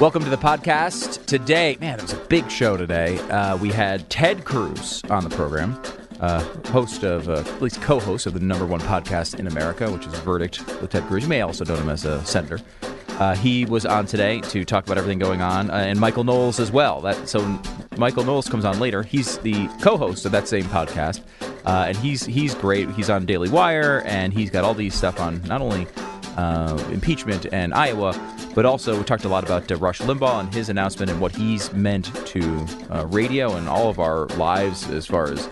Welcome 0.00 0.22
to 0.22 0.30
the 0.30 0.36
podcast. 0.36 1.26
Today, 1.26 1.76
man, 1.80 1.98
it 1.98 2.02
was 2.02 2.12
a 2.12 2.24
big 2.26 2.48
show 2.52 2.76
today. 2.76 3.18
Uh, 3.30 3.56
we 3.56 3.72
had 3.72 4.08
Ted 4.08 4.44
Cruz 4.44 5.02
on 5.10 5.24
the 5.24 5.30
program, 5.30 5.76
uh, 6.20 6.40
host 6.68 7.02
of, 7.02 7.28
uh, 7.28 7.40
at 7.40 7.60
least 7.60 7.82
co 7.82 7.98
host 7.98 8.24
of 8.26 8.32
the 8.32 8.38
number 8.38 8.64
one 8.64 8.78
podcast 8.78 9.40
in 9.40 9.48
America, 9.48 9.90
which 9.90 10.06
is 10.06 10.14
Verdict 10.20 10.64
with 10.80 10.90
Ted 10.90 11.02
Cruz. 11.08 11.24
You 11.24 11.28
may 11.28 11.40
also 11.40 11.64
know 11.64 11.74
him 11.74 11.88
as 11.88 12.04
a 12.04 12.24
senator. 12.24 12.60
Uh, 13.18 13.34
he 13.34 13.64
was 13.64 13.84
on 13.84 14.06
today 14.06 14.40
to 14.42 14.64
talk 14.64 14.86
about 14.86 14.98
everything 14.98 15.18
going 15.18 15.42
on, 15.42 15.68
uh, 15.68 15.74
and 15.74 15.98
Michael 15.98 16.22
Knowles 16.22 16.60
as 16.60 16.70
well. 16.70 17.00
That 17.00 17.28
so 17.28 17.40
Michael 17.96 18.22
Knowles 18.22 18.48
comes 18.48 18.64
on 18.64 18.78
later. 18.78 19.02
He's 19.02 19.38
the 19.38 19.66
co-host 19.80 20.24
of 20.24 20.30
that 20.30 20.46
same 20.46 20.66
podcast, 20.66 21.22
uh, 21.66 21.86
and 21.88 21.96
he's 21.96 22.24
he's 22.24 22.54
great. 22.54 22.88
He's 22.92 23.10
on 23.10 23.26
Daily 23.26 23.48
Wire, 23.48 24.02
and 24.06 24.32
he's 24.32 24.50
got 24.50 24.62
all 24.62 24.74
these 24.74 24.94
stuff 24.94 25.18
on 25.18 25.42
not 25.42 25.60
only 25.60 25.88
impeachment 26.92 27.46
and 27.52 27.74
Iowa, 27.74 28.12
but 28.58 28.66
also 28.66 28.98
we 28.98 29.04
talked 29.04 29.24
a 29.24 29.28
lot 29.28 29.44
about 29.44 29.70
uh, 29.70 29.76
Rush 29.76 30.00
Limbaugh 30.00 30.40
and 30.40 30.52
his 30.52 30.68
announcement 30.68 31.12
and 31.12 31.20
what 31.20 31.30
he's 31.30 31.72
meant 31.74 32.12
to 32.26 32.66
uh, 32.90 33.06
radio 33.06 33.54
and 33.54 33.68
all 33.68 33.88
of 33.88 34.00
our 34.00 34.26
lives 34.30 34.90
as 34.90 35.06
far 35.06 35.30
as 35.30 35.46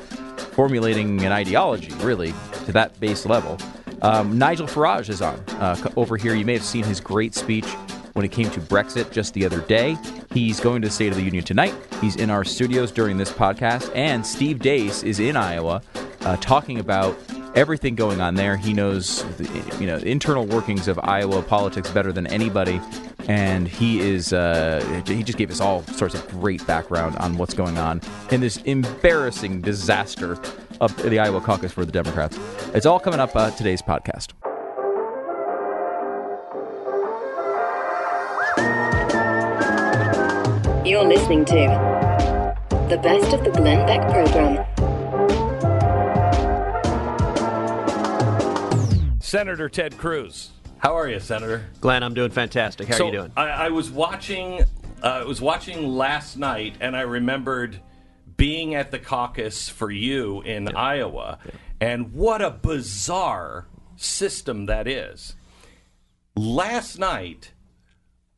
formulating 0.55 1.25
an 1.25 1.31
ideology, 1.31 1.95
really, 1.99 2.35
to 2.65 2.73
that 2.73 2.99
base 2.99 3.25
level. 3.25 3.59
Um, 4.03 4.37
Nigel 4.37 4.67
Farage 4.67 5.09
is 5.09 5.23
on 5.23 5.39
uh, 5.61 5.77
over 5.95 6.17
here. 6.17 6.35
You 6.35 6.45
may 6.45 6.55
have 6.55 6.65
seen 6.65 6.83
his 6.83 6.99
great 7.01 7.33
speech 7.37 7.67
when 8.15 8.25
it 8.25 8.33
came 8.33 8.51
to 8.51 8.59
Brexit 8.59 9.13
just 9.13 9.35
the 9.35 9.47
other 9.47 9.61
day. 9.61 9.97
He's 10.33 10.59
going 10.59 10.83
to 10.83 10.89
the 10.89 10.93
State 10.93 11.13
of 11.13 11.17
the 11.17 11.23
Union 11.23 11.45
tonight. 11.45 11.77
He's 12.01 12.17
in 12.17 12.29
our 12.29 12.43
studios 12.43 12.91
during 12.91 13.19
this 13.19 13.31
podcast. 13.31 13.89
And 13.95 14.27
Steve 14.27 14.59
Deace 14.59 15.05
is 15.05 15.21
in 15.21 15.37
Iowa 15.37 15.81
uh, 16.23 16.39
talking 16.39 16.81
about 16.81 17.17
everything 17.57 17.95
going 17.95 18.21
on 18.21 18.35
there. 18.35 18.57
He 18.57 18.73
knows 18.73 19.25
the 19.37 19.77
you 19.81 19.87
know 19.87 19.97
internal 19.97 20.47
workings 20.47 20.87
of 20.87 21.01
Iowa 21.03 21.43
politics 21.43 21.91
better 21.91 22.13
than 22.13 22.27
anybody, 22.29 22.81
and 23.27 23.67
he 23.67 23.99
is 24.01 24.33
uh, 24.33 25.03
he 25.07 25.23
just 25.25 25.39
gave 25.39 25.51
us 25.51 25.61
all 25.61 25.83
sorts 25.85 26.15
of 26.15 26.29
great 26.29 26.65
background 26.67 27.17
on 27.17 27.37
what's 27.39 27.55
going 27.55 27.79
on 27.79 28.01
in 28.31 28.41
this 28.41 28.59
embarrassing 28.59 29.63
disaster 29.63 30.39
of 30.81 30.95
the 31.03 31.19
Iowa 31.19 31.41
caucus 31.41 31.73
for 31.73 31.85
the 31.85 31.93
Democrats. 31.93 32.39
It's 32.75 32.87
all 32.87 33.01
coming 33.01 33.19
up 33.19 33.35
uh, 33.35 33.51
today's 33.51 33.83
podcast. 33.83 34.33
You're 40.87 41.05
listening 41.05 41.45
to 41.47 42.55
the 42.89 42.99
best 43.03 43.33
of 43.35 43.43
the 43.43 43.51
Glenn 43.51 43.85
Beck 43.87 44.09
program. 44.13 44.96
Senator 49.37 49.69
Ted 49.69 49.99
Cruz. 49.99 50.49
How 50.79 50.97
are 50.97 51.07
you, 51.07 51.21
Senator? 51.21 51.67
Glenn, 51.83 52.03
I'm 52.03 52.15
doing 52.15 52.31
fantastic. 52.31 52.89
How 52.89 52.97
so 52.97 53.05
are 53.05 53.07
you 53.09 53.19
doing? 53.19 53.33
I, 53.37 53.49
I 53.49 53.69
was 53.69 53.91
watching. 53.91 54.63
Uh, 55.03 55.07
I 55.07 55.25
was 55.25 55.43
watching 55.43 55.87
last 55.87 56.39
night, 56.39 56.77
and 56.81 56.97
I 56.97 57.03
remembered 57.03 57.79
being 58.39 58.75
at 58.75 58.91
the 58.91 58.99
caucus 58.99 59.69
for 59.69 59.91
you 59.91 60.41
in 60.41 60.75
Iowa, 60.75 61.39
and 61.83 62.15
what 62.15 62.41
a 62.41 62.51
bizarre 62.51 63.67
system 63.97 64.65
that 64.67 64.89
is. 64.89 65.35
Last 66.35 66.99
night, 66.99 67.53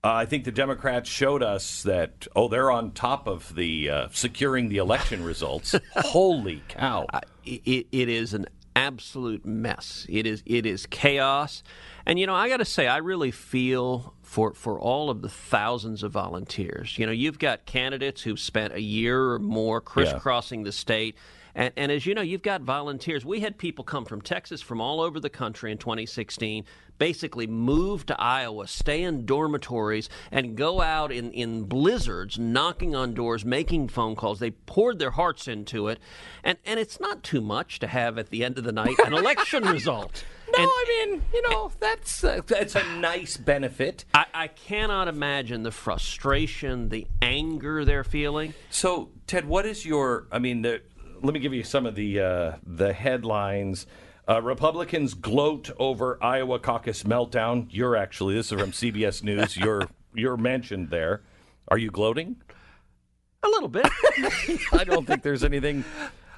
uh, 0.03 0.13
I 0.15 0.27
think 0.27 0.43
the 0.43 0.51
Democrats 0.51 1.09
showed 1.09 1.45
us 1.45 1.85
that 1.85 2.27
oh, 2.35 2.49
they're 2.49 2.73
on 2.73 2.91
top 2.91 3.29
of 3.29 3.55
the 3.55 3.89
uh, 3.89 4.09
securing 4.11 4.69
the 4.69 4.79
election 4.79 5.23
results. 5.23 5.77
Holy 5.95 6.61
cow! 6.67 7.07
it, 7.45 7.87
it 7.93 8.09
is 8.09 8.35
an 8.35 8.47
absolute 8.79 9.45
mess. 9.45 10.07
It 10.09 10.27
is 10.27 10.43
it 10.47 10.65
is 10.65 10.87
chaos, 10.87 11.63
and 12.07 12.19
you 12.19 12.27
know 12.27 12.35
I 12.35 12.49
got 12.49 12.59
to 12.59 12.65
say 12.65 12.87
I 12.87 12.99
really 12.99 13.31
feel 13.31 14.15
for 14.23 14.55
for 14.55 14.79
all 14.79 15.11
of 15.11 15.23
the 15.23 15.29
thousands 15.29 16.03
of 16.03 16.13
volunteers. 16.13 16.97
You 16.99 17.07
know 17.07 17.13
you've 17.13 17.39
got 17.39 17.67
candidates 17.67 18.23
who've 18.23 18.39
spent 18.39 18.75
a 18.75 18.81
year 18.81 19.33
or 19.33 19.39
more 19.39 19.81
crisscrossing 19.81 20.63
the 20.63 20.73
state. 20.73 21.17
And, 21.59 21.73
and 21.77 21.91
as 21.91 22.07
you 22.07 22.15
know, 22.15 22.23
you've 22.23 22.43
got 22.43 22.61
volunteers. 22.63 23.25
We 23.25 23.41
had 23.41 23.59
people 23.59 23.85
come 23.85 24.05
from 24.05 24.23
Texas, 24.23 24.63
from 24.63 24.81
all 24.81 25.01
over 25.01 25.19
the 25.19 25.29
country 25.29 25.73
in 25.73 25.79
2016, 25.79 26.65
basically 26.99 27.49
move 27.49 28.07
to 28.07 28.21
Iowa, 28.21 28.69
stay 28.69 29.03
in 29.03 29.27
dormitories, 29.27 30.09
and 30.31 30.57
go 30.57 30.81
out 30.81 31.11
in, 31.11 31.33
in 31.33 31.65
blizzards, 31.65 32.39
knocking 32.39 32.95
on 32.95 33.13
doors, 33.13 33.45
making 33.45 33.89
phone 33.89 34.15
calls. 34.15 34.39
They 34.39 34.53
poured 34.53 35.01
their 35.01 35.11
hearts 35.11 35.49
into 35.49 35.89
it. 35.89 35.99
And, 36.45 36.59
and 36.65 36.79
it's 36.79 37.01
not 37.01 37.25
too 37.25 37.41
much 37.41 37.81
to 37.81 37.89
have 37.89 38.19
at 38.19 38.31
the 38.31 38.45
end 38.45 38.57
of 38.57 38.63
the 38.63 38.73
night 38.73 38.95
an 39.05 39.13
election 39.13 39.65
result. 39.67 40.25
No, 40.57 40.63
And- 40.63 40.71
I 40.73 41.07
mean, 41.07 41.23
you 41.35 41.51
know, 41.51 41.73
that's 41.81 42.23
uh, 42.23 42.41
that's 42.47 42.75
a 42.77 42.85
nice 42.99 43.37
benefit. 43.37 44.05
I, 44.15 44.27
I 44.33 44.47
cannot 44.47 45.09
imagine 45.09 45.65
the 45.65 45.73
frustration, 45.73 46.89
the 46.89 47.07
anger 47.21 47.85
they're 47.85 48.05
feeling. 48.05 48.55
So, 48.71 49.11
Ted, 49.27 49.45
what 49.47 49.67
is 49.67 49.85
your? 49.85 50.27
I 50.33 50.39
mean, 50.39 50.63
the, 50.63 50.81
let 51.23 51.35
me 51.35 51.41
give 51.41 51.55
you 51.55 51.63
some 51.65 51.87
of 51.87 51.95
the 51.95 52.21
uh, 52.21 52.53
the 52.67 52.93
headlines. 52.93 53.87
Uh, 54.29 54.43
Republicans 54.43 55.15
gloat 55.15 55.71
over 55.79 56.19
Iowa 56.23 56.59
caucus 56.59 57.03
meltdown. 57.05 57.67
You're 57.71 57.97
actually 57.97 58.35
this 58.35 58.53
is 58.53 58.61
from 58.61 58.73
CBS 58.73 59.23
News. 59.23 59.57
You're 59.57 59.89
you're 60.15 60.37
mentioned 60.37 60.91
there. 60.91 61.23
Are 61.69 61.79
you 61.79 61.91
gloating? 61.91 62.37
A 63.43 63.49
little 63.49 63.69
bit. 63.69 63.87
I 64.73 64.85
don't 64.85 65.07
think 65.07 65.23
there's 65.23 65.45
anything. 65.45 65.85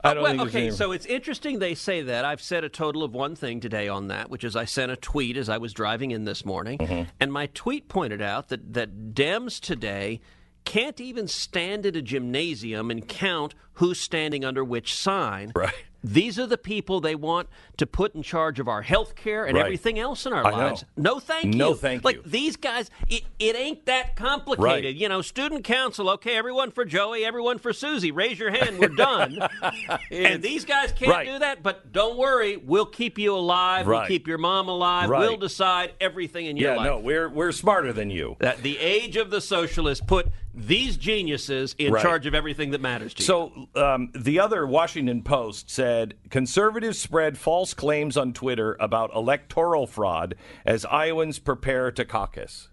I 0.03 0.15
don't 0.15 0.23
well, 0.23 0.33
think 0.33 0.43
there's 0.43 0.51
okay, 0.55 0.59
anything. 0.67 0.77
so 0.79 0.93
it's 0.93 1.07
interesting 1.07 1.59
they 1.59 1.75
say 1.75 2.03
that. 2.03 2.25
I've 2.25 2.41
said 2.41 2.65
a 2.65 2.69
total 2.69 3.03
of 3.03 3.13
one 3.13 3.35
thing 3.37 3.61
today 3.61 3.89
on 3.89 4.09
that, 4.09 4.31
which 4.31 4.45
is 4.45 4.57
I 4.57 4.65
sent 4.65 4.91
a 4.91 4.97
tweet 4.97 5.37
as 5.37 5.49
I 5.49 5.59
was 5.59 5.73
driving 5.75 6.11
in 6.11 6.25
this 6.25 6.45
morning, 6.45 6.79
Mm-hmm. 6.79 7.11
and 7.21 7.33
my 7.33 7.47
tweet 7.47 7.89
pointed 7.89 8.23
out 8.23 8.49
that 8.49 8.73
that 8.75 9.15
Dems 9.15 9.61
today 9.61 10.21
can't 10.71 11.01
even 11.01 11.27
stand 11.27 11.85
at 11.85 11.97
a 11.97 12.03
gymnasium 12.03 12.93
and 12.93 13.09
count 13.09 13.57
who's 13.73 13.99
standing 13.99 14.45
under 14.45 14.63
which 14.63 14.95
sign. 14.95 15.51
Right. 15.53 15.75
These 16.03 16.39
are 16.39 16.47
the 16.47 16.59
people 16.59 17.01
they 17.01 17.15
want 17.15 17.49
to 17.77 17.87
put 17.87 18.15
in 18.15 18.23
charge 18.23 18.59
of 18.59 18.69
our 18.69 18.83
health 18.83 19.15
care 19.17 19.45
and 19.45 19.57
Right. 19.57 19.65
everything 19.67 19.99
else 19.99 20.25
in 20.27 20.33
our 20.33 20.47
I 20.47 20.51
know. 20.51 20.57
lives. 20.57 20.85
No, 20.97 21.19
thank 21.21 21.45
you. 21.47 21.51
No, 21.59 21.75
thank 21.75 22.05
like, 22.05 22.17
you. 22.17 22.23
Like 22.23 22.31
these 22.31 22.57
guys, 22.57 22.91
it, 23.09 23.23
it 23.39 23.57
ain't 23.57 23.87
that 23.87 24.17
complicated. 24.17 24.85
Right. 24.85 24.95
You 24.95 25.09
know, 25.09 25.21
student 25.23 25.65
council, 25.65 26.09
okay, 26.11 26.37
everyone 26.37 26.71
for 26.71 26.85
Joey, 26.85 27.25
everyone 27.25 27.59
for 27.59 27.73
Susie. 27.73 28.11
Raise 28.13 28.39
your 28.39 28.51
hand, 28.51 28.79
we're 28.79 28.89
done. 28.89 29.39
and 30.11 30.43
these 30.43 30.65
guys 30.65 30.93
can't 30.93 31.11
Right. 31.11 31.27
do 31.27 31.39
that, 31.41 31.63
but 31.63 31.93
don't 31.93 32.17
worry, 32.17 32.57
we'll 32.57 32.87
keep 32.87 33.19
you 33.19 33.35
alive. 33.35 33.87
We'll 33.87 34.07
keep 34.07 34.27
your 34.27 34.39
mom 34.39 34.69
alive. 34.69 35.09
We'll 35.11 35.37
decide 35.37 35.93
everything 36.01 36.47
in 36.47 36.57
your 36.57 36.73
yeah, 36.73 36.77
life. 36.77 36.87
no, 36.87 36.99
we're 36.99 37.29
we're 37.29 37.53
smarter 37.53 37.93
than 37.93 38.11
you. 38.11 38.37
That 38.41 38.63
the 38.63 38.79
age 38.79 39.17
of 39.17 39.31
the 39.31 39.41
socialists 39.41 40.05
put 40.07 40.29
these 40.55 40.97
geniuses 40.97 41.75
in 41.79 41.95
charge 41.97 42.27
of 42.27 42.35
everything 42.35 42.71
that 42.73 42.81
matters 42.81 43.15
to 43.15 43.23
you. 43.23 43.27
So 43.27 43.69
um, 43.77 44.11
the 44.15 44.41
other 44.41 44.67
Washington 44.67 45.23
Post 45.23 45.71
said 45.71 45.90
conservatives 46.31 46.99
spread 46.99 47.39
false 47.39 47.75
claims 47.75 48.17
on 48.17 48.33
Twitter 48.33 48.77
about 48.81 49.15
electoral 49.15 49.87
fraud 49.87 50.35
as 50.65 50.85
Iowans 50.87 51.39
prepare 51.39 51.91
to 51.93 52.05
caucus. 52.05 52.69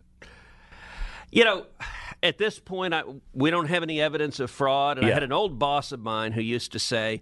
You 1.32 1.44
know, 1.44 1.66
at 2.24 2.38
this 2.38 2.60
point, 2.60 2.94
I, 2.94 3.04
we 3.34 3.52
don't 3.52 3.68
have 3.68 3.84
any 3.84 4.02
evidence 4.02 4.40
of 4.40 4.50
fraud. 4.50 4.98
And 4.98 5.06
I 5.06 5.12
had 5.12 5.24
an 5.24 5.32
old 5.32 5.60
boss 5.60 5.92
of 5.92 6.00
mine 6.00 6.32
who 6.32 6.42
used 6.42 6.72
to 6.72 6.80
say, 6.80 7.22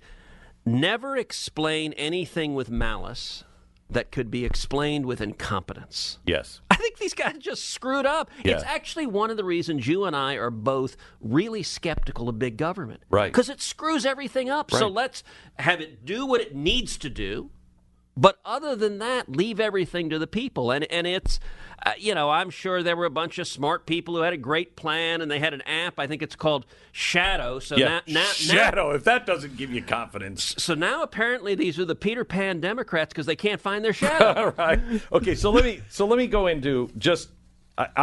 never 0.65 1.17
explain 1.17 1.93
anything 1.93 2.55
with 2.55 2.69
malice 2.69 3.43
that 3.89 4.11
could 4.11 4.31
be 4.31 4.45
explained 4.45 5.05
with 5.05 5.21
incompetence. 5.21 6.19
Yes. 6.25 6.61
I 6.77 6.77
think 6.77 6.97
these 6.97 7.13
guys 7.13 7.37
just 7.39 7.69
screwed 7.69 8.05
up. 8.05 8.29
It's 8.43 8.63
actually 8.63 9.07
one 9.07 9.31
of 9.31 9.37
the 9.37 9.45
reasons 9.45 9.87
you 9.87 10.03
and 10.03 10.15
I 10.15 10.33
are 10.33 10.49
both 10.49 10.97
really 11.21 11.63
skeptical 11.63 12.27
of 12.27 12.37
big 12.37 12.57
government. 12.57 13.01
Right. 13.09 13.31
Because 13.31 13.47
it 13.49 13.61
screws 13.61 14.05
everything 14.05 14.49
up. 14.49 14.71
So 14.71 14.89
let's 14.89 15.23
have 15.57 15.79
it 15.79 16.05
do 16.05 16.25
what 16.25 16.41
it 16.41 16.53
needs 16.53 16.97
to 16.97 17.09
do. 17.09 17.49
But 18.17 18.39
other 18.45 18.75
than 18.75 18.99
that, 18.99 19.29
leave 19.29 19.59
everything 19.59 20.09
to 20.09 20.19
the 20.19 20.27
people. 20.27 20.71
And 20.71 20.89
and 20.91 21.05
it's, 21.05 21.39
uh, 21.85 21.91
you 21.97 22.15
know, 22.15 22.29
I'm 22.29 22.49
sure 22.49 22.81
there 22.81 22.95
were 22.95 23.05
a 23.05 23.09
bunch 23.09 23.39
of 23.39 23.47
smart 23.47 23.85
people 23.85 24.15
who 24.15 24.21
had 24.21 24.31
a 24.31 24.37
great 24.37 24.75
plan, 24.77 25.21
and 25.21 25.29
they 25.29 25.39
had 25.39 25.53
an 25.53 25.61
app. 25.63 25.99
I 25.99 26.07
think 26.07 26.21
it's 26.21 26.35
called 26.35 26.65
Shadow. 26.93 27.59
So 27.59 27.75
Yeah. 27.75 27.85
now, 27.87 28.01
now, 28.07 28.21
now 28.21 28.31
Shadow. 28.31 28.91
If 28.91 29.03
that 29.03 29.25
doesn't 29.25 29.57
give 29.57 29.69
you 29.71 29.81
confidence. 29.81 30.55
so 30.57 30.73
now 30.73 31.03
apparently 31.03 31.55
these 31.55 31.77
are 31.77 31.85
the 31.85 31.95
Peter 31.95 32.23
Pan 32.23 32.61
Democrats 32.61 33.13
because 33.13 33.25
they 33.25 33.35
can't 33.35 33.59
find 33.59 33.83
their 33.83 33.93
shadow. 33.93 34.33
All 34.45 34.51
right. 34.57 34.79
Okay. 35.11 35.35
So 35.35 35.51
let 35.51 35.65
me 35.65 35.81
so 35.89 36.07
let 36.07 36.17
me 36.17 36.27
go 36.27 36.47
into 36.47 36.89
just 36.97 37.29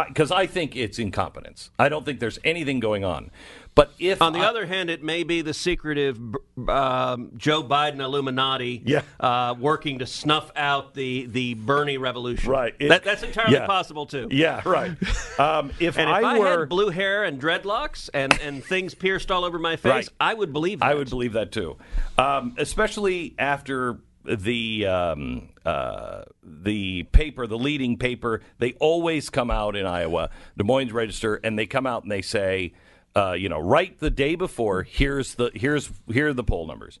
because 0.05 0.31
I, 0.31 0.45
think 0.45 0.75
it's 0.75 0.99
incompetence. 0.99 1.71
I 1.79 1.89
don't 1.89 2.05
think 2.05 2.19
there's 2.19 2.37
anything 2.43 2.79
going 2.79 3.03
on. 3.03 3.31
But 3.75 3.91
if 3.97 4.21
On 4.21 4.33
the 4.33 4.39
I- 4.39 4.45
other 4.45 4.65
hand, 4.67 4.89
it 4.91 5.03
may 5.03 5.23
be 5.23 5.41
the 5.41 5.53
secretive 5.53 6.19
um, 6.67 7.31
Joe 7.37 7.63
Biden 7.63 7.99
Illuminati 8.01 8.83
Yeah. 8.85 9.01
uh, 9.19 9.55
working 9.59 9.99
to 9.99 10.05
snuff 10.05 10.51
out 10.55 10.93
the, 10.93 11.25
the 11.25 11.55
Bernie 11.55 11.97
revolution. 11.97 12.51
Right. 12.51 12.75
It- 12.79 12.89
that, 12.89 13.03
that's 13.03 13.23
entirely 13.23 13.53
yeah. 13.53 13.65
possible, 13.65 14.05
too. 14.05 14.27
yeah, 14.31 14.61
right. 14.65 14.91
Um, 15.39 15.71
if, 15.79 15.97
And 15.97 16.07
if 16.09 16.15
I, 16.15 16.37
were 16.37 16.59
had 16.59 16.69
blue 16.69 16.89
hair 16.89 17.23
and 17.23 17.41
dreadlocks 17.41 18.09
and, 18.13 18.39
and 18.41 18.63
things 18.63 18.93
pierced 18.93 19.31
all 19.31 19.43
over 19.43 19.57
my 19.57 19.75
face, 19.75 19.91
Right. 19.91 20.09
I 20.19 20.33
would 20.35 20.53
believe 20.53 20.79
that. 20.79 20.85
I 20.91 20.93
would 20.95 21.09
believe 21.09 21.33
that 21.33 21.51
too, 21.51 21.77
um, 22.17 22.55
especially 22.57 23.33
after 23.39 23.97
the 24.23 24.85
um, 24.87 25.49
uh, 25.65 26.23
the 26.43 27.03
paper, 27.11 27.45
the 27.47 27.57
leading 27.57 27.97
paper, 27.97 28.41
they 28.59 28.73
always 28.73 29.29
come 29.29 29.51
out 29.51 29.75
in 29.75 29.85
Iowa, 29.85 30.29
Des 30.57 30.63
Moines 30.63 30.93
Register, 30.93 31.39
and 31.43 31.57
they 31.59 31.65
come 31.65 31.85
out 31.85 32.03
and 32.03 32.11
they 32.11 32.21
say, 32.21 32.73
uh, 33.15 33.33
you 33.33 33.49
know, 33.49 33.59
right 33.59 33.97
the 33.99 34.09
day 34.09 34.35
before, 34.35 34.83
here's 34.83 35.35
the 35.35 35.51
here's 35.53 35.91
here 36.11 36.29
are 36.29 36.33
the 36.33 36.43
poll 36.43 36.67
numbers. 36.67 36.99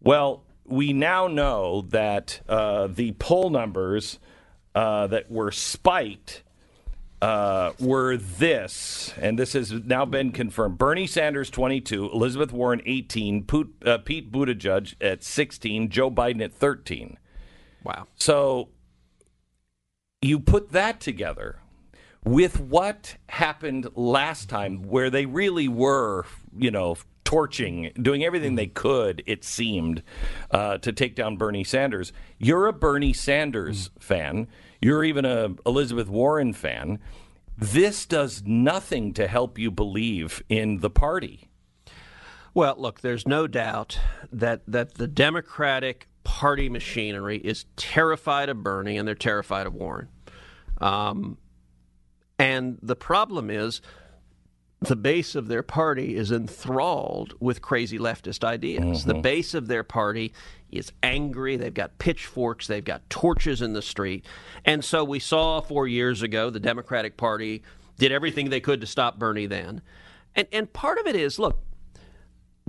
Well, 0.00 0.44
we 0.64 0.92
now 0.92 1.28
know 1.28 1.82
that 1.90 2.40
uh, 2.48 2.88
the 2.88 3.12
poll 3.12 3.50
numbers 3.50 4.18
uh, 4.74 5.06
that 5.08 5.30
were 5.30 5.52
spiked 5.52 6.42
uh, 7.22 7.72
were 7.78 8.16
this, 8.16 9.14
and 9.20 9.38
this 9.38 9.52
has 9.52 9.72
now 9.72 10.04
been 10.04 10.32
confirmed: 10.32 10.76
Bernie 10.76 11.06
Sanders 11.06 11.50
22, 11.50 12.10
Elizabeth 12.12 12.52
Warren 12.52 12.82
18, 12.84 13.44
Pete, 13.44 13.66
uh, 13.86 13.98
Pete 13.98 14.32
Buttigieg 14.32 14.94
at 15.00 15.22
16, 15.22 15.88
Joe 15.88 16.10
Biden 16.10 16.42
at 16.42 16.52
13. 16.52 17.16
Wow. 17.84 18.08
So 18.16 18.70
you 20.20 20.40
put 20.40 20.72
that 20.72 21.00
together 21.00 21.60
with 22.24 22.58
what 22.60 23.16
happened 23.28 23.88
last 23.94 24.48
time, 24.48 24.82
where 24.82 25.10
they 25.10 25.26
really 25.26 25.68
were, 25.68 26.24
you 26.56 26.70
know, 26.70 26.96
torching, 27.24 27.90
doing 28.00 28.24
everything 28.24 28.54
they 28.54 28.66
could, 28.66 29.22
it 29.26 29.44
seemed, 29.44 30.02
uh, 30.50 30.78
to 30.78 30.92
take 30.92 31.14
down 31.14 31.36
Bernie 31.36 31.64
Sanders. 31.64 32.12
You're 32.38 32.66
a 32.66 32.72
Bernie 32.72 33.12
Sanders 33.12 33.90
fan. 33.98 34.46
You're 34.80 35.04
even 35.04 35.24
a 35.24 35.54
Elizabeth 35.66 36.08
Warren 36.08 36.52
fan. 36.52 36.98
This 37.56 38.04
does 38.04 38.42
nothing 38.44 39.14
to 39.14 39.26
help 39.26 39.58
you 39.58 39.70
believe 39.70 40.42
in 40.48 40.80
the 40.80 40.90
party. 40.90 41.48
Well, 42.52 42.74
look, 42.78 43.00
there's 43.00 43.26
no 43.26 43.46
doubt 43.46 43.98
that, 44.32 44.62
that 44.68 44.94
the 44.94 45.08
Democratic 45.08 46.08
Party 46.24 46.68
machinery 46.68 47.38
is 47.38 47.66
terrified 47.76 48.48
of 48.48 48.62
Bernie 48.62 48.96
and 48.96 49.06
they're 49.06 49.14
terrified 49.14 49.66
of 49.66 49.74
Warren. 49.74 50.08
Um, 50.80 51.38
and 52.38 52.78
the 52.82 52.96
problem 52.96 53.50
is 53.50 53.80
the 54.80 54.96
base 54.96 55.34
of 55.34 55.48
their 55.48 55.62
party 55.62 56.16
is 56.16 56.30
enthralled 56.30 57.34
with 57.40 57.62
crazy 57.62 57.98
leftist 57.98 58.44
ideas. 58.44 59.04
The 59.04 59.14
mm-hmm. 59.14 59.22
base 59.22 59.54
of 59.54 59.66
their 59.66 59.82
party 59.82 60.32
is 60.70 60.92
angry. 61.02 61.56
They've 61.56 61.72
got 61.72 61.98
pitchforks. 61.98 62.66
They've 62.66 62.84
got 62.84 63.08
torches 63.08 63.62
in 63.62 63.72
the 63.72 63.82
street. 63.82 64.26
And 64.64 64.84
so 64.84 65.04
we 65.04 65.20
saw 65.20 65.60
four 65.60 65.86
years 65.86 66.22
ago 66.22 66.50
the 66.50 66.60
Democratic 66.60 67.16
Party 67.16 67.62
did 67.98 68.12
everything 68.12 68.50
they 68.50 68.60
could 68.60 68.80
to 68.80 68.86
stop 68.86 69.18
Bernie 69.18 69.46
then. 69.46 69.80
And, 70.34 70.48
and 70.52 70.72
part 70.72 70.98
of 70.98 71.06
it 71.06 71.16
is 71.16 71.38
look, 71.38 71.60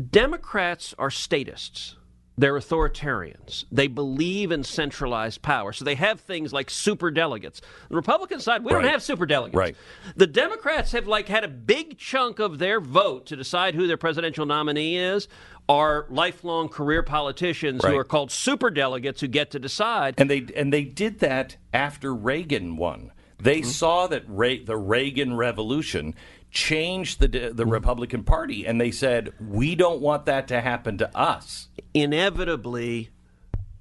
Democrats 0.10 0.94
are 0.98 1.10
statists. 1.10 1.96
They're 2.38 2.60
authoritarians. 2.60 3.64
They 3.72 3.88
believe 3.88 4.52
in 4.52 4.64
centralized 4.64 5.42
power. 5.42 5.72
So 5.72 5.86
they 5.86 5.96
have 5.96 6.20
things 6.20 6.52
like 6.52 6.70
super 6.70 7.10
delegates. 7.10 7.62
The 7.90 7.96
Republican 7.96 8.42
side, 8.42 8.64
we 8.64 8.74
Right. 8.74 8.82
don't 8.82 8.92
have 8.92 9.02
super 9.02 9.26
delegates. 9.26 9.56
Right. 9.56 9.76
The 10.18 10.28
Democrats 10.28 10.92
have 10.92 11.08
like 11.08 11.28
had 11.30 11.44
a 11.46 11.48
big 11.48 11.98
chunk 11.98 12.40
of 12.40 12.60
their 12.60 12.82
vote 12.82 13.26
to 13.28 13.36
decide 13.36 13.76
who 13.76 13.88
their 13.88 13.98
presidential 13.98 14.46
nominee 14.46 14.98
is 14.98 15.30
are 15.70 16.06
lifelong 16.10 16.68
career 16.68 17.04
politicians 17.04 17.84
Right. 17.84 17.94
who 17.94 17.98
are 17.98 18.04
called 18.04 18.32
super 18.32 18.70
delegates 18.70 19.22
who 19.22 19.28
get 19.28 19.52
to 19.52 19.60
decide. 19.60 20.16
And 20.18 20.30
they 20.30 20.46
and 20.56 20.74
they 20.74 20.84
did 20.84 21.20
that 21.20 21.56
after 21.74 22.14
Reagan 22.14 22.76
won. 22.76 23.12
They 23.38 23.62
mm-hmm. 23.62 23.70
saw 23.70 24.08
that 24.08 24.24
Re- 24.28 24.64
the 24.64 24.78
Reagan 24.78 25.36
Revolution 25.36 26.16
changed 26.56 27.20
the 27.20 27.52
the 27.54 27.66
Republican 27.68 28.24
Party, 28.24 28.66
and 28.66 28.82
they 28.82 28.90
said, 28.90 29.34
"We 29.40 29.76
don't 29.76 30.02
want 30.02 30.26
that 30.26 30.48
to 30.48 30.62
happen 30.62 30.98
to 30.98 31.16
us." 31.16 31.68
inevitably 31.94 33.10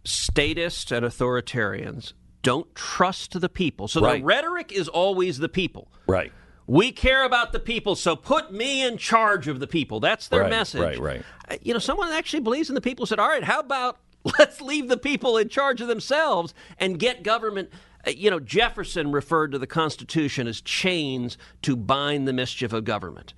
statists 0.05 0.93
and 0.93 1.05
authoritarians 1.05 2.13
don't 2.43 2.73
trust 2.75 3.41
the 3.41 3.49
people. 3.49 3.89
So 3.89 4.01
Right. 4.01 4.21
the 4.21 4.25
rhetoric 4.25 4.71
is 4.71 4.87
always 4.89 5.39
the 5.39 5.49
people. 5.49 5.89
Right. 6.07 6.31
We 6.67 6.93
care 6.93 7.25
about 7.25 7.53
the 7.53 7.59
people, 7.59 7.97
so 7.97 8.15
put 8.15 8.53
me 8.53 8.87
in 8.87 8.99
charge 8.99 9.49
of 9.49 9.59
the 9.61 9.67
people. 9.67 9.99
That's 9.99 10.29
their 10.29 10.43
Right, 10.43 10.51
message. 10.51 10.81
right, 10.81 10.99
right. 10.99 11.23
Uh, 11.51 11.57
You 11.63 11.73
know, 11.73 11.81
someone 11.81 12.11
actually 12.13 12.41
believes 12.41 12.69
in 12.69 12.75
the 12.77 12.81
people 12.81 13.05
said, 13.07 13.19
all 13.19 13.29
right, 13.29 13.43
how 13.45 13.59
about 13.61 13.99
let's 14.39 14.61
leave 14.61 14.89
the 14.89 14.97
people 14.97 15.37
in 15.37 15.49
charge 15.49 15.81
of 15.81 15.89
themselves 15.89 16.55
and 16.79 16.99
get 16.99 17.23
government. 17.25 17.71
Uh, 18.07 18.11
You 18.11 18.31
know, 18.31 18.41
Jefferson 18.41 19.13
referred 19.13 19.53
to 19.53 19.59
the 19.59 19.67
Constitution 19.67 20.47
as 20.47 20.61
chains 20.61 21.39
to 21.63 21.77
bind 21.77 22.27
the 22.27 22.33
mischief 22.33 22.73
of 22.73 22.85
government. 22.85 23.35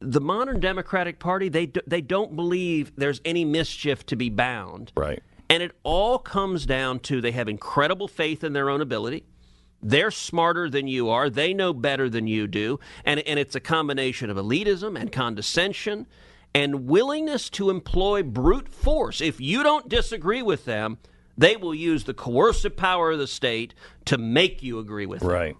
The 0.00 0.20
modern 0.20 0.60
Democratic 0.60 1.18
Party, 1.18 1.48
they, 1.48 1.66
do, 1.66 1.80
they 1.86 2.00
don't 2.00 2.36
believe 2.36 2.92
there's 2.96 3.20
any 3.24 3.44
mischief 3.44 4.04
to 4.06 4.16
be 4.16 4.28
bound. 4.28 4.92
Right. 4.96 5.22
And 5.48 5.62
it 5.62 5.72
all 5.82 6.18
comes 6.18 6.66
down 6.66 7.00
to 7.00 7.20
they 7.20 7.32
have 7.32 7.48
incredible 7.48 8.08
faith 8.08 8.44
in 8.44 8.52
their 8.52 8.68
own 8.68 8.80
ability. 8.80 9.24
They're 9.82 10.10
smarter 10.10 10.70
than 10.70 10.88
you 10.88 11.10
are. 11.10 11.28
They 11.28 11.52
know 11.52 11.72
better 11.74 12.08
than 12.08 12.26
you 12.26 12.46
do. 12.46 12.80
And, 13.04 13.20
and 13.20 13.38
it's 13.38 13.54
a 13.54 13.60
combination 13.60 14.30
of 14.30 14.36
elitism 14.36 14.98
and 14.98 15.12
condescension 15.12 16.06
and 16.54 16.86
willingness 16.86 17.50
to 17.50 17.68
employ 17.68 18.22
brute 18.22 18.68
force. 18.68 19.20
If 19.20 19.40
you 19.40 19.62
don't 19.62 19.88
disagree 19.88 20.40
with 20.40 20.64
them, 20.64 20.98
they 21.36 21.56
will 21.56 21.74
use 21.74 22.04
the 22.04 22.14
coercive 22.14 22.76
power 22.76 23.12
of 23.12 23.18
the 23.18 23.26
state 23.26 23.74
to 24.06 24.18
make 24.18 24.62
you 24.62 24.78
agree 24.78 25.06
with 25.06 25.20
them. 25.20 25.28
Right. 25.28 25.56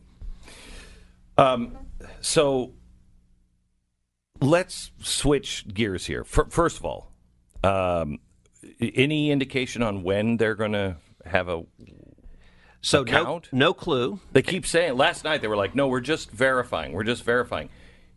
Um, 1.36 1.76
so 2.20 2.74
let's 4.40 4.90
switch 5.00 5.66
gears 5.72 6.06
here. 6.06 6.20
F- 6.20 6.50
first 6.50 6.78
of 6.78 6.84
all, 6.84 7.12
um, 7.62 8.18
any 8.80 9.30
indication 9.30 9.82
on 9.82 10.02
when 10.02 10.36
they're 10.36 10.54
going 10.54 10.72
to 10.72 10.96
have 11.24 11.48
a? 11.48 11.62
So 12.80 13.02
no, 13.02 13.40
no 13.50 13.72
clue. 13.72 14.20
They 14.32 14.42
keep 14.42 14.66
saying. 14.66 14.96
Last 14.96 15.24
night 15.24 15.40
they 15.40 15.48
were 15.48 15.56
like, 15.56 15.74
"No, 15.74 15.88
we're 15.88 16.00
just 16.00 16.30
verifying. 16.30 16.92
We're 16.92 17.04
just 17.04 17.24
verifying." 17.24 17.70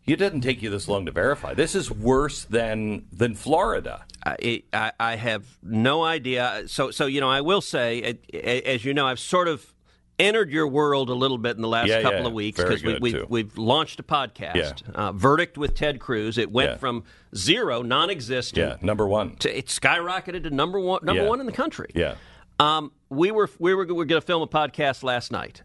It 0.08 0.16
didn't 0.16 0.40
take 0.40 0.62
you 0.62 0.70
this 0.70 0.88
long 0.88 1.06
to 1.06 1.12
verify. 1.12 1.54
This 1.54 1.74
is 1.74 1.90
worse 1.90 2.44
than 2.44 3.06
than 3.12 3.34
Florida. 3.34 4.04
I, 4.26 4.62
I, 4.72 4.92
I 4.98 5.16
have 5.16 5.44
no 5.62 6.02
idea. 6.04 6.64
So, 6.66 6.90
so 6.90 7.06
you 7.06 7.20
know, 7.20 7.30
I 7.30 7.40
will 7.40 7.60
say, 7.60 8.18
as 8.34 8.84
you 8.84 8.92
know, 8.94 9.06
I've 9.06 9.20
sort 9.20 9.48
of 9.48 9.74
entered 10.18 10.50
your 10.50 10.66
world 10.66 11.08
a 11.10 11.14
little 11.14 11.38
bit 11.38 11.54
in 11.54 11.62
the 11.62 11.68
last 11.68 11.88
Yeah, 11.88 12.02
couple 12.02 12.20
yeah. 12.22 12.26
of 12.26 12.32
weeks 12.32 12.60
because 12.60 12.82
we, 12.82 12.92
good, 12.94 13.02
we've, 13.02 13.24
we've 13.30 13.56
launched 13.56 14.00
a 14.00 14.02
podcast, 14.02 14.82
Yeah. 14.82 14.92
uh, 14.94 15.12
Verdict 15.12 15.56
with 15.56 15.74
Ted 15.76 16.00
Cruz. 16.00 16.36
It 16.38 16.50
went 16.50 16.80
from 16.80 17.04
zero, 17.36 17.82
non-existent, 17.82 18.80
Yeah, 18.80 18.84
number 18.86 19.06
one. 19.06 19.36
to 19.36 19.56
it 19.56 19.66
skyrocketed 19.66 20.42
to 20.42 20.50
number 20.50 20.80
one, 20.80 21.00
number 21.04 21.24
one 21.24 21.38
in 21.40 21.46
the 21.46 21.52
country. 21.52 21.90
Yeah, 21.94 22.16
Um, 22.58 22.90
we 23.08 23.30
were 23.30 23.48
we 23.60 23.74
were, 23.74 23.84
we 23.86 23.92
were 23.92 24.04
going 24.04 24.20
to 24.20 24.26
film 24.26 24.42
a 24.42 24.48
podcast 24.48 25.04
last 25.04 25.30
night. 25.30 25.62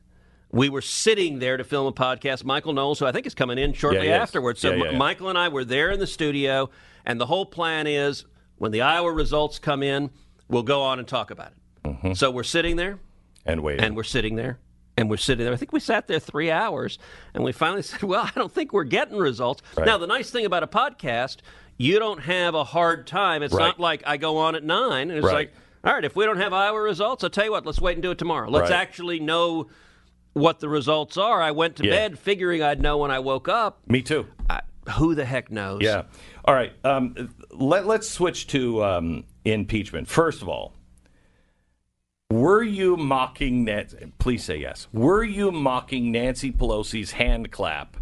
We 0.53 0.69
were 0.69 0.81
sitting 0.81 1.39
there 1.39 1.57
to 1.57 1.63
film 1.63 1.87
a 1.87 1.91
podcast. 1.91 2.43
Michael 2.45 2.73
Knowles, 2.73 2.99
who 2.99 3.07
I 3.07 3.11
think 3.11 3.25
is 3.25 3.33
coming 3.33 3.57
in 3.57 3.73
shortly 3.73 4.07
Yeah, 4.07 4.21
afterwards. 4.21 4.59
So 4.61 4.71
Yeah, 4.71 4.91
yeah. 4.91 4.97
Michael 4.97 5.29
and 5.29 5.37
I 5.37 5.49
were 5.49 5.65
there 5.65 5.89
in 5.89 5.99
the 5.99 6.05
studio, 6.07 6.69
and 7.05 7.19
the 7.19 7.25
whole 7.25 7.45
plan 7.47 7.87
is 7.87 8.25
when 8.57 8.71
the 8.71 8.81
Iowa 8.81 9.11
results 9.11 9.57
come 9.57 9.81
in, 9.81 10.11
we'll 10.47 10.61
go 10.63 10.83
on 10.83 10.99
and 10.99 11.07
talk 11.07 11.31
about 11.31 11.47
it. 11.47 11.87
Mm-hmm. 11.87 12.13
So 12.13 12.29
we're 12.29 12.43
sitting 12.43 12.75
there, 12.75 12.99
and 13.47 13.61
wait. 13.63 13.81
and 13.81 13.95
we're 13.95 14.03
sitting 14.03 14.35
there, 14.35 14.59
and 14.95 15.09
we're 15.09 15.17
sitting 15.17 15.43
there. 15.43 15.53
I 15.53 15.57
think 15.57 15.73
we 15.73 15.79
sat 15.79 16.05
there 16.07 16.19
three 16.19 16.51
hours, 16.51 16.99
and 17.33 17.43
we 17.43 17.51
finally 17.51 17.81
said, 17.81 18.03
"Well, 18.03 18.21
I 18.23 18.31
don't 18.35 18.51
think 18.51 18.73
we're 18.73 18.83
getting 18.83 19.17
results." 19.17 19.63
Now, 19.75 19.97
the 19.97 20.07
nice 20.07 20.29
thing 20.29 20.45
about 20.45 20.61
a 20.61 20.67
podcast, 20.67 21.37
you 21.77 21.97
don't 21.97 22.19
have 22.21 22.53
a 22.53 22.63
hard 22.63 23.07
time. 23.07 23.41
It's 23.41 23.55
Right. 23.55 23.65
not 23.65 23.79
like 23.79 24.03
I 24.05 24.17
go 24.17 24.37
on 24.37 24.53
at 24.55 24.63
nine, 24.63 25.09
and 25.09 25.17
it's 25.17 25.25
Right. 25.25 25.33
like, 25.33 25.53
"All 25.83 25.93
right, 25.93 26.05
if 26.05 26.15
we 26.15 26.25
don't 26.25 26.37
have 26.37 26.53
Iowa 26.53 26.79
results, 26.79 27.23
I'll 27.23 27.31
tell 27.31 27.43
you 27.45 27.51
what, 27.51 27.65
let's 27.65 27.81
wait 27.81 27.93
and 27.93 28.03
do 28.03 28.11
it 28.11 28.19
tomorrow. 28.19 28.49
Let's 28.51 28.69
Right. 28.69 28.79
actually 28.79 29.19
know." 29.19 29.67
What 30.33 30.59
the 30.59 30.69
results 30.69 31.17
are. 31.17 31.41
I 31.41 31.51
went 31.51 31.75
to 31.77 31.85
Yeah. 31.85 31.91
bed 31.91 32.19
figuring 32.19 32.61
I'd 32.63 32.81
know 32.81 32.97
when 32.97 33.11
I 33.11 33.19
woke 33.19 33.47
up. 33.47 33.79
Me 33.87 34.01
too. 34.01 34.25
I, 34.49 34.61
who 34.97 35.13
the 35.15 35.25
heck 35.25 35.51
knows? 35.51 35.81
Yeah. 35.81 36.03
All 36.45 36.53
right. 36.55 36.73
Um, 36.83 37.33
let, 37.51 37.85
let's 37.85 38.09
switch 38.09 38.47
to 38.47 38.83
um, 38.83 39.23
impeachment. 39.45 40.07
First 40.07 40.41
of 40.41 40.49
all, 40.49 40.73
were 42.31 42.63
you 42.63 42.97
mocking 42.97 43.63
Nancy? 43.63 44.11
Please 44.17 44.43
say 44.43 44.57
yes. 44.57 44.87
Were 44.91 45.23
you 45.23 45.51
mocking 45.51 46.11
Nancy 46.11 46.51
Pelosi's 46.51 47.11
hand 47.11 47.51
clap? 47.51 47.97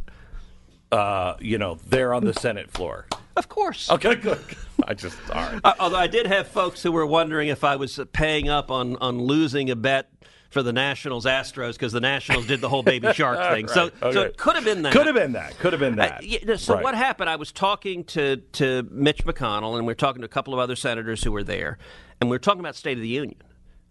Uh, 0.91 1.35
you 1.39 1.57
know, 1.57 1.77
there 1.87 2.13
on 2.13 2.23
the 2.25 2.33
Senate 2.33 2.69
floor. 2.71 3.07
Of 3.37 3.47
course. 3.49 3.89
Okay, 3.89 4.15
good. 4.15 4.39
I 4.85 4.93
just 4.93 5.17
all 5.31 5.41
right. 5.41 5.59
Uh, 5.65 5.73
Although 5.79 5.97
I 5.97 6.07
did 6.07 6.27
have 6.27 6.47
folks 6.47 6.81
who 6.83 6.91
were 6.91 7.05
wondering 7.05 7.47
if 7.49 7.63
I 7.63 7.75
was 7.75 7.99
paying 8.13 8.49
up 8.49 8.69
on, 8.71 8.95
on 8.97 9.19
losing 9.21 9.69
a 9.69 9.75
bet 9.75 10.09
for 10.51 10.61
the 10.61 10.71
Nationals 10.73 11.25
Astros 11.25 11.73
because 11.73 11.93
the 11.93 11.99
Nationals 12.01 12.45
did 12.45 12.61
the 12.61 12.69
whole 12.69 12.83
baby 12.83 13.11
shark 13.13 13.39
thing. 13.55 13.67
So, 13.67 13.85
Right, 13.85 13.93
so 14.01 14.07
okay. 14.07 14.21
it 14.25 14.37
could 14.37 14.55
have 14.55 14.65
been 14.65 14.83
that. 14.83 14.93
Could 14.93 15.07
have 15.07 15.15
been 15.15 15.31
that. 15.31 15.57
Could 15.57 15.73
have 15.73 15.79
been 15.79 15.95
that. 15.95 16.17
Uh, 16.17 16.17
yeah, 16.21 16.55
so 16.57 16.75
Right. 16.75 16.83
what 16.83 16.93
happened? 16.93 17.29
I 17.29 17.37
was 17.37 17.51
talking 17.51 18.03
to 18.05 18.37
to 18.53 18.87
Mitch 18.91 19.23
McConnell, 19.25 19.77
and 19.77 19.87
we 19.87 19.91
are 19.91 19.95
talking 19.95 20.21
to 20.21 20.25
a 20.25 20.29
couple 20.29 20.53
of 20.53 20.59
other 20.59 20.75
senators 20.75 21.23
who 21.23 21.31
were 21.31 21.43
there, 21.43 21.77
and 22.19 22.29
we 22.29 22.35
were 22.35 22.39
talking 22.39 22.59
about 22.59 22.75
State 22.75 22.97
of 22.97 23.01
the 23.01 23.07
Union. 23.07 23.41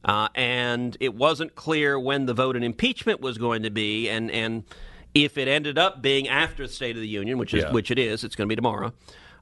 Uh, 0.04 0.28
and 0.34 0.96
it 1.00 1.14
wasn't 1.14 1.54
clear 1.54 1.98
when 1.98 2.24
the 2.26 2.32
vote 2.32 2.56
in 2.56 2.62
impeachment 2.62 3.20
was 3.20 3.36
going 3.38 3.62
to 3.64 3.70
be, 3.70 4.08
and 4.08 4.30
and 4.30 4.64
if 5.14 5.36
it 5.38 5.48
ended 5.48 5.78
up 5.78 6.00
being 6.02 6.28
after 6.28 6.66
the 6.66 6.72
State 6.72 6.94
of 6.94 7.02
the 7.02 7.08
Union, 7.08 7.36
which 7.38 7.52
is 7.54 7.64
Yeah. 7.64 7.72
which 7.72 7.90
it 7.90 7.98
is, 7.98 8.22
it's 8.22 8.36
going 8.36 8.48
to 8.48 8.52
be 8.52 8.56
tomorrow. 8.56 8.92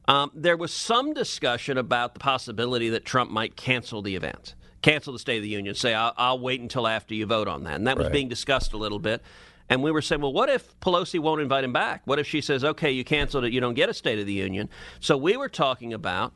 Um, 0.06 0.30
there 0.34 0.56
was 0.56 0.72
some 0.72 1.12
discussion 1.12 1.76
about 1.76 2.14
the 2.14 2.20
possibility 2.20 2.88
that 2.88 3.04
Trump 3.04 3.30
might 3.30 3.56
cancel 3.56 4.00
the 4.02 4.16
event, 4.16 4.54
cancel 4.82 5.12
the 5.12 5.18
State 5.18 5.36
of 5.38 5.42
the 5.42 5.48
Union. 5.48 5.74
Say, 5.74 5.94
I'll, 5.94 6.12
I'll 6.16 6.38
wait 6.38 6.60
until 6.60 6.86
after 6.86 7.14
you 7.14 7.26
vote 7.26 7.48
on 7.48 7.64
that. 7.64 7.74
And 7.74 7.86
that 7.86 7.96
was 7.96 8.06
Right. 8.06 8.12
being 8.12 8.28
discussed 8.28 8.72
a 8.72 8.76
little 8.76 8.98
bit. 8.98 9.22
And 9.70 9.82
we 9.82 9.90
were 9.90 10.00
saying, 10.00 10.22
well, 10.22 10.32
what 10.32 10.48
if 10.48 10.78
Pelosi 10.80 11.18
won't 11.20 11.42
invite 11.42 11.62
him 11.64 11.72
back? 11.74 12.02
What 12.06 12.18
if 12.18 12.26
she 12.26 12.40
says, 12.40 12.64
okay, 12.64 12.90
you 12.90 13.04
canceled 13.04 13.44
it, 13.44 13.52
you 13.52 13.60
don't 13.60 13.74
get 13.74 13.88
a 13.90 13.94
State 13.94 14.18
of 14.18 14.24
the 14.26 14.32
Union? 14.32 14.68
So 15.00 15.16
we 15.16 15.36
were 15.36 15.48
talking 15.50 15.92
about, 15.92 16.32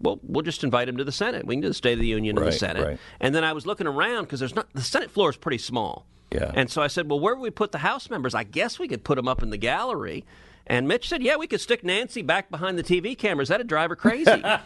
well, 0.00 0.18
we'll 0.22 0.42
just 0.42 0.64
invite 0.64 0.88
him 0.88 0.96
to 0.96 1.04
the 1.04 1.12
Senate. 1.12 1.44
We 1.46 1.56
can 1.56 1.60
do 1.60 1.68
the 1.68 1.74
State 1.74 1.92
of 1.94 1.98
the 1.98 2.06
Union 2.06 2.38
in 2.38 2.44
the 2.44 2.52
Senate. 2.52 2.82
right. 2.86 2.98
And 3.20 3.34
then 3.34 3.44
I 3.44 3.52
was 3.52 3.66
looking 3.66 3.86
around 3.86 4.24
because 4.24 4.40
there's 4.40 4.54
not 4.54 4.72
the 4.72 4.80
Senate 4.80 5.10
floor 5.10 5.28
is 5.28 5.36
pretty 5.36 5.58
small. 5.58 6.06
Yeah. 6.32 6.52
And 6.54 6.70
so 6.70 6.80
I 6.80 6.86
said, 6.86 7.10
well, 7.10 7.20
where 7.20 7.34
would 7.34 7.42
we 7.42 7.50
put 7.50 7.72
the 7.72 7.78
House 7.78 8.08
members? 8.08 8.34
I 8.34 8.44
guess 8.44 8.78
we 8.78 8.88
could 8.88 9.04
put 9.04 9.16
them 9.16 9.28
up 9.28 9.42
in 9.42 9.50
the 9.50 9.58
gallery. 9.58 10.24
And 10.66 10.86
Mitch 10.86 11.08
said, 11.08 11.22
"Yeah, 11.22 11.36
we 11.36 11.46
could 11.46 11.60
stick 11.60 11.82
Nancy 11.82 12.22
back 12.22 12.50
behind 12.50 12.78
the 12.78 12.82
TV 12.84 13.16
cameras. 13.18 13.48
That'd 13.48 13.66
drive 13.66 13.90
her 13.90 13.96
crazy." 13.96 14.30
and, 14.30 14.60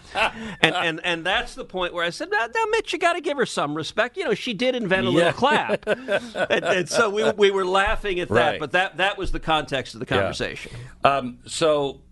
and 0.62 1.00
and 1.04 1.24
that's 1.24 1.54
the 1.54 1.64
point 1.64 1.94
where 1.94 2.04
I 2.04 2.10
said, 2.10 2.30
"Now, 2.30 2.46
now 2.54 2.64
Mitch, 2.70 2.92
you 2.92 2.98
got 2.98 3.14
to 3.14 3.20
give 3.20 3.36
her 3.38 3.46
some 3.46 3.74
respect. 3.74 4.16
You 4.16 4.24
know, 4.24 4.34
she 4.34 4.52
did 4.54 4.74
invent 4.74 5.06
a 5.06 5.10
Yeah. 5.10 5.16
little 5.16 5.32
clap." 5.32 5.86
and, 5.86 6.64
and 6.64 6.88
so 6.88 7.08
we, 7.10 7.30
we 7.32 7.50
were 7.50 7.64
laughing 7.64 8.20
at 8.20 8.28
that, 8.28 8.34
Right. 8.34 8.60
but 8.60 8.72
that 8.72 8.98
that 8.98 9.16
was 9.16 9.32
the 9.32 9.40
context 9.40 9.94
of 9.94 10.00
the 10.00 10.06
conversation. 10.06 10.72
Um, 11.04 11.38
so 11.46 12.02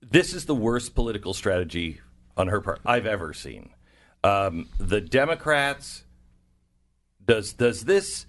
this 0.00 0.32
is 0.32 0.46
the 0.46 0.54
worst 0.54 0.94
political 0.94 1.34
strategy 1.34 2.00
on 2.36 2.48
her 2.48 2.60
part 2.60 2.80
I've 2.86 3.06
ever 3.06 3.32
seen. 3.34 3.70
Um, 4.22 4.68
the 4.78 5.00
Democrats 5.02 6.04
does 7.24 7.52
does 7.52 7.84
this 7.84 8.26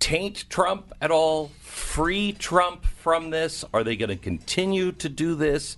taint 0.00 0.44
Trump 0.50 0.92
at 1.00 1.10
all? 1.10 1.50
Free 1.60 2.32
Trump 2.32 2.84
from 2.84 3.30
this? 3.30 3.64
Are 3.72 3.84
they 3.84 3.96
going 3.96 4.08
to 4.08 4.16
continue 4.16 4.90
to 4.92 5.08
do 5.08 5.34
this? 5.36 5.76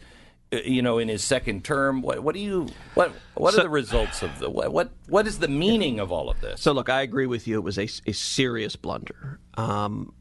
uh, 0.52 0.56
You 0.64 0.80
know, 0.82 0.98
in 0.98 1.08
his 1.08 1.22
second 1.22 1.64
term, 1.64 2.00
what, 2.02 2.22
what 2.22 2.34
do 2.34 2.40
you 2.40 2.68
what 2.94 3.12
what 3.34 3.52
So- 3.54 3.60
are 3.60 3.62
the 3.64 3.68
results 3.68 4.22
of 4.22 4.38
the 4.38 4.48
what, 4.48 4.72
what 4.72 4.90
what 5.08 5.26
is 5.26 5.38
the 5.38 5.48
meaning 5.48 6.00
of 6.00 6.10
all 6.10 6.30
of 6.30 6.40
this? 6.40 6.60
So, 6.62 6.72
look, 6.72 6.88
I 6.88 7.02
agree 7.02 7.26
with 7.26 7.46
you. 7.46 7.56
It 7.58 7.64
was 7.64 7.78
a, 7.78 7.88
a 8.06 8.12
serious 8.12 8.74
blunder. 8.76 9.38
Um, 9.54 10.14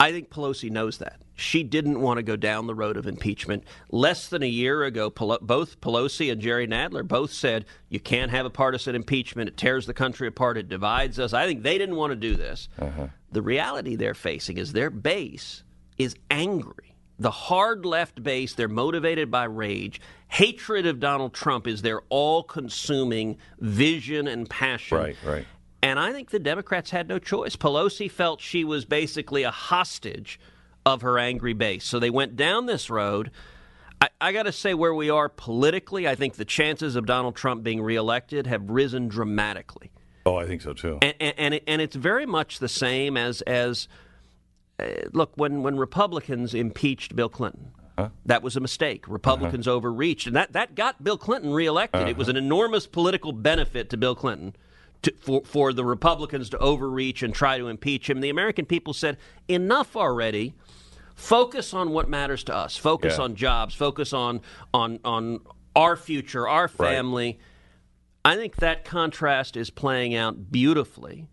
I 0.00 0.12
think 0.12 0.28
Pelosi 0.30 0.70
knows 0.70 0.98
that. 0.98 1.20
She 1.38 1.62
didn't 1.62 2.00
want 2.00 2.18
to 2.18 2.24
go 2.24 2.34
down 2.34 2.66
the 2.66 2.74
road 2.74 2.96
of 2.96 3.06
impeachment. 3.06 3.62
Less 3.90 4.26
than 4.26 4.42
a 4.42 4.48
year 4.48 4.82
ago, 4.82 5.08
Pelo- 5.08 5.38
both 5.40 5.80
Pelosi 5.80 6.32
and 6.32 6.40
Jerry 6.40 6.66
Nadler 6.66 7.06
both 7.06 7.32
said 7.32 7.64
you 7.88 8.00
can't 8.00 8.32
have 8.32 8.44
a 8.44 8.50
partisan 8.50 8.96
impeachment. 8.96 9.48
It 9.48 9.56
tears 9.56 9.86
the 9.86 9.94
country 9.94 10.26
apart. 10.26 10.58
It 10.58 10.68
divides 10.68 11.20
us. 11.20 11.32
I 11.32 11.46
think 11.46 11.62
they 11.62 11.78
didn't 11.78 11.94
want 11.94 12.10
to 12.10 12.16
do 12.16 12.34
this. 12.34 12.68
Uh-huh. 12.80 13.06
The 13.30 13.40
reality 13.40 13.94
they're 13.94 14.14
facing 14.14 14.58
is 14.58 14.72
their 14.72 14.90
base 14.90 15.62
is 15.96 16.16
angry. 16.28 16.96
The 17.20 17.30
hard 17.30 17.86
left 17.86 18.20
base, 18.20 18.54
they're 18.54 18.66
motivated 18.66 19.30
by 19.30 19.44
rage. 19.44 20.00
Hatred 20.26 20.86
of 20.86 20.98
Donald 20.98 21.34
Trump 21.34 21.68
is 21.68 21.82
their 21.82 22.00
all 22.08 22.42
consuming 22.42 23.38
vision 23.60 24.26
and 24.26 24.50
passion. 24.50 24.98
Right, 24.98 25.16
right. 25.24 25.46
And 25.84 26.00
I 26.00 26.12
think 26.12 26.30
the 26.30 26.40
Democrats 26.40 26.90
had 26.90 27.06
no 27.06 27.20
choice. 27.20 27.54
Pelosi 27.54 28.10
felt 28.10 28.40
she 28.40 28.64
was 28.64 28.84
basically 28.84 29.44
a 29.44 29.52
hostage 29.52 30.40
of 30.94 31.02
her 31.02 31.18
angry 31.18 31.52
base. 31.52 31.84
So 31.84 31.98
they 31.98 32.10
went 32.10 32.36
down 32.36 32.66
this 32.66 32.90
road. 32.90 33.30
I, 34.00 34.08
I 34.20 34.32
got 34.32 34.44
to 34.44 34.52
say, 34.52 34.74
where 34.74 34.94
we 34.94 35.10
are 35.10 35.28
politically, 35.28 36.08
I 36.08 36.14
think 36.14 36.34
the 36.34 36.44
chances 36.44 36.96
of 36.96 37.06
Donald 37.06 37.36
Trump 37.36 37.62
being 37.62 37.82
reelected 37.82 38.46
have 38.46 38.68
risen 38.70 39.08
dramatically. 39.08 39.90
oh, 40.26 40.36
I 40.36 40.46
think 40.46 40.62
so 40.62 40.72
too. 40.72 40.98
And, 41.02 41.14
and, 41.20 41.34
and, 41.38 41.54
it, 41.54 41.64
and 41.66 41.80
it's 41.80 41.96
very 41.96 42.26
much 42.26 42.58
the 42.58 42.68
same 42.68 43.16
as, 43.16 43.40
as 43.42 43.88
uh, 44.78 44.86
look, 45.12 45.32
when, 45.36 45.62
when 45.62 45.76
Republicans 45.76 46.54
impeached 46.54 47.16
Bill 47.16 47.28
Clinton, 47.28 47.72
that 48.26 48.44
was 48.44 48.56
a 48.56 48.60
mistake. 48.60 49.08
Republicans 49.08 49.66
overreached, 49.66 50.28
and 50.28 50.36
that, 50.36 50.52
that 50.52 50.76
got 50.76 51.02
Bill 51.02 51.18
Clinton 51.18 51.52
reelected. 51.52 52.06
It 52.06 52.16
was 52.16 52.28
an 52.28 52.36
enormous 52.36 52.86
political 52.86 53.32
benefit 53.32 53.90
to 53.90 53.96
Bill 53.96 54.14
Clinton 54.14 54.54
to, 55.02 55.12
for, 55.20 55.42
for 55.44 55.72
the 55.72 55.84
Republicans 55.84 56.50
to 56.50 56.58
overreach 56.58 57.22
and 57.22 57.34
try 57.34 57.58
to 57.58 57.68
impeach 57.68 58.08
him. 58.10 58.20
The 58.20 58.30
American 58.30 58.64
people 58.66 58.92
said, 58.94 59.16
enough 59.48 59.96
already. 59.96 60.54
Focus 61.14 61.74
on 61.74 61.90
what 61.90 62.08
matters 62.08 62.44
to 62.44 62.54
us. 62.54 62.76
Focus 62.76 63.16
Yeah. 63.18 63.24
on 63.24 63.34
jobs. 63.34 63.74
Focus 63.74 64.12
on, 64.12 64.40
on, 64.72 65.00
on 65.04 65.40
our 65.74 65.96
future, 65.96 66.46
our 66.48 66.68
family. 66.68 67.38
I 68.24 68.36
think 68.36 68.56
that 68.56 68.84
contrast 68.84 69.56
is 69.56 69.70
playing 69.70 70.14
out 70.14 70.50
beautifully. 70.52 71.26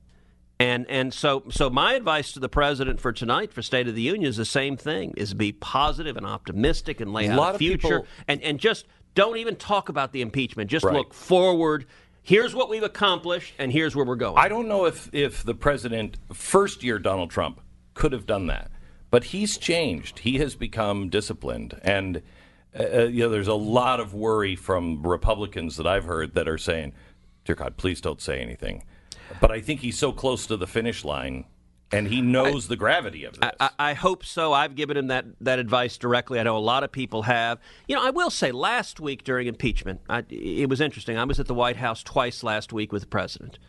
And 0.58 0.86
and 0.90 1.14
so 1.14 1.44
so 1.50 1.70
my 1.70 1.96
advice 1.96 2.32
to 2.32 2.40
the 2.40 2.48
president 2.48 3.02
for 3.02 3.12
tonight 3.12 3.52
for 3.52 3.62
State 3.62 3.90
of 3.90 3.96
the 3.96 4.02
Union 4.02 4.30
is 4.30 4.38
the 4.38 4.46
same 4.46 4.78
thing: 4.78 5.14
is 5.18 5.34
be 5.34 5.52
positive 5.52 6.16
and 6.16 6.26
optimistic 6.26 7.02
and 7.02 7.12
lay 7.12 7.26
A 7.28 7.34
out 7.34 7.56
of 7.56 7.58
future 7.58 8.00
people- 8.00 8.08
and 8.30 8.42
and 8.42 8.58
just 8.58 8.86
don't 9.16 9.36
even 9.36 9.58
talk 9.58 9.90
about 9.90 10.14
the 10.14 10.22
impeachment. 10.22 10.70
Just 10.72 10.86
Right. 10.86 10.96
look 10.96 11.14
forward. 11.14 11.86
Here's 12.26 12.56
what 12.56 12.70
we've 12.70 12.82
accomplished, 12.82 13.54
and 13.60 13.72
here's 13.72 13.96
where 13.96 14.04
we're 14.04 14.16
going. 14.16 14.40
I 14.40 14.48
don't 14.48 14.68
know 14.68 14.86
if, 14.86 15.14
if 15.14 15.44
the 15.44 15.54
president, 15.54 16.18
first 16.34 16.84
year 16.84 16.98
Donald 16.98 17.30
Trump, 17.30 17.62
could 17.94 18.14
have 18.14 18.26
done 18.26 18.48
that. 18.48 18.72
But 19.12 19.26
he's 19.26 19.60
changed. 19.60 20.18
He 20.18 20.40
has 20.40 20.56
become 20.56 21.10
disciplined. 21.10 21.80
And, 21.84 22.24
uh, 22.78 23.04
you 23.04 23.22
know, 23.22 23.30
there's 23.30 23.48
a 23.48 23.54
lot 23.54 24.00
of 24.00 24.16
worry 24.16 24.56
from 24.56 25.06
Republicans 25.06 25.78
that 25.78 25.86
I've 25.86 26.06
heard 26.06 26.34
that 26.34 26.48
are 26.48 26.58
saying, 26.58 26.94
Dear 27.46 27.54
God, 27.54 27.78
please 27.78 28.02
don't 28.02 28.20
say 28.20 28.42
anything. 28.42 28.84
But 29.40 29.52
I 29.52 29.62
think 29.62 29.82
he's 29.82 30.00
so 30.00 30.12
close 30.12 30.48
to 30.48 30.58
the 30.58 30.66
finish 30.66 31.06
line 31.06 31.46
and 31.92 32.08
he 32.08 32.22
knows 32.22 32.68
the 32.68 32.76
gravity 32.76 33.26
of 33.26 33.40
this. 33.40 33.52
I, 33.60 33.70
I 33.78 33.94
hope 33.94 34.26
so. 34.26 34.54
I've 34.54 34.76
given 34.76 34.98
him 34.98 35.08
that, 35.08 35.26
that 35.42 35.60
advice 35.60 35.98
directly. 35.98 36.40
I 36.40 36.44
know 36.44 36.58
a 36.58 36.60
lot 36.60 36.84
of 36.84 36.92
people 36.92 37.24
have. 37.24 37.60
You 37.88 37.96
know, 37.96 38.06
I 38.06 38.10
will 38.10 38.30
say 38.30 38.52
last 38.52 39.00
week 39.00 39.24
during 39.24 39.48
impeachment, 39.48 40.02
I, 40.10 40.24
it 40.30 40.70
was 40.70 40.82
interesting. 40.82 41.18
I 41.18 41.24
was 41.24 41.40
at 41.40 41.48
the 41.48 41.54
White 41.54 41.78
House 41.78 42.04
twice 42.04 42.44
last 42.44 42.74
week 42.74 42.92
with 42.92 43.04
the 43.04 43.08
president. 43.08 43.60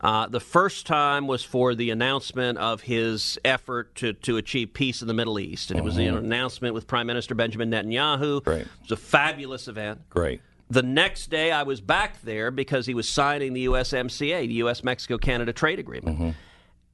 Uh, 0.00 0.26
the 0.26 0.40
first 0.40 0.84
time 0.84 1.28
was 1.28 1.44
for 1.44 1.76
the 1.76 1.90
announcement 1.90 2.58
of 2.58 2.80
his 2.80 3.38
effort 3.44 3.94
to, 3.94 4.12
to 4.14 4.36
achieve 4.36 4.74
peace 4.74 5.00
in 5.00 5.06
the 5.06 5.14
Middle 5.14 5.38
East. 5.38 5.70
And 5.70 5.78
it 5.78 5.84
was 5.84 5.96
an 5.96 6.16
announcement 6.16 6.74
with 6.74 6.88
Prime 6.88 7.06
Minister 7.06 7.36
Benjamin 7.36 7.70
Netanyahu. 7.70 8.44
Right. 8.44 8.62
It 8.62 8.68
was 8.82 8.90
a 8.90 8.96
fabulous 8.96 9.68
event. 9.68 10.00
Great. 10.10 10.40
The 10.70 10.82
next 10.82 11.30
day, 11.30 11.52
I 11.52 11.62
was 11.62 11.80
back 11.80 12.20
there 12.22 12.50
because 12.50 12.86
he 12.86 12.94
was 12.94 13.08
signing 13.08 13.52
the 13.52 13.66
USMCA, 13.66 14.48
the 14.48 14.54
U.S. 14.54 14.82
Mexico 14.82 15.18
Canada 15.18 15.52
Trade 15.52 15.78
Agreement. 15.78 16.34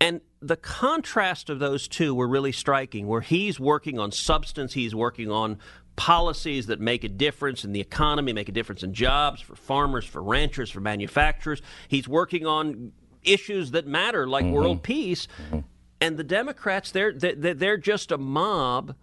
And 0.00 0.20
the 0.40 0.56
contrast 0.56 1.50
of 1.50 1.58
those 1.58 1.88
two 1.88 2.14
were 2.14 2.28
really 2.28 2.52
striking, 2.52 3.06
where 3.06 3.20
he's 3.20 3.58
working 3.58 3.98
on 3.98 4.12
substance, 4.12 4.74
he's 4.74 4.94
working 4.94 5.30
on 5.30 5.58
policies 5.96 6.66
that 6.66 6.80
make 6.80 7.02
a 7.02 7.08
difference 7.08 7.64
in 7.64 7.72
the 7.72 7.80
economy, 7.80 8.32
make 8.32 8.48
a 8.48 8.52
difference 8.52 8.84
in 8.84 8.94
jobs 8.94 9.40
for 9.40 9.56
farmers, 9.56 10.04
for 10.04 10.22
ranchers, 10.22 10.70
for 10.70 10.80
manufacturers. 10.80 11.60
He's 11.88 12.06
working 12.06 12.46
on 12.46 12.92
issues 13.24 13.72
that 13.72 13.86
matter, 13.86 14.28
like 14.28 14.44
mm-hmm. 14.44 14.54
world 14.54 14.82
peace. 14.84 15.26
Mm-hmm. 15.46 15.60
And 16.00 16.16
the 16.16 16.24
Democrats, 16.24 16.92
they're, 16.92 17.12
they're, 17.12 17.54
they're 17.54 17.76
just 17.76 18.12
a 18.12 18.18
mob 18.18 18.94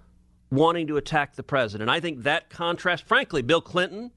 wanting 0.50 0.88
to 0.88 0.96
attack 0.96 1.36
the 1.36 1.44
president. 1.44 1.90
I 1.90 2.00
think 2.00 2.24
that 2.24 2.50
contrast, 2.50 3.06
frankly, 3.06 3.42
Bill 3.42 3.60
Clinton 3.60 4.12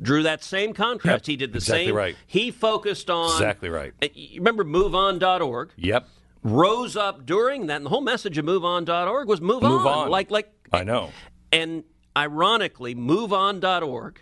drew 0.00 0.22
that 0.22 0.44
same 0.44 0.72
contrast. 0.72 1.26
Yep, 1.26 1.32
he 1.32 1.36
did 1.36 1.52
the 1.52 1.58
exactly 1.58 1.86
same. 1.86 1.96
right. 1.96 2.16
He 2.28 2.52
focused 2.52 3.10
on 3.10 3.32
Exactly 3.32 3.68
right. 3.68 3.92
You 4.14 4.40
remember 4.40 4.64
MoveOn.org? 4.64 5.72
Yep. 5.76 6.08
Rose 6.42 6.96
up 6.96 7.26
during 7.26 7.66
that, 7.66 7.76
and 7.76 7.86
the 7.86 7.90
whole 7.90 8.00
message 8.00 8.38
of 8.38 8.44
MoveOn.org 8.46 9.28
was 9.28 9.40
move, 9.40 9.62
Move 9.62 9.86
on. 9.86 10.08
Like, 10.10 10.30
like, 10.30 10.50
I 10.72 10.84
know. 10.84 11.10
and 11.52 11.84
ironically, 12.16 12.94
MoveOn.org 12.94 14.20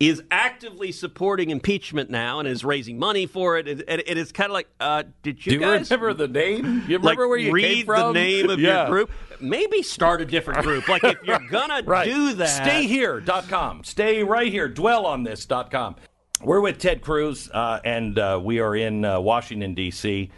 is 0.00 0.20
actively 0.32 0.90
supporting 0.90 1.50
impeachment 1.50 2.10
now 2.10 2.40
and 2.40 2.48
is 2.48 2.64
raising 2.64 2.98
money 2.98 3.24
for 3.24 3.56
it. 3.56 3.68
And, 3.68 3.84
and 3.86 4.02
it 4.04 4.18
is 4.18 4.32
kind 4.32 4.50
of 4.50 4.52
like, 4.54 4.66
uh, 4.80 5.04
did 5.22 5.46
you 5.46 5.50
Do 5.50 5.54
you 5.58 5.60
guys 5.60 5.88
remember 5.92 6.12
the 6.12 6.26
name? 6.26 6.82
You 6.88 6.98
like 6.98 7.02
remember 7.16 7.28
where 7.28 7.38
you 7.38 7.52
read 7.52 7.62
came 7.76 7.86
from? 7.86 8.12
the 8.12 8.20
name 8.20 8.50
of 8.50 8.58
Yeah. 8.60 8.80
your 8.82 8.88
group? 8.88 9.10
Maybe 9.40 9.80
start 9.84 10.20
a 10.20 10.24
different 10.24 10.62
group. 10.64 10.88
Like 10.88 11.04
if 11.04 11.22
you're 11.22 11.38
gonna 11.48 11.82
Right. 11.86 12.04
do 12.04 12.32
that, 12.34 12.48
Stay 12.48 12.86
here.com. 12.88 13.84
Stay 13.84 14.24
right 14.24 14.50
here. 14.50 14.66
Dwell 14.66 15.06
on 15.06 15.22
this.com. 15.22 15.94
We're 16.42 16.60
with 16.60 16.78
Ted 16.78 17.00
Cruz, 17.02 17.48
uh, 17.54 17.78
and 17.84 18.18
uh, 18.18 18.40
we 18.42 18.58
are 18.58 18.74
in 18.74 19.04
uh, 19.04 19.20
Washington, 19.20 19.74
D.C. 19.74 20.32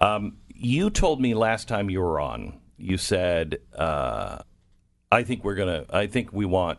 Um, 0.00 0.38
you 0.48 0.90
told 0.90 1.20
me 1.20 1.34
last 1.34 1.68
time 1.68 1.90
you 1.90 2.00
were 2.00 2.20
on, 2.20 2.60
you 2.76 2.96
said, 2.96 3.58
uh, 3.76 4.38
I 5.10 5.22
think 5.22 5.44
we're 5.44 5.54
going 5.54 5.84
to, 5.84 5.96
I 5.96 6.06
think 6.06 6.32
we 6.32 6.44
want, 6.44 6.78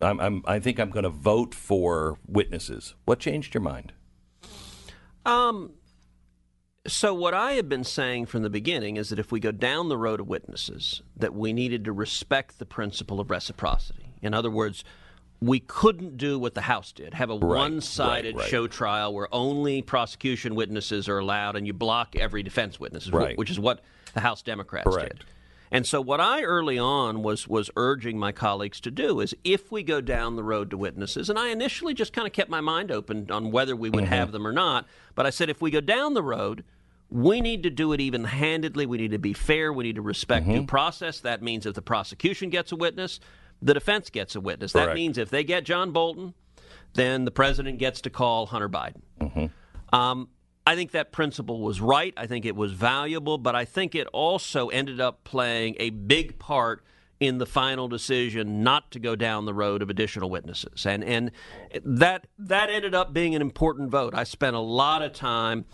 I'm, 0.00 0.20
I'm, 0.20 0.42
I 0.46 0.60
think 0.60 0.78
I'm 0.78 0.90
going 0.90 1.04
to 1.04 1.10
vote 1.10 1.54
for 1.54 2.18
witnesses. 2.26 2.94
What 3.04 3.18
changed 3.18 3.54
your 3.54 3.62
mind? 3.62 3.92
Um, 5.26 5.72
so 6.86 7.12
what 7.12 7.34
I 7.34 7.52
have 7.52 7.68
been 7.68 7.84
saying 7.84 8.26
from 8.26 8.42
the 8.42 8.50
beginning 8.50 8.96
is 8.96 9.10
that 9.10 9.18
if 9.18 9.30
we 9.30 9.40
go 9.40 9.52
down 9.52 9.88
the 9.88 9.98
road 9.98 10.20
of 10.20 10.26
witnesses, 10.26 11.02
that 11.16 11.34
we 11.34 11.52
needed 11.52 11.84
to 11.84 11.92
respect 11.92 12.58
the 12.58 12.66
principle 12.66 13.20
of 13.20 13.30
reciprocity. 13.30 14.14
In 14.22 14.32
other 14.32 14.50
words, 14.50 14.84
we 15.40 15.60
couldn't 15.60 16.18
do 16.18 16.38
what 16.38 16.54
the 16.54 16.60
House 16.60 16.92
did, 16.92 17.14
have 17.14 17.30
a 17.30 17.36
one-sided 17.36 18.36
right, 18.36 18.42
right. 18.42 18.50
show 18.50 18.66
trial 18.66 19.14
where 19.14 19.28
only 19.32 19.80
prosecution 19.80 20.54
witnesses 20.54 21.08
are 21.08 21.18
allowed 21.18 21.56
and 21.56 21.66
you 21.66 21.72
block 21.72 22.14
every 22.16 22.42
defense 22.42 22.78
witness, 22.78 23.08
Right. 23.10 23.38
which 23.38 23.50
is 23.50 23.58
what 23.58 23.80
the 24.12 24.20
House 24.20 24.42
Democrats 24.42 24.84
Correct. 24.84 25.18
did. 25.18 25.26
And 25.72 25.86
so 25.86 26.00
what 26.00 26.20
I 26.20 26.42
early 26.42 26.78
on 26.78 27.22
was 27.22 27.46
was 27.46 27.70
urging 27.76 28.18
my 28.18 28.32
colleagues 28.32 28.80
to 28.80 28.90
do 28.90 29.20
is 29.20 29.34
if 29.44 29.70
we 29.70 29.84
go 29.84 30.00
down 30.00 30.34
the 30.34 30.42
road 30.42 30.70
to 30.70 30.76
witnesses, 30.76 31.30
and 31.30 31.38
I 31.38 31.48
initially 31.48 31.94
just 31.94 32.12
kind 32.12 32.26
of 32.26 32.32
kept 32.32 32.50
my 32.50 32.60
mind 32.60 32.90
open 32.90 33.30
on 33.30 33.52
whether 33.52 33.76
we 33.76 33.88
would 33.88 34.04
mm-hmm. 34.04 34.12
have 34.12 34.32
them 34.32 34.46
or 34.46 34.52
not, 34.52 34.86
but 35.14 35.26
I 35.26 35.30
said 35.30 35.48
if 35.48 35.62
we 35.62 35.70
go 35.70 35.80
down 35.80 36.14
the 36.14 36.24
road, 36.24 36.64
we 37.08 37.40
need 37.40 37.62
to 37.62 37.70
do 37.70 37.92
it 37.92 38.00
even 38.00 38.24
handedly. 38.24 38.84
We 38.84 38.98
need 38.98 39.12
to 39.12 39.18
be 39.18 39.32
fair. 39.32 39.72
We 39.72 39.84
need 39.84 39.94
to 39.94 40.02
respect 40.02 40.46
mm-hmm. 40.46 40.60
due 40.60 40.66
process. 40.66 41.20
That 41.20 41.40
means 41.40 41.66
if 41.66 41.74
the 41.74 41.82
prosecution 41.82 42.50
gets 42.50 42.72
a 42.72 42.76
witness, 42.76 43.20
the 43.62 43.74
defense 43.74 44.10
gets 44.10 44.34
a 44.34 44.40
witness. 44.40 44.72
Correct. 44.72 44.88
That 44.88 44.94
means 44.94 45.18
if 45.18 45.30
they 45.30 45.44
get 45.44 45.64
John 45.64 45.92
Bolton, 45.92 46.34
then 46.94 47.24
the 47.24 47.30
president 47.30 47.78
gets 47.78 48.00
to 48.02 48.10
call 48.10 48.46
Hunter 48.46 48.68
Biden. 48.68 49.02
Mm-hmm. 49.20 49.94
Um, 49.94 50.28
I 50.66 50.76
think 50.76 50.92
that 50.92 51.12
principle 51.12 51.60
was 51.60 51.80
right. 51.80 52.14
I 52.16 52.26
think 52.26 52.44
it 52.44 52.54
was 52.54 52.72
valuable, 52.72 53.38
but 53.38 53.54
I 53.56 53.64
think 53.64 53.94
it 53.94 54.06
also 54.08 54.68
ended 54.68 55.00
up 55.00 55.24
playing 55.24 55.76
a 55.78 55.90
big 55.90 56.38
part 56.38 56.84
in 57.18 57.36
the 57.36 57.46
final 57.46 57.86
decision 57.86 58.62
not 58.62 58.90
to 58.90 58.98
go 58.98 59.14
down 59.14 59.44
the 59.44 59.52
road 59.52 59.82
of 59.82 59.90
additional 59.90 60.30
witnesses. 60.30 60.86
And 60.86 61.04
and 61.04 61.30
that 61.84 62.26
that 62.38 62.70
ended 62.70 62.94
up 62.94 63.12
being 63.12 63.34
an 63.34 63.42
important 63.42 63.90
vote. 63.90 64.14
I 64.14 64.24
spent 64.24 64.56
a 64.56 64.60
lot 64.60 65.02
of 65.02 65.12
time 65.12 65.66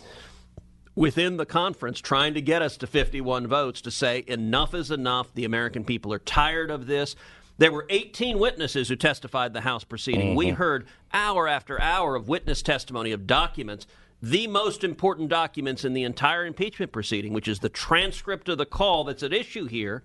within 0.96 1.36
the 1.36 1.46
conference 1.46 2.00
trying 2.00 2.34
to 2.34 2.40
get 2.40 2.62
us 2.62 2.76
to 2.78 2.86
51 2.86 3.46
votes 3.46 3.80
to 3.82 3.90
say 3.90 4.24
enough 4.26 4.74
is 4.74 4.90
enough. 4.90 5.32
The 5.34 5.44
American 5.44 5.84
people 5.84 6.12
are 6.12 6.18
tired 6.18 6.70
of 6.70 6.86
this. 6.86 7.14
There 7.58 7.72
were 7.72 7.86
18 7.88 8.38
witnesses 8.38 8.88
who 8.88 8.96
testified 8.96 9.48
in 9.48 9.52
the 9.54 9.62
House 9.62 9.84
proceeding. 9.84 10.28
Mm-hmm. 10.28 10.36
We 10.36 10.48
heard 10.50 10.86
hour 11.12 11.48
after 11.48 11.80
hour 11.80 12.14
of 12.14 12.28
witness 12.28 12.62
testimony 12.62 13.12
of 13.12 13.26
documents, 13.26 13.86
the 14.22 14.46
most 14.46 14.84
important 14.84 15.28
documents 15.28 15.84
in 15.84 15.94
the 15.94 16.04
entire 16.04 16.44
impeachment 16.44 16.92
proceeding, 16.92 17.32
which 17.32 17.48
is 17.48 17.60
the 17.60 17.68
transcript 17.68 18.48
of 18.48 18.58
the 18.58 18.66
call 18.66 19.04
that's 19.04 19.22
at 19.22 19.32
issue 19.32 19.66
here. 19.66 20.02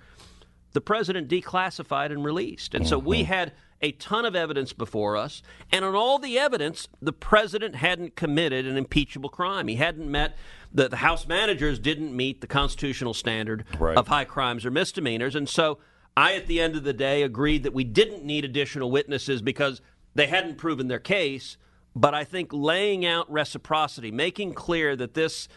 The 0.74 0.81
president 0.81 1.27
declassified 1.27 2.12
and 2.12 2.24
released. 2.24 2.74
And 2.74 2.86
mm-hmm. 2.86 2.89
so 2.89 3.00
we 3.00 3.20
mm-hmm. 3.20 3.34
had 3.34 3.53
a 3.81 3.91
ton 3.93 4.25
of 4.25 4.36
evidence 4.36 4.74
before 4.74 5.17
us, 5.17 5.41
and 5.72 5.84
on 5.84 5.96
all 5.96 6.20
the 6.20 6.38
evidence, 6.38 6.88
the 7.01 7.12
president 7.12 7.75
hadn't 7.75 8.15
committed 8.15 8.65
an 8.67 8.77
impeachable 8.77 9.29
crime. 9.29 9.67
He 9.67 9.77
hadn't 9.77 10.10
met 10.10 10.38
the, 10.72 10.88
the 10.88 10.98
House 10.98 11.27
managers 11.27 11.79
didn't 11.79 12.15
meet 12.15 12.41
the 12.41 12.48
constitutional 12.48 13.13
standard 13.13 13.65
right. 13.79 13.98
of 13.98 14.08
high 14.08 14.25
crimes 14.25 14.65
or 14.65 14.72
misdemeanors, 14.72 15.36
and 15.36 15.50
so 15.50 15.79
I, 16.15 16.36
at 16.36 16.48
the 16.48 16.60
end 16.60 16.75
of 16.75 16.84
the 16.84 16.94
day, 16.94 17.24
agreed 17.24 17.63
that 17.63 17.74
we 17.74 17.84
didn't 17.84 18.24
need 18.24 18.46
additional 18.46 18.91
witnesses 18.91 19.41
because 19.41 19.82
they 20.13 20.27
hadn't 20.27 20.58
proven 20.58 20.88
their 20.88 21.00
case. 21.00 21.58
But 21.96 22.13
I 22.13 22.24
think 22.24 22.53
laying 22.53 23.06
out 23.06 23.32
reciprocity, 23.32 24.12
making 24.12 24.53
clear 24.53 24.96
that 24.96 25.13
this 25.13 25.48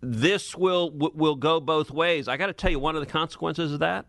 this 0.00 0.54
will 0.54 0.90
will 0.90 1.34
go 1.34 1.60
both 1.60 1.90
ways. 1.90 2.28
I 2.28 2.36
got 2.36 2.46
to 2.46 2.52
tell 2.52 2.70
you, 2.70 2.78
one 2.78 2.94
of 2.94 3.00
the 3.00 3.10
consequences 3.10 3.72
of 3.72 3.80
that, 3.80 4.06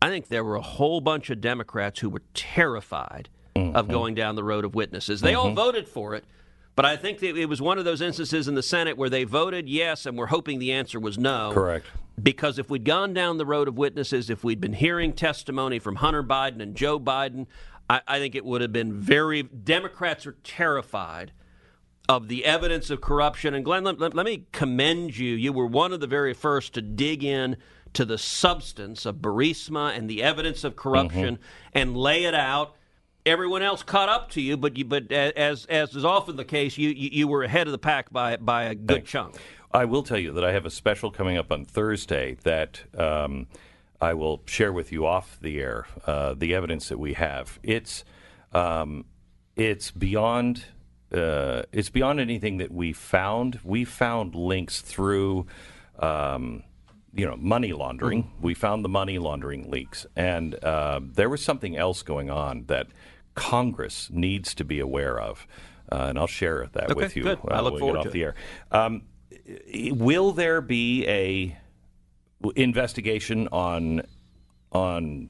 I 0.00 0.08
think 0.08 0.28
there 0.28 0.44
were 0.44 0.56
a 0.56 0.62
whole 0.62 1.00
bunch 1.00 1.30
of 1.30 1.40
Democrats 1.40 2.00
who 2.00 2.10
were 2.10 2.22
terrified 2.34 3.28
mm-hmm. 3.56 3.74
of 3.74 3.88
going 3.88 4.14
down 4.14 4.36
the 4.36 4.44
road 4.44 4.64
of 4.64 4.74
witnesses. 4.74 5.20
They 5.20 5.32
mm-hmm. 5.32 5.40
all 5.40 5.54
voted 5.54 5.88
for 5.88 6.14
it, 6.14 6.24
but 6.74 6.84
I 6.84 6.96
think 6.96 7.18
that 7.18 7.36
it 7.36 7.46
was 7.46 7.60
one 7.60 7.78
of 7.78 7.84
those 7.84 8.00
instances 8.00 8.48
in 8.48 8.54
the 8.54 8.62
Senate 8.62 8.96
where 8.96 9.10
they 9.10 9.24
voted 9.24 9.68
yes 9.68 10.06
and 10.06 10.16
we're 10.16 10.26
hoping 10.26 10.58
the 10.58 10.72
answer 10.72 10.98
was 10.98 11.18
no. 11.18 11.52
Correct. 11.52 11.86
Because 12.22 12.58
if 12.58 12.70
we'd 12.70 12.84
gone 12.84 13.14
down 13.14 13.38
the 13.38 13.46
road 13.46 13.68
of 13.68 13.76
witnesses, 13.76 14.30
if 14.30 14.44
we'd 14.44 14.60
been 14.60 14.74
hearing 14.74 15.12
testimony 15.12 15.78
from 15.78 15.96
Hunter 15.96 16.22
Biden 16.22 16.60
and 16.60 16.74
Joe 16.74 17.00
Biden, 17.00 17.46
I, 17.88 18.00
I 18.06 18.18
think 18.18 18.34
it 18.34 18.44
would 18.44 18.60
have 18.60 18.72
been 18.72 19.00
very. 19.00 19.42
Democrats 19.42 20.26
are 20.26 20.36
terrified 20.44 21.32
of 22.08 22.28
the 22.28 22.44
evidence 22.44 22.90
of 22.90 23.00
corruption. 23.00 23.54
And 23.54 23.64
Glenn, 23.64 23.84
let, 23.84 23.98
let, 23.98 24.14
let 24.14 24.26
me 24.26 24.46
commend 24.52 25.16
you. 25.16 25.34
You 25.34 25.52
were 25.52 25.66
one 25.66 25.92
of 25.92 26.00
the 26.00 26.06
very 26.06 26.34
first 26.34 26.74
to 26.74 26.82
dig 26.82 27.24
in 27.24 27.56
to 27.94 28.04
the 28.04 28.18
substance 28.18 29.06
of 29.06 29.16
Burisma 29.16 29.96
and 29.96 30.08
the 30.08 30.22
evidence 30.22 30.64
of 30.64 30.76
corruption 30.76 31.36
mm-hmm. 31.36 31.78
and 31.78 31.96
lay 31.96 32.24
it 32.24 32.34
out 32.34 32.76
everyone 33.24 33.62
else 33.62 33.82
caught 33.82 34.08
up 34.08 34.30
to 34.30 34.40
you, 34.40 34.56
but 34.56 34.76
you, 34.76 34.84
but 34.84 35.10
as 35.12 35.64
as 35.66 35.94
is 35.94 36.04
often 36.04 36.36
the 36.36 36.44
case, 36.44 36.76
you 36.78 36.90
you, 36.90 37.10
you 37.12 37.28
were 37.28 37.42
ahead 37.42 37.66
of 37.66 37.72
the 37.72 37.78
pack 37.78 38.12
by 38.12 38.36
by 38.36 38.64
a 38.64 38.74
good 38.74 39.04
chunk. 39.04 39.36
I 39.72 39.84
will 39.86 40.02
tell 40.02 40.18
you 40.18 40.32
that 40.32 40.44
I 40.44 40.52
have 40.52 40.66
a 40.66 40.70
special 40.70 41.10
coming 41.10 41.38
up 41.38 41.50
on 41.50 41.64
Thursday 41.64 42.36
that 42.42 42.82
um, 42.98 43.46
I 44.00 44.14
will 44.14 44.42
share 44.46 44.72
with 44.72 44.92
you 44.92 45.06
off 45.06 45.38
the 45.40 45.60
air. 45.60 45.86
Uh, 46.06 46.34
the 46.34 46.54
evidence 46.54 46.88
that 46.88 46.98
we 46.98 47.14
have 47.14 47.58
it's 47.62 48.04
um, 48.52 49.04
it's 49.56 49.90
beyond. 49.90 50.66
Uh, 51.12 51.62
it's 51.72 51.90
beyond 51.90 52.20
anything 52.20 52.56
that 52.56 52.70
we 52.70 52.90
found. 52.92 53.60
We 53.62 53.84
found 53.84 54.34
links 54.34 54.80
through 54.80 55.46
um, 55.98 56.62
you 57.14 57.26
know 57.26 57.36
money 57.36 57.72
laundering. 57.72 58.24
Mm-hmm. 58.24 58.42
We 58.42 58.54
found 58.54 58.84
the 58.84 58.88
money 58.88 59.18
laundering 59.18 59.70
leaks, 59.70 60.06
and 60.16 60.54
uh, 60.64 61.00
there 61.02 61.28
was 61.28 61.42
something 61.42 61.76
else 61.76 62.02
going 62.02 62.30
on 62.30 62.64
that 62.66 62.88
Congress 63.34 64.08
needs 64.12 64.54
to 64.54 64.64
be 64.64 64.80
aware 64.80 65.20
of. 65.20 65.46
Uh, 65.90 66.06
and 66.08 66.18
I'll 66.18 66.26
share 66.26 66.68
that 66.72 66.90
okay, 66.90 66.94
with 66.94 67.16
you. 67.16 67.24
Good. 67.24 67.38
I 67.48 67.60
look 67.60 67.78
forward 67.78 67.98
off 67.98 68.04
to 68.04 68.10
the 68.10 68.22
air. 68.22 68.34
Um, 68.70 69.02
will 69.90 70.32
there 70.32 70.60
be 70.60 71.06
a 71.06 71.58
investigation 72.56 73.48
on 73.48 74.02
on 74.72 75.28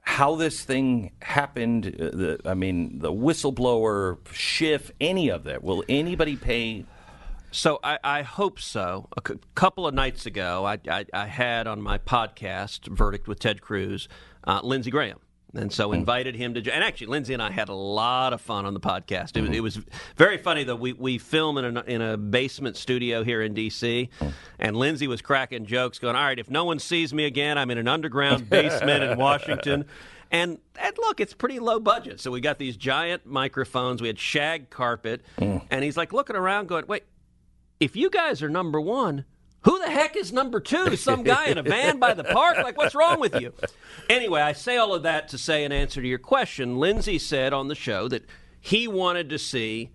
how 0.00 0.34
this 0.34 0.62
thing 0.62 1.12
happened? 1.22 1.86
Uh, 1.86 2.16
the, 2.16 2.40
I 2.44 2.54
mean, 2.54 2.98
the 2.98 3.12
whistleblower, 3.12 4.18
Schiff, 4.32 4.90
any 5.00 5.28
of 5.28 5.44
that? 5.44 5.62
Will 5.62 5.84
anybody 5.88 6.36
pay? 6.36 6.84
So 7.54 7.78
I, 7.84 7.98
I 8.02 8.22
hope 8.22 8.58
so. 8.58 9.08
A 9.16 9.22
c- 9.26 9.38
couple 9.54 9.86
of 9.86 9.94
nights 9.94 10.26
ago, 10.26 10.66
I, 10.66 10.78
I, 10.90 11.06
I, 11.14 11.26
had 11.26 11.68
on 11.68 11.80
my 11.80 11.98
podcast, 11.98 12.88
Verdict 12.88 13.28
with 13.28 13.38
Ted 13.38 13.62
Cruz, 13.62 14.08
uh, 14.42 14.60
Lindsey 14.64 14.90
Graham 14.90 15.20
and 15.54 15.72
so 15.72 15.88
hmm. 15.88 15.94
invited 15.94 16.34
him 16.34 16.54
to. 16.54 16.60
Join 16.60 16.74
and 16.74 16.82
actually, 16.82 17.06
Lindsey 17.06 17.32
and 17.32 17.40
I 17.40 17.52
had 17.52 17.68
a 17.68 17.74
lot 17.74 18.32
of 18.32 18.40
fun 18.40 18.66
on 18.66 18.74
the 18.74 18.80
podcast. 18.80 19.36
It, 19.36 19.40
was, 19.40 19.50
mm-hmm. 19.50 19.54
it 19.54 19.62
was 19.62 19.78
very 20.16 20.36
funny 20.36 20.64
though. 20.64 20.74
We 20.74 20.94
we 20.94 21.18
film 21.18 21.56
in 21.58 21.76
a 21.76 21.80
in 21.82 22.02
a 22.02 22.16
basement 22.16 22.76
studio 22.76 23.22
here 23.22 23.40
in 23.40 23.54
D.C. 23.54 24.10
Hmm. 24.18 24.28
and 24.58 24.76
Lindsey 24.76 25.06
was 25.06 25.22
cracking 25.22 25.64
jokes, 25.64 26.00
going, 26.00 26.16
"All 26.16 26.24
right, 26.24 26.40
if 26.40 26.50
no 26.50 26.64
one 26.64 26.80
sees 26.80 27.14
me 27.14 27.24
again, 27.24 27.56
I'm 27.56 27.70
in 27.70 27.78
an 27.78 27.86
underground 27.86 28.50
basement 28.50 29.04
in 29.04 29.16
Washington." 29.16 29.84
And, 30.30 30.58
and, 30.82 30.98
look, 30.98 31.20
it's 31.20 31.32
pretty 31.32 31.60
low 31.60 31.78
budget. 31.78 32.18
So 32.18 32.32
we 32.32 32.40
got 32.40 32.58
these 32.58 32.76
giant 32.76 33.24
microphones. 33.24 34.02
We 34.02 34.08
had 34.08 34.18
shag 34.18 34.68
carpet, 34.68 35.22
mm. 35.38 35.62
and 35.70 35.84
he's 35.84 35.96
like 35.96 36.12
looking 36.12 36.34
around, 36.34 36.66
going, 36.66 36.86
"Wait, 36.88 37.04
if 37.80 37.96
you 37.96 38.10
guys 38.10 38.42
are 38.42 38.48
number 38.48 38.80
one." 38.80 39.24
Who 39.62 39.78
the 39.78 39.90
heck 39.90 40.14
is 40.14 40.30
number 40.30 40.60
two? 40.60 40.94
Some 40.94 41.22
guy 41.22 41.46
in 41.46 41.56
a 41.56 41.62
van 41.62 41.98
by 41.98 42.12
the 42.12 42.22
park? 42.22 42.58
Like, 42.58 42.76
what's 42.76 42.94
wrong 42.94 43.18
with 43.18 43.34
you? 43.40 43.54
Anyway, 44.10 44.42
I 44.42 44.52
say 44.52 44.76
all 44.76 44.92
of 44.92 45.04
that 45.04 45.28
to 45.28 45.38
say, 45.38 45.64
in 45.64 45.72
answer 45.72 46.02
to 46.02 46.06
your 46.06 46.18
question, 46.18 46.76
Lindsey 46.76 47.18
said 47.18 47.54
on 47.54 47.68
the 47.68 47.74
show 47.74 48.06
that 48.08 48.26
he 48.60 48.86
wanted 48.86 49.30
to 49.30 49.38
see 49.38 49.88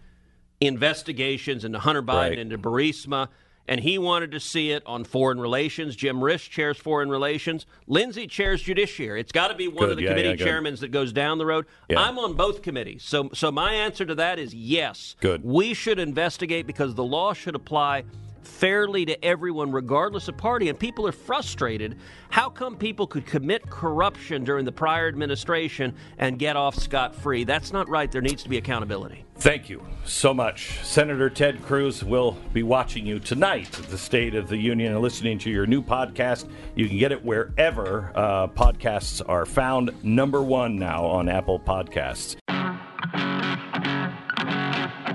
investigations 0.60 1.64
into 1.64 1.78
Hunter 1.78 2.02
Biden, 2.02 2.30
right. 2.30 2.40
into 2.40 2.58
Burisma, 2.58 3.28
and 3.70 3.80
he 3.82 4.00
wanted 4.00 4.32
to 4.32 4.40
see 4.40 4.72
it 4.72 4.82
on 4.88 5.04
foreign 5.04 5.40
relations. 5.40 5.96
Jim 5.96 6.18
Risch 6.18 6.50
chairs 6.50 6.78
foreign 6.78 7.10
relations. 7.10 7.68
Lindsey 7.86 8.26
chairs 8.26 8.64
judiciary. 8.64 9.22
It's 9.22 9.32
got 9.32 9.50
to 9.50 9.56
be 9.56 9.68
one 9.68 9.78
good. 9.78 9.92
of 9.92 9.98
the 9.98 10.04
yeah, 10.04 10.10
committee 10.10 10.30
yeah, 10.30 10.36
chairmen 10.36 10.76
that 10.78 10.90
goes 10.92 11.14
down 11.14 11.38
the 11.38 11.46
road. 11.46 11.68
Yeah. 11.88 12.02
I'm 12.02 12.18
on 12.18 12.34
both 12.34 12.64
committees. 12.64 13.04
So, 13.04 13.30
so 13.34 13.52
my 13.52 13.74
answer 13.74 14.06
to 14.06 14.16
that 14.16 14.40
is 14.40 14.56
yes. 14.56 15.16
Good. 15.22 15.44
We 15.44 15.76
should 15.76 16.00
investigate 16.00 16.66
because 16.66 16.96
the 16.96 17.04
law 17.04 17.34
should 17.34 17.54
apply 17.54 18.06
fairly 18.44 19.06
to 19.06 19.26
everyone, 19.26 19.72
regardless 19.72 20.28
of 20.28 20.38
party. 20.38 20.70
And 20.70 20.80
people 20.80 21.08
are 21.08 21.12
frustrated. 21.12 21.98
How 22.30 22.50
come 22.50 22.78
people 22.78 23.08
could 23.08 23.26
commit 23.26 23.70
corruption 23.70 24.44
during 24.44 24.66
the 24.66 24.72
prior 24.72 25.08
administration 25.08 25.96
and 26.18 26.40
get 26.40 26.56
off 26.56 26.76
scot 26.76 27.16
free? 27.16 27.44
That's 27.44 27.74
not 27.74 27.90
right. 27.90 28.12
There 28.12 28.22
needs 28.22 28.44
to 28.44 28.50
be 28.50 28.58
accountability. 28.58 29.26
Thank 29.38 29.70
you 29.70 29.86
so 30.04 30.34
much. 30.34 30.80
Senator 30.84 31.30
Ted 31.30 31.64
Cruz 31.64 32.04
will 32.04 32.38
be 32.52 32.62
watching 32.62 33.06
you 33.06 33.20
tonight 33.20 33.80
at 33.80 33.86
the 33.86 33.98
State 33.98 34.36
of 34.36 34.50
the 34.50 34.58
Union 34.58 34.92
and 34.92 35.02
listening 35.02 35.40
to 35.40 35.50
your 35.50 35.66
new 35.66 35.82
podcast. 35.82 36.50
You 36.76 36.90
can 36.90 36.98
get 36.98 37.14
it 37.14 37.24
wherever 37.24 38.12
uh, 38.16 38.48
podcasts 38.48 39.22
are 39.28 39.46
found. 39.46 39.92
Number 40.04 40.42
one 40.42 40.78
now 40.78 41.06
on 41.06 41.30
Apple 41.30 41.60
Podcasts. 41.60 42.36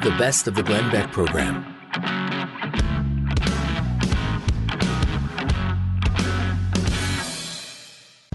The 0.02 0.10
best 0.18 0.48
of 0.48 0.54
the 0.54 0.62
Glenn 0.62 0.90
Beck 0.90 1.12
program. 1.12 1.64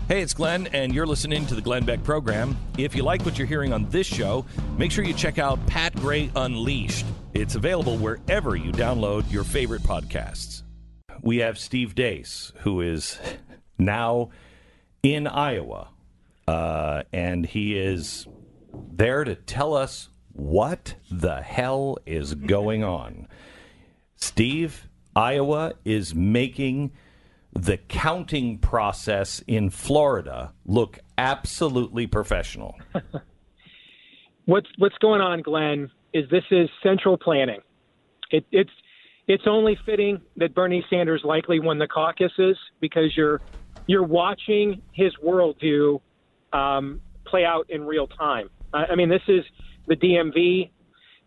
Hey, 0.09 0.23
it's 0.23 0.33
Glenn, 0.33 0.65
and 0.73 0.91
you're 0.91 1.05
listening 1.05 1.45
to 1.45 1.53
the 1.53 1.61
Glenn 1.61 1.85
Beck 1.85 2.03
program. 2.03 2.57
If 2.79 2.95
you 2.95 3.03
like 3.03 3.23
what 3.25 3.37
you're 3.37 3.45
hearing 3.45 3.71
on 3.71 3.87
this 3.91 4.07
show, 4.07 4.43
make 4.75 4.91
sure 4.91 5.03
you 5.03 5.13
check 5.13 5.37
out 5.37 5.63
Pat 5.67 5.93
Gray 5.97 6.31
Unleashed. 6.35 7.05
It's 7.35 7.53
available 7.53 7.95
wherever 7.95 8.55
you 8.55 8.71
download 8.71 9.31
your 9.31 9.43
favorite 9.43 9.83
podcasts. 9.83 10.63
We 11.21 11.37
have 11.37 11.59
Steve 11.59 11.93
Deace, 11.93 12.51
who 12.61 12.81
is 12.81 13.19
now 13.77 14.31
in 15.03 15.27
Iowa, 15.27 15.89
uh, 16.47 17.03
and 17.13 17.45
he 17.45 17.77
is 17.77 18.25
there 18.91 19.23
to 19.23 19.35
tell 19.35 19.75
us 19.75 20.09
what 20.33 20.95
the 21.11 21.43
hell 21.43 21.99
is 22.07 22.33
going 22.33 22.83
on. 22.83 23.27
Steve, 24.15 24.89
Iowa 25.15 25.73
is 25.85 26.15
making 26.15 26.93
the 27.65 27.77
counting 27.77 28.57
process 28.57 29.43
in 29.45 29.69
Florida 29.69 30.53
look 30.65 30.99
absolutely 31.17 32.07
professional. 32.07 32.77
what's 34.45 34.67
what's 34.77 34.97
going 34.99 35.19
on, 35.19 35.41
Glenn, 35.41 35.91
is 36.13 36.29
this 36.29 36.45
is 36.51 36.69
central 36.81 37.17
planning. 37.17 37.59
It, 38.31 38.45
it's 38.51 38.71
it's 39.27 39.43
only 39.45 39.77
fitting 39.85 40.21
that 40.37 40.55
Bernie 40.55 40.85
Sanders 40.89 41.21
likely 41.25 41.59
won 41.59 41.79
the 41.79 41.87
caucuses 41.87 42.57
because 42.79 43.15
you're 43.17 43.41
you're 43.87 44.03
watching 44.03 44.81
his 44.93 45.13
worldview 45.23 45.99
um, 46.53 47.01
play 47.25 47.43
out 47.43 47.69
in 47.69 47.83
real 47.83 48.07
time. 48.07 48.49
I, 48.73 48.85
I 48.91 48.95
mean, 48.95 49.09
this 49.09 49.21
is 49.27 49.43
the 49.87 49.95
DMV. 49.97 50.69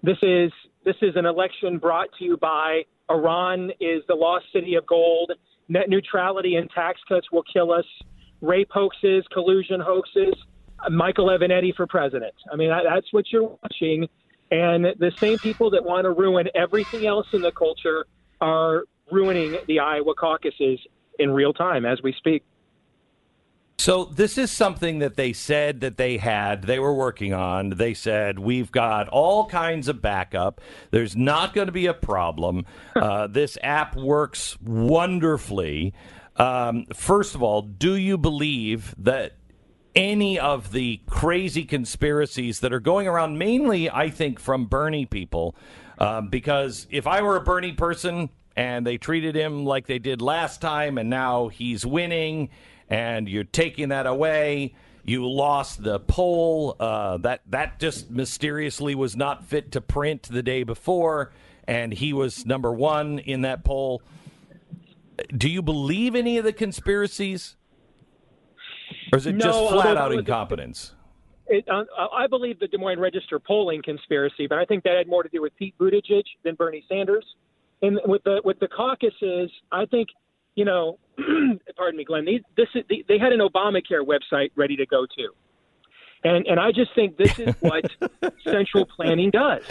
This 0.03 0.18
is 0.23 0.51
this 0.85 0.97
is 1.03 1.14
an 1.16 1.27
election 1.27 1.79
brought 1.79 2.09
to 2.18 2.25
you 2.25 2.38
by 2.38 2.83
Iran 3.11 3.71
is 3.81 4.03
the 4.09 4.14
lost 4.14 4.47
city 4.51 4.77
of 4.77 4.87
gold. 4.87 5.33
Net 5.68 5.88
neutrality 5.88 6.57
and 6.57 6.70
tax 6.70 7.01
cuts 7.09 7.31
will 7.33 7.44
kill 7.44 7.72
us. 7.72 7.85
Rape 8.40 8.70
hoaxes, 8.72 9.25
collusion 9.33 9.81
hoaxes. 9.81 10.35
Michael 10.90 11.27
Avenatti 11.27 11.75
for 11.75 11.87
president. 11.87 12.35
I 12.53 12.57
mean, 12.57 12.70
that's 12.70 13.12
what 13.12 13.27
you're 13.31 13.57
watching. 13.62 14.09
And 14.51 14.87
the 14.98 15.12
same 15.16 15.38
people 15.38 15.70
that 15.70 15.85
want 15.85 16.05
to 16.05 16.11
ruin 16.11 16.48
everything 16.55 17.07
else 17.07 17.27
in 17.33 17.40
the 17.40 17.53
culture 17.53 18.05
are 18.40 18.85
ruining 19.11 19.59
the 19.66 19.79
Iowa 19.79 20.14
caucuses 20.14 20.81
in 21.18 21.31
real 21.31 21.53
time 21.53 21.87
as 21.87 22.03
we 22.03 22.12
speak. 22.14 22.42
So 23.79 24.05
this 24.05 24.39
is 24.39 24.51
something 24.51 25.01
that 25.01 25.17
they 25.17 25.33
said 25.33 25.81
that 25.81 25.97
they 25.97 26.17
had, 26.19 26.63
they 26.63 26.79
were 26.79 26.95
working 26.95 27.33
on. 27.33 27.71
They 27.71 27.95
said 27.95 28.39
we've 28.39 28.71
got 28.71 29.09
all 29.09 29.47
kinds 29.47 29.89
of 29.89 30.01
backup. 30.01 30.61
There's 30.93 31.17
not 31.17 31.53
going 31.53 31.67
to 31.67 31.73
be 31.73 31.87
a 31.87 31.95
problem. 31.95 32.65
Uh, 32.95 33.27
this 33.27 33.57
app 33.63 33.97
works 33.97 34.61
wonderfully. 34.61 35.95
Um, 36.37 36.85
first 36.93 37.35
of 37.35 37.43
all, 37.43 37.63
do 37.63 37.97
you 37.97 38.19
believe 38.19 38.95
that 38.99 39.33
any 39.95 40.39
of 40.39 40.73
the 40.73 41.01
crazy 41.07 41.65
conspiracies 41.65 42.61
that 42.61 42.73
are 42.73 42.81
going 42.81 43.09
around, 43.09 43.39
mainly, 43.39 43.91
I 43.91 44.11
think, 44.11 44.39
from 44.39 44.67
Bernie 44.67 45.07
people? 45.07 45.57
Um, 45.99 46.29
because 46.29 46.87
if 46.91 47.07
I 47.07 47.23
were 47.23 47.37
a 47.37 47.41
Bernie 47.41 47.73
person 47.73 48.29
and 48.57 48.87
they 48.87 48.99
treated 48.99 49.35
him 49.35 49.65
like 49.65 49.87
they 49.87 49.99
did 49.99 50.21
last 50.21 50.61
time, 50.61 50.99
and 50.99 51.09
now 51.09 51.49
he's 51.49 51.87
winning 51.87 52.51
and 52.93 53.27
you're 53.27 53.43
taking 53.43 53.89
that 53.89 54.07
away. 54.07 54.75
You 55.05 55.27
lost 55.29 55.83
the 55.83 55.99
poll. 55.99 56.77
Uh, 56.79 57.17
that 57.19 57.41
that 57.49 57.81
just 57.81 58.11
mysteriously 58.11 58.95
was 58.95 59.17
not 59.17 59.45
fit 59.47 59.73
to 59.73 59.81
print 59.81 60.25
the 60.31 60.43
day 60.43 60.63
before, 60.63 61.33
and 61.67 61.93
he 61.93 62.13
was 62.13 62.47
number 62.47 62.71
one 62.71 63.19
in 63.19 63.41
that 63.41 63.65
poll. 63.65 64.03
Do 65.37 65.49
you 65.49 65.63
believe 65.63 66.15
any 66.15 66.37
of 66.37 66.45
the 66.45 66.53
conspiracies, 66.53 67.57
or 69.13 69.19
is 69.19 69.27
it 69.27 69.35
no, 69.35 69.45
just 69.45 69.73
flat 69.73 69.97
out 69.97 70.13
incompetence? 70.13 70.95
It, 71.47 71.67
uh, 71.69 71.85
I 72.13 72.27
believe 72.27 72.61
the 72.61 72.69
Des 72.69 72.79
Moines 72.79 73.01
Register 73.01 73.39
polling 73.39 73.83
conspiracy, 73.83 74.47
but 74.47 74.59
I 74.59 74.65
think 74.67 74.85
that 74.85 74.97
had 74.97 75.09
more 75.09 75.23
to 75.23 75.29
do 75.31 75.43
with 75.43 75.57
Pete 75.57 75.75
Buttigieg 75.79 76.25
than 76.45 76.55
Bernie 76.55 76.85
Sanders. 76.89 77.25
And 77.81 77.99
with 78.05 78.23
the 78.23 78.41
with 78.45 78.61
the 78.61 78.69
caucuses, 78.69 79.51
I 79.73 79.87
think 79.87 80.09
you 80.55 80.65
know, 80.65 80.99
pardon 81.77 81.97
me, 81.97 82.05
Glenn. 82.05 82.25
These, 82.25 82.43
this 82.57 82.69
is, 82.75 82.85
they 83.09 83.19
had 83.19 83.33
an 83.33 83.41
Obamacare 83.41 84.05
website 84.05 84.51
ready 84.57 84.77
to 84.77 84.87
go 84.87 85.07
to, 85.07 85.29
and 86.25 86.47
and 86.47 86.61
I 86.61 86.73
just 86.73 86.95
think 86.95 87.17
this 87.17 87.38
is 87.38 87.55
what 87.61 87.85
central 88.45 88.87
planning 88.87 89.31
does. 89.31 89.62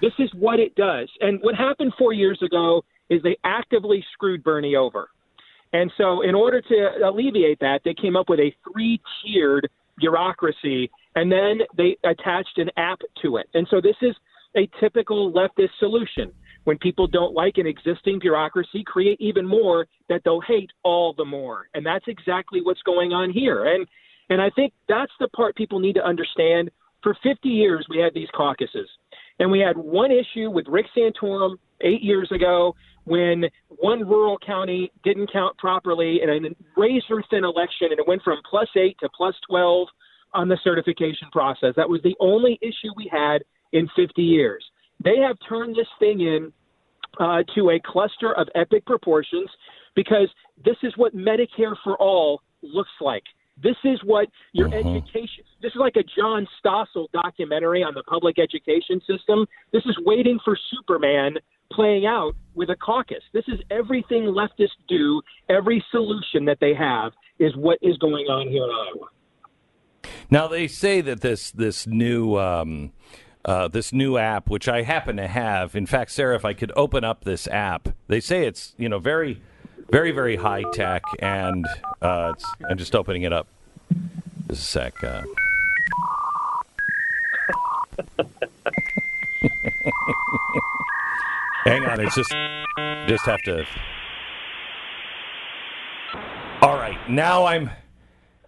This 0.00 0.12
is 0.18 0.32
what 0.34 0.60
it 0.60 0.74
does. 0.76 1.08
And 1.20 1.40
what 1.42 1.54
happened 1.54 1.92
four 1.98 2.12
years 2.12 2.40
ago 2.42 2.84
is 3.10 3.22
they 3.22 3.36
actively 3.44 4.04
screwed 4.12 4.44
Bernie 4.44 4.76
over. 4.76 5.08
And 5.72 5.92
so, 5.98 6.22
in 6.22 6.34
order 6.34 6.62
to 6.62 6.88
alleviate 7.04 7.60
that, 7.60 7.80
they 7.84 7.94
came 7.94 8.16
up 8.16 8.28
with 8.28 8.40
a 8.40 8.54
three 8.70 9.00
tiered 9.22 9.68
bureaucracy, 9.98 10.90
and 11.14 11.30
then 11.30 11.58
they 11.76 11.96
attached 12.04 12.56
an 12.56 12.70
app 12.76 13.00
to 13.22 13.36
it. 13.36 13.48
And 13.54 13.66
so, 13.70 13.80
this 13.80 13.96
is 14.00 14.14
a 14.56 14.68
typical 14.80 15.30
leftist 15.32 15.70
solution 15.78 16.32
when 16.68 16.76
people 16.76 17.06
don't 17.06 17.32
like 17.32 17.56
an 17.56 17.66
existing 17.66 18.18
bureaucracy, 18.18 18.84
create 18.84 19.18
even 19.22 19.46
more 19.46 19.86
that 20.10 20.20
they'll 20.22 20.42
hate 20.42 20.70
all 20.82 21.14
the 21.16 21.24
more. 21.24 21.66
And 21.72 21.84
that's 21.84 22.04
exactly 22.08 22.60
what's 22.62 22.82
going 22.82 23.10
on 23.14 23.30
here. 23.30 23.64
And 23.64 23.86
and 24.28 24.42
I 24.42 24.50
think 24.50 24.74
that's 24.86 25.12
the 25.18 25.28
part 25.28 25.56
people 25.56 25.80
need 25.80 25.94
to 25.94 26.04
understand. 26.04 26.70
For 27.02 27.16
50 27.22 27.48
years, 27.48 27.86
we 27.88 27.96
had 27.96 28.12
these 28.12 28.28
caucuses, 28.34 28.86
and 29.38 29.50
we 29.50 29.60
had 29.60 29.78
one 29.78 30.10
issue 30.10 30.50
with 30.50 30.66
Rick 30.68 30.84
Santorum 30.94 31.56
eight 31.80 32.02
years 32.02 32.30
ago 32.32 32.74
when 33.04 33.44
one 33.68 34.06
rural 34.06 34.36
county 34.36 34.92
didn't 35.04 35.32
count 35.32 35.56
properly 35.56 36.20
in 36.22 36.28
a 36.28 36.50
razor 36.76 37.24
thin 37.30 37.44
election, 37.44 37.88
and 37.92 37.98
it 37.98 38.06
went 38.06 38.20
from 38.22 38.40
plus 38.50 38.68
eight 38.76 38.98
to 39.00 39.08
plus 39.16 39.34
12 39.48 39.88
on 40.34 40.48
the 40.48 40.58
certification 40.62 41.28
process. 41.32 41.72
That 41.76 41.88
was 41.88 42.02
the 42.02 42.16
only 42.20 42.58
issue 42.60 42.92
we 42.94 43.08
had 43.10 43.38
in 43.72 43.88
50 43.96 44.20
years. 44.20 44.62
They 45.02 45.16
have 45.18 45.36
turned 45.48 45.76
this 45.76 45.86
thing 45.98 46.20
in 46.20 46.52
uh, 47.18 47.42
to 47.54 47.70
a 47.70 47.80
cluster 47.84 48.32
of 48.32 48.48
epic 48.54 48.86
proportions 48.86 49.48
because 49.94 50.28
this 50.64 50.76
is 50.82 50.92
what 50.96 51.14
Medicare 51.14 51.76
for 51.82 51.96
all 51.96 52.42
looks 52.62 52.90
like. 53.00 53.24
This 53.62 53.76
is 53.84 53.98
what 54.04 54.28
your 54.52 54.68
uh-huh. 54.68 54.78
education. 54.78 55.44
This 55.60 55.72
is 55.72 55.78
like 55.80 55.96
a 55.96 56.04
John 56.16 56.46
Stossel 56.62 57.06
documentary 57.12 57.82
on 57.82 57.94
the 57.94 58.04
public 58.04 58.38
education 58.38 59.00
system. 59.00 59.46
This 59.72 59.82
is 59.86 59.96
waiting 60.04 60.38
for 60.44 60.56
Superman 60.70 61.34
playing 61.72 62.06
out 62.06 62.34
with 62.54 62.70
a 62.70 62.76
caucus. 62.76 63.22
This 63.32 63.44
is 63.48 63.58
everything 63.70 64.24
leftists 64.24 64.68
do. 64.88 65.20
Every 65.48 65.84
solution 65.90 66.44
that 66.44 66.58
they 66.60 66.74
have 66.74 67.12
is 67.38 67.54
what 67.56 67.78
is 67.82 67.96
going 67.98 68.26
on 68.26 68.48
here 68.48 68.64
in 68.64 68.70
Iowa. 68.70 69.08
Now 70.30 70.46
they 70.46 70.68
say 70.68 71.00
that 71.00 71.20
this 71.20 71.50
this 71.50 71.86
new 71.86 72.36
um, 72.38 72.92
uh, 73.48 73.66
this 73.66 73.94
new 73.94 74.18
app, 74.18 74.50
which 74.50 74.68
I 74.68 74.82
happen 74.82 75.16
to 75.16 75.26
have. 75.26 75.74
In 75.74 75.86
fact, 75.86 76.10
Sarah, 76.10 76.36
if 76.36 76.44
I 76.44 76.52
could 76.52 76.70
open 76.76 77.02
up 77.02 77.24
this 77.24 77.48
app, 77.48 77.88
they 78.06 78.20
say 78.20 78.46
it's 78.46 78.74
you 78.76 78.90
know 78.90 78.98
very, 78.98 79.40
very, 79.90 80.12
very 80.12 80.36
high 80.36 80.64
tech, 80.74 81.02
and 81.20 81.64
uh, 82.02 82.34
I'm 82.68 82.76
just 82.76 82.94
opening 82.94 83.22
it 83.22 83.32
up. 83.32 83.48
Just 84.48 84.60
a 84.60 84.66
sec. 84.66 85.02
Uh. 85.02 85.22
Hang 91.64 91.86
on, 91.86 92.00
it's 92.00 92.14
just 92.14 92.30
just 93.08 93.24
have 93.24 93.40
to. 93.44 93.64
All 96.60 96.76
right, 96.76 96.98
now 97.08 97.46
I'm 97.46 97.70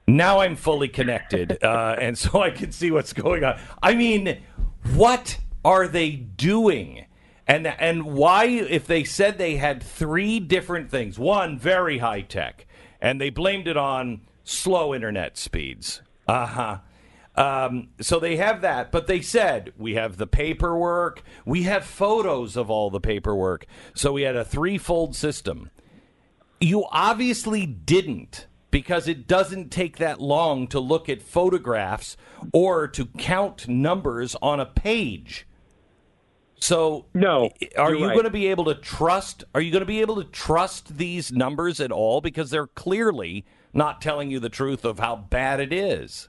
now 0.07 0.41
I'm 0.41 0.57
fully 0.57 0.89
connected, 0.89 1.63
uh, 1.63 1.97
and 1.99 2.19
so 2.19 2.43
I 2.43 2.51
can 2.51 2.73
see 2.73 2.91
what's 2.91 3.13
going 3.15 3.45
on. 3.45 3.59
I 3.83 3.95
mean, 3.95 4.39
what 4.95 5.39
are 5.65 5.89
they 5.89 6.11
doing? 6.11 7.07
And 7.47 7.67
and 7.67 8.05
why 8.05 8.45
if 8.45 8.87
they 8.87 9.05
said 9.05 9.39
they 9.39 9.57
had 9.57 9.83
three 9.83 10.39
different 10.39 10.91
things, 10.91 11.19
one 11.19 11.59
very 11.59 11.99
high 11.99 12.21
tech, 12.21 12.67
and 13.01 13.21
they 13.21 13.31
blamed 13.31 13.67
it 13.67 13.77
on 13.77 14.21
slow 14.45 14.95
internet 14.95 15.37
speeds. 15.37 16.03
Uh-huh. 16.29 16.79
Um, 17.37 17.89
so 18.01 18.19
they 18.19 18.37
have 18.37 18.61
that, 18.61 18.93
but 18.93 19.07
they 19.07 19.21
said 19.21 19.73
we 19.79 19.95
have 19.95 20.17
the 20.17 20.27
paperwork, 20.27 21.23
we 21.45 21.63
have 21.63 21.85
photos 21.85 22.57
of 22.57 22.71
all 22.71 22.91
the 22.91 23.01
paperwork. 23.01 23.67
So 23.95 24.13
we 24.13 24.23
had 24.23 24.37
a 24.37 24.45
threefold 24.45 25.17
system. 25.17 25.71
You 26.61 26.85
obviously 26.91 27.67
didn't 27.67 28.47
because 28.71 29.09
it 29.09 29.27
doesn't 29.27 29.71
take 29.71 29.97
that 29.97 30.21
long 30.21 30.67
to 30.69 30.81
look 30.81 31.09
at 31.09 31.23
photographs 31.23 32.17
or 32.53 32.87
to 32.89 33.07
count 33.07 33.69
numbers 33.69 34.37
on 34.41 34.61
a 34.61 34.67
page. 34.67 35.47
So 36.61 37.07
no, 37.15 37.51
are 37.79 37.95
you 37.95 38.07
right. 38.07 38.13
going 38.13 38.25
to 38.25 38.31
be 38.31 38.49
able 38.49 38.67
to 38.67 38.75
trust? 38.75 39.45
Are 39.55 39.61
you 39.61 39.73
going 39.73 39.81
to 39.81 39.87
be 39.87 40.03
able 40.03 40.17
to 40.17 40.25
trust 40.25 40.99
these 40.99 41.33
numbers 41.33 41.81
at 41.81 41.91
all? 41.91 42.21
Because 42.21 42.51
they're 42.51 42.67
clearly 42.67 43.45
not 43.73 44.03
telling 44.03 44.31
you 44.31 44.39
the 44.41 44.51
truth 44.51 44.85
of 44.85 44.99
how 44.99 45.17
bad 45.17 45.61
it 45.61 45.73
is. 45.73 46.29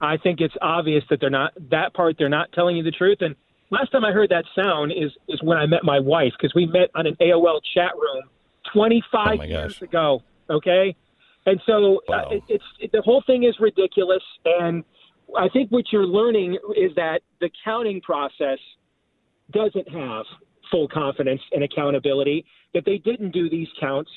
I 0.00 0.16
think 0.16 0.40
it's 0.40 0.54
obvious 0.60 1.04
that 1.10 1.20
they're 1.20 1.30
not 1.30 1.52
that 1.70 1.94
part. 1.94 2.16
They're 2.18 2.28
not 2.28 2.50
telling 2.52 2.76
you 2.76 2.82
the 2.82 2.90
truth. 2.90 3.18
And 3.20 3.36
last 3.70 3.92
time 3.92 4.04
I 4.04 4.12
heard 4.12 4.30
that 4.30 4.44
sound 4.56 4.92
is 4.92 5.12
is 5.28 5.40
when 5.42 5.58
I 5.58 5.66
met 5.66 5.84
my 5.84 6.00
wife 6.00 6.32
because 6.36 6.54
we 6.54 6.66
met 6.66 6.90
on 6.94 7.06
an 7.06 7.16
AOL 7.20 7.60
chat 7.74 7.92
room 7.94 8.24
25 8.72 9.38
oh 9.38 9.42
years 9.44 9.82
ago. 9.82 10.22
Okay, 10.48 10.96
and 11.50 11.60
so 11.66 11.96
uh, 11.96 11.98
wow. 12.08 12.24
uh, 12.30 12.34
it, 12.36 12.42
it's 12.48 12.64
it, 12.78 12.92
the 12.92 13.02
whole 13.02 13.22
thing 13.26 13.42
is 13.42 13.56
ridiculous. 13.58 14.22
And 14.44 14.84
I 15.36 15.48
think 15.48 15.70
what 15.70 15.84
you're 15.92 16.06
learning 16.06 16.58
is 16.76 16.92
that 16.94 17.22
the 17.40 17.50
counting 17.64 18.00
process 18.02 18.58
doesn't 19.52 19.88
have 19.88 20.24
full 20.70 20.86
confidence 20.86 21.40
and 21.50 21.64
accountability 21.64 22.44
that 22.72 22.84
they 22.86 22.98
didn't 22.98 23.32
do 23.32 23.50
these 23.50 23.66
counts 23.80 24.10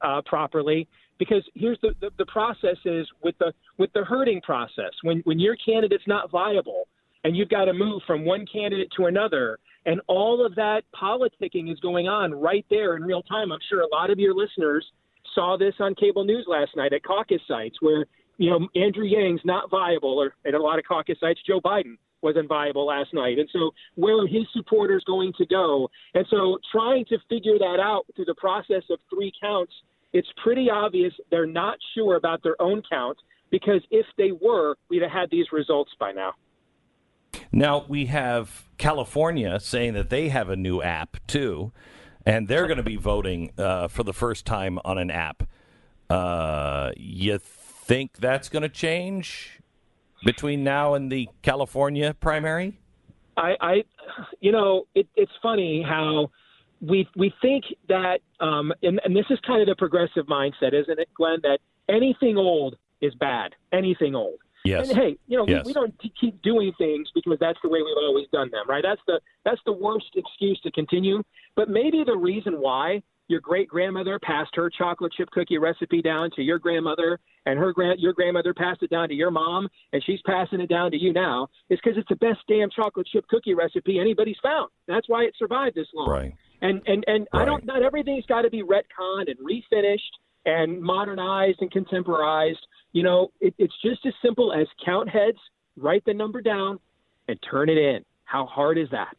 uh, 0.00 0.22
properly. 0.24 0.88
Because 1.18 1.42
here's 1.54 1.78
the, 1.82 1.94
the 2.00 2.10
the 2.16 2.26
process 2.26 2.76
is 2.86 3.06
with 3.22 3.36
the 3.38 3.52
with 3.76 3.92
the 3.92 4.04
herding 4.04 4.40
process 4.40 4.92
when 5.02 5.20
when 5.24 5.38
your 5.38 5.56
candidate's 5.56 6.06
not 6.06 6.30
viable 6.30 6.88
and 7.24 7.36
you've 7.36 7.50
got 7.50 7.66
to 7.66 7.74
move 7.74 8.00
from 8.06 8.24
one 8.24 8.46
candidate 8.50 8.88
to 8.96 9.06
another 9.06 9.58
and 9.84 10.00
all 10.06 10.46
of 10.46 10.54
that 10.54 10.82
politicking 10.94 11.70
is 11.70 11.78
going 11.80 12.08
on 12.08 12.32
right 12.32 12.64
there 12.70 12.96
in 12.96 13.02
real 13.02 13.22
time. 13.22 13.52
I'm 13.52 13.58
sure 13.68 13.80
a 13.80 13.88
lot 13.92 14.10
of 14.10 14.18
your 14.18 14.34
listeners 14.34 14.86
saw 15.38 15.56
this 15.56 15.74
on 15.78 15.94
cable 15.94 16.24
news 16.24 16.46
last 16.48 16.72
night 16.76 16.92
at 16.92 17.04
caucus 17.04 17.40
sites 17.46 17.76
where, 17.80 18.06
you 18.38 18.50
know, 18.50 18.68
Andrew 18.74 19.04
Yang's 19.04 19.40
not 19.44 19.70
viable, 19.70 20.18
or 20.18 20.34
at 20.44 20.54
a 20.54 20.60
lot 20.60 20.80
of 20.80 20.84
caucus 20.84 21.16
sites, 21.20 21.40
Joe 21.46 21.60
Biden 21.60 21.96
wasn't 22.22 22.48
viable 22.48 22.86
last 22.86 23.14
night. 23.14 23.38
And 23.38 23.48
so, 23.52 23.70
where 23.94 24.20
are 24.20 24.26
his 24.26 24.42
supporters 24.52 25.04
going 25.06 25.32
to 25.38 25.46
go? 25.46 25.88
And 26.14 26.26
so, 26.28 26.58
trying 26.72 27.04
to 27.06 27.18
figure 27.28 27.56
that 27.56 27.78
out 27.80 28.04
through 28.16 28.24
the 28.24 28.34
process 28.34 28.82
of 28.90 28.98
three 29.08 29.32
counts, 29.40 29.72
it's 30.12 30.28
pretty 30.42 30.68
obvious 30.70 31.12
they're 31.30 31.46
not 31.46 31.78
sure 31.94 32.16
about 32.16 32.42
their 32.42 32.60
own 32.60 32.82
count 32.90 33.18
because 33.50 33.80
if 33.92 34.06
they 34.16 34.32
were, 34.32 34.74
we'd 34.90 35.02
have 35.02 35.12
had 35.12 35.30
these 35.30 35.46
results 35.52 35.92
by 36.00 36.10
now. 36.10 36.32
Now, 37.52 37.84
we 37.86 38.06
have 38.06 38.68
California 38.76 39.60
saying 39.60 39.94
that 39.94 40.10
they 40.10 40.30
have 40.30 40.48
a 40.48 40.56
new 40.56 40.82
app, 40.82 41.16
too, 41.26 41.72
and 42.26 42.48
they're 42.48 42.66
going 42.66 42.78
to 42.78 42.82
be 42.82 42.96
voting 42.96 43.52
uh, 43.58 43.88
for 43.88 44.02
the 44.02 44.12
first 44.12 44.46
time 44.46 44.78
on 44.84 44.98
an 44.98 45.10
app. 45.10 45.42
Uh, 46.10 46.92
you 46.96 47.38
think 47.38 48.18
that's 48.18 48.48
going 48.48 48.62
to 48.62 48.68
change 48.68 49.60
between 50.24 50.64
now 50.64 50.94
and 50.94 51.10
the 51.12 51.28
California 51.42 52.14
primary? 52.20 52.78
I, 53.36 53.54
I 53.60 53.74
you 54.40 54.52
know, 54.52 54.86
it, 54.94 55.06
it's 55.16 55.32
funny 55.42 55.84
how 55.86 56.30
we 56.80 57.08
we 57.16 57.32
think 57.40 57.64
that, 57.88 58.20
um, 58.40 58.72
and, 58.82 59.00
and 59.04 59.14
this 59.14 59.26
is 59.30 59.38
kind 59.46 59.60
of 59.60 59.68
the 59.68 59.76
progressive 59.76 60.26
mindset, 60.26 60.74
isn't 60.74 60.98
it, 60.98 61.08
Glenn? 61.14 61.38
That 61.42 61.58
anything 61.88 62.36
old 62.36 62.76
is 63.00 63.14
bad. 63.14 63.54
Anything 63.72 64.14
old. 64.14 64.38
Yes. 64.64 64.88
And 64.88 64.98
hey, 64.98 65.18
you 65.26 65.38
know, 65.38 65.46
yes. 65.46 65.64
we, 65.64 65.70
we 65.70 65.72
don't 65.72 65.94
keep 66.20 66.42
doing 66.42 66.72
things 66.78 67.08
because 67.14 67.38
that's 67.40 67.58
the 67.62 67.68
way 67.68 67.80
we've 67.80 67.96
always 67.96 68.26
done 68.32 68.50
them, 68.50 68.64
right? 68.68 68.82
That's 68.82 69.00
the 69.06 69.20
that's 69.44 69.60
the 69.64 69.72
worst 69.72 70.06
excuse 70.14 70.60
to 70.62 70.70
continue. 70.72 71.22
But 71.56 71.68
maybe 71.68 72.02
the 72.04 72.16
reason 72.16 72.54
why 72.54 73.02
your 73.28 73.40
great 73.40 73.68
grandmother 73.68 74.18
passed 74.18 74.50
her 74.54 74.70
chocolate 74.70 75.12
chip 75.12 75.30
cookie 75.30 75.58
recipe 75.58 76.00
down 76.00 76.30
to 76.36 76.42
your 76.42 76.58
grandmother, 76.58 77.20
and 77.46 77.58
her 77.58 77.72
grand 77.72 78.00
your 78.00 78.12
grandmother 78.12 78.54
passed 78.54 78.82
it 78.82 78.90
down 78.90 79.08
to 79.08 79.14
your 79.14 79.30
mom, 79.30 79.68
and 79.92 80.02
she's 80.04 80.20
passing 80.26 80.60
it 80.60 80.68
down 80.68 80.90
to 80.90 80.96
you 80.96 81.12
now, 81.12 81.48
is 81.70 81.78
because 81.82 81.98
it's 81.98 82.08
the 82.08 82.16
best 82.16 82.40
damn 82.48 82.70
chocolate 82.70 83.06
chip 83.06 83.26
cookie 83.28 83.54
recipe 83.54 83.98
anybody's 84.00 84.38
found. 84.42 84.70
That's 84.86 85.08
why 85.08 85.24
it 85.24 85.34
survived 85.38 85.76
this 85.76 85.88
long. 85.94 86.08
Right. 86.08 86.34
And 86.60 86.82
and 86.86 87.04
and 87.06 87.28
right. 87.32 87.42
I 87.42 87.44
don't. 87.44 87.64
Not 87.64 87.82
everything's 87.82 88.26
got 88.26 88.42
to 88.42 88.50
be 88.50 88.62
retconned 88.62 89.28
and 89.28 89.38
refinished 89.38 90.18
and 90.48 90.80
modernized 90.80 91.58
and 91.60 91.70
contemporized. 91.70 92.66
You 92.92 93.02
know, 93.02 93.30
it, 93.40 93.54
it's 93.58 93.74
just 93.84 94.04
as 94.06 94.14
simple 94.24 94.52
as 94.52 94.66
count 94.84 95.08
heads, 95.08 95.38
write 95.76 96.04
the 96.06 96.14
number 96.14 96.40
down, 96.40 96.80
and 97.28 97.38
turn 97.48 97.68
it 97.68 97.76
in. 97.76 98.04
How 98.24 98.46
hard 98.46 98.78
is 98.78 98.88
that? 98.90 99.14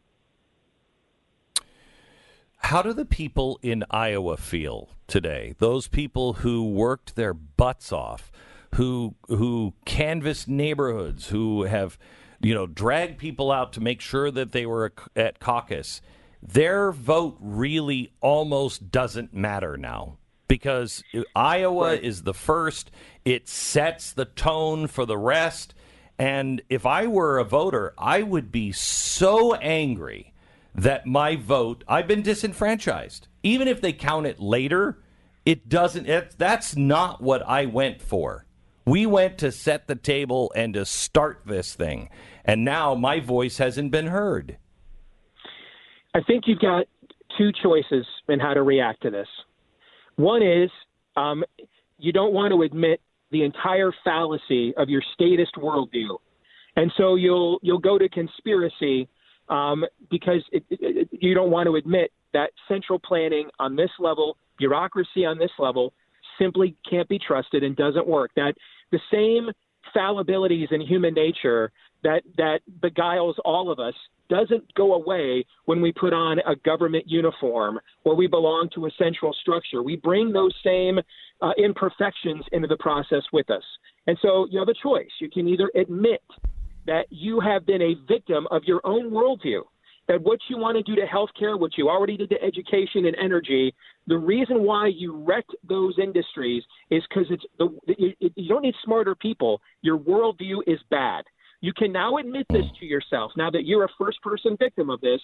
How 2.58 2.82
do 2.82 2.92
the 2.92 3.04
people 3.04 3.58
in 3.62 3.84
Iowa 3.90 4.36
feel 4.36 4.90
today? 5.06 5.54
Those 5.58 5.86
people 5.88 6.34
who 6.34 6.68
worked 6.68 7.16
their 7.16 7.32
butts 7.32 7.92
off, 7.92 8.30
who 8.74 9.14
who 9.28 9.74
canvassed 9.84 10.48
neighborhoods, 10.48 11.28
who 11.28 11.62
have, 11.62 11.98
you 12.40 12.54
know, 12.54 12.66
dragged 12.66 13.18
people 13.18 13.50
out 13.50 13.72
to 13.74 13.80
make 13.80 14.00
sure 14.00 14.30
that 14.30 14.52
they 14.52 14.66
were 14.66 14.92
at 15.16 15.40
caucus. 15.40 16.02
Their 16.42 16.90
vote 16.92 17.36
really 17.40 18.12
almost 18.20 18.90
doesn't 18.90 19.32
matter 19.32 19.76
now 19.76 20.16
because 20.50 21.04
Iowa 21.36 21.90
right. 21.90 22.02
is 22.02 22.24
the 22.24 22.34
first. 22.34 22.90
It 23.24 23.48
sets 23.48 24.12
the 24.12 24.24
tone 24.24 24.88
for 24.88 25.06
the 25.06 25.16
rest. 25.16 25.74
And 26.18 26.60
if 26.68 26.84
I 26.84 27.06
were 27.06 27.38
a 27.38 27.44
voter, 27.44 27.94
I 27.96 28.22
would 28.22 28.50
be 28.50 28.72
so 28.72 29.54
angry 29.54 30.34
that 30.74 31.06
my 31.06 31.36
vote, 31.36 31.84
I've 31.86 32.08
been 32.08 32.22
disenfranchised. 32.22 33.28
Even 33.44 33.68
if 33.68 33.80
they 33.80 33.92
count 33.92 34.26
it 34.26 34.40
later, 34.40 34.98
it 35.46 35.68
doesn't, 35.68 36.08
it, 36.08 36.34
that's 36.36 36.74
not 36.74 37.22
what 37.22 37.46
I 37.46 37.66
went 37.66 38.02
for. 38.02 38.44
We 38.84 39.06
went 39.06 39.38
to 39.38 39.52
set 39.52 39.86
the 39.86 39.94
table 39.94 40.52
and 40.56 40.74
to 40.74 40.84
start 40.84 41.42
this 41.46 41.74
thing. 41.74 42.08
And 42.44 42.64
now 42.64 42.96
my 42.96 43.20
voice 43.20 43.58
hasn't 43.58 43.92
been 43.92 44.08
heard. 44.08 44.56
I 46.12 46.22
think 46.22 46.48
you've 46.48 46.58
got 46.58 46.86
two 47.38 47.52
choices 47.62 48.04
in 48.28 48.40
how 48.40 48.54
to 48.54 48.64
react 48.64 49.02
to 49.02 49.10
this. 49.10 49.28
One 50.20 50.42
is 50.42 50.70
um, 51.16 51.44
you 51.98 52.12
don't 52.12 52.34
want 52.34 52.52
to 52.52 52.62
admit 52.62 53.00
the 53.30 53.42
entire 53.42 53.90
fallacy 54.04 54.74
of 54.76 54.90
your 54.90 55.02
statist 55.14 55.54
worldview, 55.56 56.18
and 56.76 56.92
so 56.98 57.14
you'll 57.14 57.58
you'll 57.62 57.78
go 57.78 57.96
to 57.96 58.06
conspiracy 58.08 59.08
um, 59.48 59.84
because 60.10 60.42
it, 60.52 60.62
it, 60.68 61.08
you 61.10 61.34
don't 61.34 61.50
want 61.50 61.68
to 61.68 61.76
admit 61.76 62.12
that 62.34 62.50
central 62.68 62.98
planning 62.98 63.48
on 63.58 63.76
this 63.76 63.90
level, 63.98 64.36
bureaucracy 64.58 65.24
on 65.24 65.38
this 65.38 65.50
level, 65.58 65.94
simply 66.38 66.76
can't 66.88 67.08
be 67.08 67.18
trusted 67.18 67.64
and 67.64 67.74
doesn't 67.74 68.06
work. 68.06 68.30
That 68.36 68.54
the 68.92 69.00
same 69.10 69.48
fallibilities 69.96 70.70
in 70.70 70.82
human 70.82 71.14
nature 71.14 71.72
that 72.02 72.22
that 72.36 72.60
beguiles 72.80 73.36
all 73.44 73.70
of 73.70 73.78
us 73.78 73.94
doesn't 74.30 74.72
go 74.74 74.94
away 74.94 75.44
when 75.66 75.82
we 75.82 75.92
put 75.92 76.14
on 76.14 76.38
a 76.46 76.56
government 76.64 77.04
uniform 77.06 77.78
or 78.04 78.14
we 78.14 78.26
belong 78.26 78.70
to 78.74 78.86
a 78.86 78.90
central 78.96 79.34
structure. 79.42 79.82
We 79.82 79.96
bring 79.96 80.32
those 80.32 80.54
same 80.64 80.98
uh, 81.42 81.50
imperfections 81.58 82.44
into 82.52 82.68
the 82.68 82.76
process 82.78 83.22
with 83.32 83.50
us. 83.50 83.64
And 84.06 84.16
so 84.22 84.46
you 84.50 84.58
have 84.60 84.68
a 84.68 84.82
choice. 84.82 85.10
You 85.20 85.28
can 85.28 85.48
either 85.48 85.70
admit 85.74 86.22
that 86.86 87.06
you 87.10 87.40
have 87.40 87.66
been 87.66 87.82
a 87.82 87.94
victim 88.08 88.46
of 88.50 88.62
your 88.64 88.80
own 88.84 89.10
worldview, 89.10 89.62
that 90.08 90.22
what 90.22 90.38
you 90.48 90.56
want 90.56 90.76
to 90.76 90.82
do 90.82 90.94
to 91.00 91.06
healthcare, 91.06 91.58
what 91.58 91.76
you 91.76 91.88
already 91.88 92.16
did 92.16 92.30
to 92.30 92.42
education 92.42 93.06
and 93.06 93.16
energy, 93.22 93.74
the 94.06 94.16
reason 94.16 94.62
why 94.64 94.88
you 94.88 95.22
wrecked 95.24 95.54
those 95.68 95.94
industries 96.02 96.62
is 96.90 97.02
because 97.08 97.26
it's 97.30 97.44
the 97.58 97.68
you, 97.98 98.12
you 98.34 98.48
don't 98.48 98.62
need 98.62 98.74
smarter 98.84 99.14
people. 99.14 99.60
Your 99.82 99.98
worldview 99.98 100.58
is 100.66 100.78
bad. 100.90 101.24
You 101.60 101.72
can 101.72 101.92
now 101.92 102.16
admit 102.16 102.46
this 102.50 102.64
to 102.80 102.86
yourself 102.86 103.32
now 103.36 103.50
that 103.50 103.66
you're 103.66 103.84
a 103.84 103.88
first 103.98 104.22
person 104.22 104.56
victim 104.58 104.88
of 104.88 105.00
this, 105.00 105.20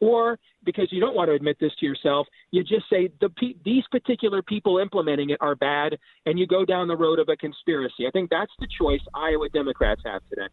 or 0.00 0.38
because 0.64 0.88
you 0.90 1.00
don't 1.00 1.14
want 1.14 1.28
to 1.28 1.34
admit 1.34 1.58
this 1.60 1.72
to 1.80 1.86
yourself, 1.86 2.26
you 2.52 2.62
just 2.62 2.88
say 2.88 3.10
the 3.20 3.28
these 3.64 3.84
particular 3.90 4.42
people 4.42 4.78
implementing 4.78 5.30
it 5.30 5.38
are 5.40 5.54
bad, 5.54 5.98
and 6.26 6.38
you 6.38 6.46
go 6.46 6.64
down 6.64 6.88
the 6.88 6.96
road 6.96 7.18
of 7.18 7.28
a 7.28 7.36
conspiracy. 7.36 8.06
I 8.06 8.10
think 8.10 8.30
that's 8.30 8.52
the 8.58 8.68
choice 8.78 9.00
Iowa 9.14 9.48
Democrats 9.50 10.02
have 10.04 10.22
today. 10.28 10.48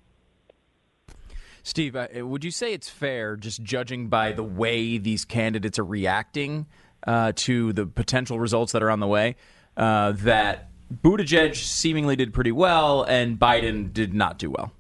Steve, 1.63 1.95
uh, 1.95 2.07
would 2.25 2.45
you 2.45 2.51
say 2.51 2.73
it's 2.73 2.89
fair, 2.89 3.35
just 3.35 3.61
judging 3.61 4.07
by 4.07 4.31
the 4.31 4.43
way 4.43 4.97
these 4.97 5.25
candidates 5.25 5.77
are 5.77 5.85
reacting 5.85 6.65
uh, 7.05 7.33
to 7.35 7.73
the 7.73 7.85
potential 7.85 8.39
results 8.39 8.71
that 8.71 8.81
are 8.81 8.89
on 8.89 9.01
the 9.01 9.07
way, 9.07 9.35
uh, 9.75 10.13
that 10.13 10.69
Buttigieg 10.93 11.55
seemingly 11.55 12.15
did 12.15 12.33
pretty 12.33 12.53
well 12.53 13.03
and 13.03 13.37
Biden 13.37 13.91
did 13.91 14.13
not 14.13 14.39
do 14.39 14.49
well? 14.49 14.71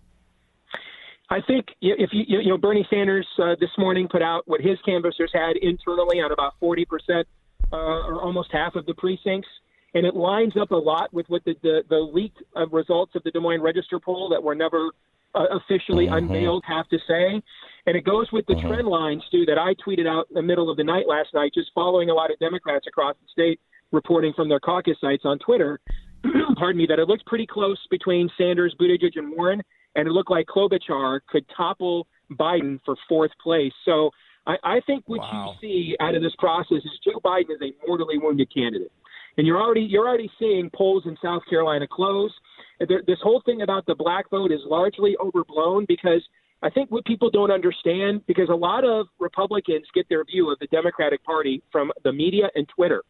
I 1.29 1.41
think 1.41 1.67
if 1.81 2.09
you 2.13 2.39
you 2.39 2.49
know 2.49 2.57
Bernie 2.57 2.87
Sanders 2.89 3.27
uh, 3.41 3.55
this 3.59 3.69
morning 3.77 4.07
put 4.09 4.21
out 4.21 4.43
what 4.47 4.61
his 4.61 4.77
canvassers 4.85 5.31
had 5.33 5.57
internally 5.57 6.21
on 6.21 6.31
about 6.31 6.53
40 6.59 6.85
percent 6.85 7.27
uh, 7.71 7.75
or 7.75 8.21
almost 8.21 8.49
half 8.51 8.75
of 8.75 8.85
the 8.85 8.93
precincts, 8.93 9.49
and 9.93 10.05
it 10.05 10.15
lines 10.15 10.53
up 10.59 10.71
a 10.71 10.75
lot 10.75 11.13
with 11.13 11.27
what 11.27 11.43
the 11.43 11.55
the, 11.61 11.83
the 11.89 11.97
leaked 11.97 12.41
uh, 12.55 12.67
results 12.67 13.13
of 13.15 13.23
the 13.23 13.31
Des 13.31 13.39
Moines 13.39 13.61
Register 13.61 13.99
poll 13.99 14.29
that 14.29 14.41
were 14.41 14.55
never 14.55 14.91
uh, 15.35 15.45
officially 15.51 16.05
mm-hmm. 16.05 16.31
unveiled 16.31 16.63
have 16.65 16.87
to 16.89 16.97
say, 17.07 17.41
and 17.85 17.97
it 17.97 18.05
goes 18.05 18.31
with 18.31 18.45
the 18.45 18.53
Mm-hmm. 18.53 18.67
trend 18.69 18.87
lines 18.87 19.23
too 19.29 19.45
that 19.45 19.57
I 19.57 19.73
tweeted 19.85 20.07
out 20.07 20.27
in 20.29 20.35
the 20.35 20.41
middle 20.41 20.69
of 20.69 20.77
the 20.77 20.83
night 20.83 21.07
last 21.07 21.33
night, 21.33 21.51
just 21.53 21.71
following 21.75 22.09
a 22.09 22.13
lot 22.13 22.31
of 22.31 22.39
Democrats 22.39 22.87
across 22.87 23.15
the 23.21 23.27
state 23.31 23.59
reporting 23.91 24.33
from 24.33 24.47
their 24.47 24.61
caucus 24.61 24.97
sites 25.01 25.23
on 25.25 25.39
Twitter. 25.39 25.79
pardon 26.57 26.77
me, 26.77 26.85
that 26.87 26.99
it 26.99 27.07
looked 27.07 27.25
pretty 27.25 27.45
close 27.45 27.77
between 27.91 28.29
Sanders, 28.37 28.75
Buttigieg, 28.79 29.15
and 29.15 29.31
Warren 29.31 29.61
and 29.97 30.07
it 30.07 30.11
looked 30.11 30.31
like 30.31 30.45
Klobuchar 30.45 31.19
could 31.27 31.45
topple 31.55 32.07
Biden 32.31 32.79
for 32.85 32.95
fourth 33.09 33.31
place. 33.43 33.73
So 33.83 34.11
I, 34.45 34.55
I 34.63 34.79
think 34.87 35.03
what 35.07 35.19
Wow. 35.19 35.55
you 35.61 35.67
see 35.67 35.95
out 35.99 36.15
of 36.15 36.21
this 36.21 36.35
process 36.39 36.77
is 36.77 36.99
Joe 37.03 37.19
Biden 37.23 37.51
is 37.51 37.61
a 37.61 37.73
mortally 37.85 38.17
wounded 38.17 38.53
candidate, 38.53 38.91
and 39.37 39.45
you're 39.45 39.61
already 39.61 39.81
you're 39.81 40.07
already 40.07 40.31
seeing 40.39 40.69
polls 40.73 41.03
in 41.05 41.17
South 41.21 41.41
Carolina 41.49 41.87
close. 41.91 42.31
This 42.79 43.19
whole 43.21 43.41
thing 43.45 43.63
about 43.63 43.85
the 43.87 43.95
black 43.95 44.29
vote 44.29 44.51
is 44.51 44.61
largely 44.65 45.17
overblown 45.19 45.85
because 45.87 46.21
I 46.61 46.69
think 46.69 46.89
what 46.91 47.05
people 47.05 47.29
don't 47.29 47.51
understand 47.51 48.25
because 48.25 48.49
a 48.49 48.55
lot 48.55 48.83
of 48.83 49.07
Republicans 49.19 49.85
get 49.93 50.07
their 50.09 50.23
view 50.23 50.51
of 50.51 50.59
the 50.59 50.67
Democratic 50.67 51.23
Party 51.23 51.61
from 51.71 51.91
the 52.03 52.11
media 52.11 52.49
and 52.55 52.67
Twitter. 52.69 53.03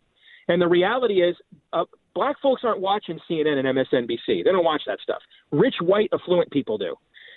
And 0.49 0.61
the 0.61 0.67
reality 0.67 1.21
is, 1.21 1.35
uh, 1.73 1.85
black 2.17 2.35
folks 2.41 2.63
aren't 2.63 2.81
watching 2.81 3.19
CNN 3.29 3.63
and 3.63 3.77
MSNBC. 3.77 4.43
They 4.43 4.51
don't 4.51 4.65
watch 4.65 4.81
that 4.87 4.97
stuff. 5.03 5.21
Rich, 5.51 5.75
white, 5.81 6.09
affluent 6.11 6.49
people 6.49 6.79
do. 6.79 6.95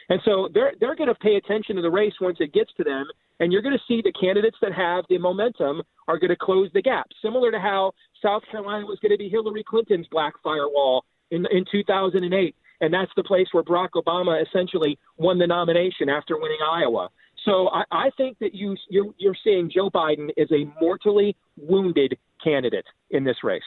And 0.08 0.20
so 0.24 0.48
they're 0.54 0.72
they're 0.80 0.96
going 0.96 1.08
to 1.08 1.14
pay 1.14 1.36
attention 1.36 1.76
to 1.76 1.82
the 1.82 1.90
race 1.90 2.14
once 2.18 2.38
it 2.40 2.54
gets 2.54 2.72
to 2.78 2.84
them, 2.84 3.04
and 3.38 3.52
you're 3.52 3.62
going 3.62 3.76
to 3.76 3.84
see 3.86 4.00
the 4.02 4.12
candidates 4.18 4.56
that 4.62 4.72
have 4.72 5.04
the 5.10 5.18
momentum 5.18 5.82
are 6.08 6.18
going 6.18 6.30
to 6.30 6.36
close 6.36 6.70
the 6.72 6.82
gap, 6.82 7.06
similar 7.22 7.52
to 7.52 7.60
how 7.60 7.92
South 8.22 8.42
Carolina 8.50 8.86
was 8.86 8.98
going 9.00 9.12
to 9.12 9.18
be 9.18 9.28
Hillary 9.28 9.62
Clinton's 9.62 10.08
black 10.10 10.32
firewall 10.42 11.04
in 11.30 11.46
in 11.52 11.64
2008, 11.70 12.56
and 12.80 12.92
that's 12.92 13.12
the 13.16 13.22
place 13.22 13.46
where 13.52 13.62
Barack 13.62 13.90
Obama 13.94 14.42
essentially 14.44 14.98
won 15.18 15.38
the 15.38 15.46
nomination 15.46 16.08
after 16.08 16.40
winning 16.40 16.58
Iowa. 16.68 17.10
So 17.44 17.68
I, 17.68 17.84
I 17.92 18.10
think 18.16 18.38
that 18.40 18.54
you 18.54 18.76
you're, 18.88 19.12
you're 19.18 19.36
seeing 19.44 19.70
Joe 19.72 19.90
Biden 19.90 20.30
is 20.36 20.50
a 20.50 20.64
mortally 20.80 21.36
wounded 21.56 22.18
candidate 22.42 22.86
in 23.10 23.22
this 23.22 23.36
race. 23.44 23.62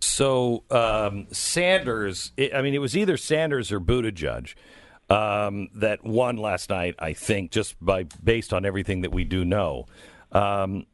So 0.00 0.64
um, 0.70 1.26
Sanders, 1.32 2.32
I 2.38 2.62
mean, 2.62 2.74
it 2.74 2.80
was 2.80 2.96
either 2.96 3.16
Sanders 3.16 3.72
or 3.72 3.80
Buttigieg 3.80 4.54
um, 5.10 5.68
that 5.74 6.04
won 6.04 6.36
last 6.36 6.70
night. 6.70 6.94
I 6.98 7.12
think 7.12 7.50
just 7.50 7.76
by 7.84 8.04
based 8.22 8.52
on 8.52 8.64
everything 8.64 9.02
that 9.02 9.12
we 9.12 9.24
do 9.24 9.44
know. 9.44 9.86
Um, 10.32 10.86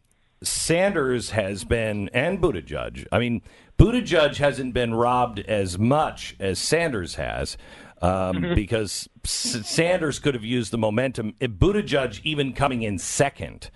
Sanders 0.43 1.31
has 1.31 1.65
been, 1.65 2.09
and 2.11 2.41
Buttigieg. 2.41 3.07
I 3.11 3.19
mean, 3.19 3.43
Buttigieg 3.77 4.37
hasn't 4.37 4.73
been 4.73 4.95
robbed 4.95 5.41
as 5.41 5.79
much 5.79 6.37
as 6.39 6.59
Sanders 6.59 7.17
has. 7.17 7.57
Um, 8.01 8.55
because 8.55 9.09
S- 9.25 9.67
Sanders 9.67 10.21
could 10.21 10.35
have 10.35 10.45
used 10.45 10.71
the 10.71 10.79
momentum. 10.79 11.35
If 11.41 11.51
Buttigieg 11.51 12.21
even 12.23 12.53
coming 12.53 12.83
in 12.83 12.97
second 13.01 13.71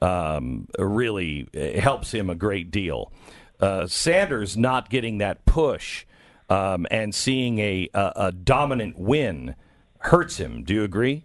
um, 0.00 0.66
really 0.78 1.46
uh, 1.54 1.78
helps 1.80 2.12
him 2.12 2.30
a 2.30 2.34
great 2.34 2.70
deal. 2.70 3.12
Uh, 3.60 3.86
Sanders 3.86 4.56
not 4.56 4.90
getting 4.90 5.18
that 5.18 5.44
push 5.44 6.04
um, 6.48 6.86
and 6.90 7.14
seeing 7.14 7.58
a, 7.58 7.88
a, 7.94 8.12
a 8.16 8.32
dominant 8.32 8.98
win 8.98 9.54
hurts 10.00 10.38
him. 10.38 10.62
Do 10.62 10.74
you 10.74 10.84
agree? 10.84 11.24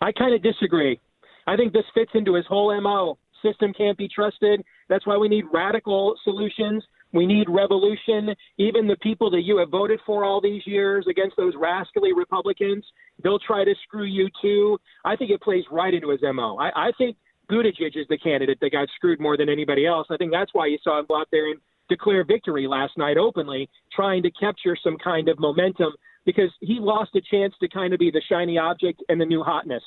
I 0.00 0.12
kind 0.12 0.34
of 0.34 0.42
disagree. 0.42 1.00
I 1.46 1.56
think 1.56 1.72
this 1.72 1.84
fits 1.94 2.10
into 2.14 2.34
his 2.34 2.46
whole 2.46 2.78
MO. 2.80 3.18
System 3.42 3.72
can't 3.72 3.96
be 3.96 4.08
trusted. 4.08 4.64
That's 4.88 5.06
why 5.06 5.16
we 5.16 5.28
need 5.28 5.44
radical 5.52 6.14
solutions. 6.24 6.84
We 7.12 7.24
need 7.24 7.48
revolution. 7.48 8.34
Even 8.58 8.86
the 8.86 8.96
people 8.96 9.30
that 9.30 9.42
you 9.42 9.56
have 9.58 9.70
voted 9.70 10.00
for 10.04 10.24
all 10.24 10.40
these 10.40 10.62
years 10.66 11.06
against 11.08 11.36
those 11.36 11.54
rascally 11.56 12.12
Republicans, 12.12 12.84
they'll 13.22 13.38
try 13.38 13.64
to 13.64 13.74
screw 13.84 14.04
you 14.04 14.28
too. 14.42 14.78
I 15.04 15.16
think 15.16 15.30
it 15.30 15.40
plays 15.40 15.64
right 15.70 15.94
into 15.94 16.10
his 16.10 16.20
MO. 16.22 16.58
I, 16.58 16.88
I 16.88 16.92
think 16.98 17.16
Buttigieg 17.50 17.96
is 17.96 18.06
the 18.08 18.18
candidate 18.18 18.58
that 18.60 18.72
got 18.72 18.88
screwed 18.94 19.20
more 19.20 19.36
than 19.36 19.48
anybody 19.48 19.86
else. 19.86 20.06
I 20.10 20.16
think 20.16 20.32
that's 20.32 20.52
why 20.52 20.66
you 20.66 20.78
saw 20.82 20.98
him 20.98 21.06
go 21.08 21.20
out 21.20 21.28
there 21.32 21.50
and 21.50 21.60
declare 21.88 22.24
victory 22.24 22.66
last 22.66 22.96
night 22.98 23.16
openly, 23.16 23.68
trying 23.92 24.22
to 24.22 24.30
capture 24.30 24.76
some 24.82 24.96
kind 24.98 25.28
of 25.28 25.38
momentum 25.38 25.92
because 26.26 26.50
he 26.60 26.78
lost 26.78 27.14
a 27.14 27.20
chance 27.20 27.54
to 27.60 27.68
kind 27.68 27.94
of 27.94 27.98
be 27.98 28.10
the 28.10 28.22
shiny 28.28 28.58
object 28.58 29.02
and 29.08 29.20
the 29.20 29.24
new 29.24 29.42
hotness. 29.42 29.82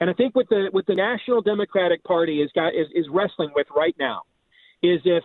And 0.00 0.10
I 0.10 0.12
think 0.12 0.34
what 0.34 0.48
the 0.48 0.68
what 0.72 0.86
the 0.86 0.94
National 0.94 1.40
Democratic 1.40 2.02
Party 2.04 2.42
is 2.42 2.50
got 2.54 2.74
is, 2.74 2.88
is 2.94 3.06
wrestling 3.10 3.50
with 3.54 3.66
right 3.74 3.94
now 3.98 4.22
is 4.82 5.00
if 5.04 5.24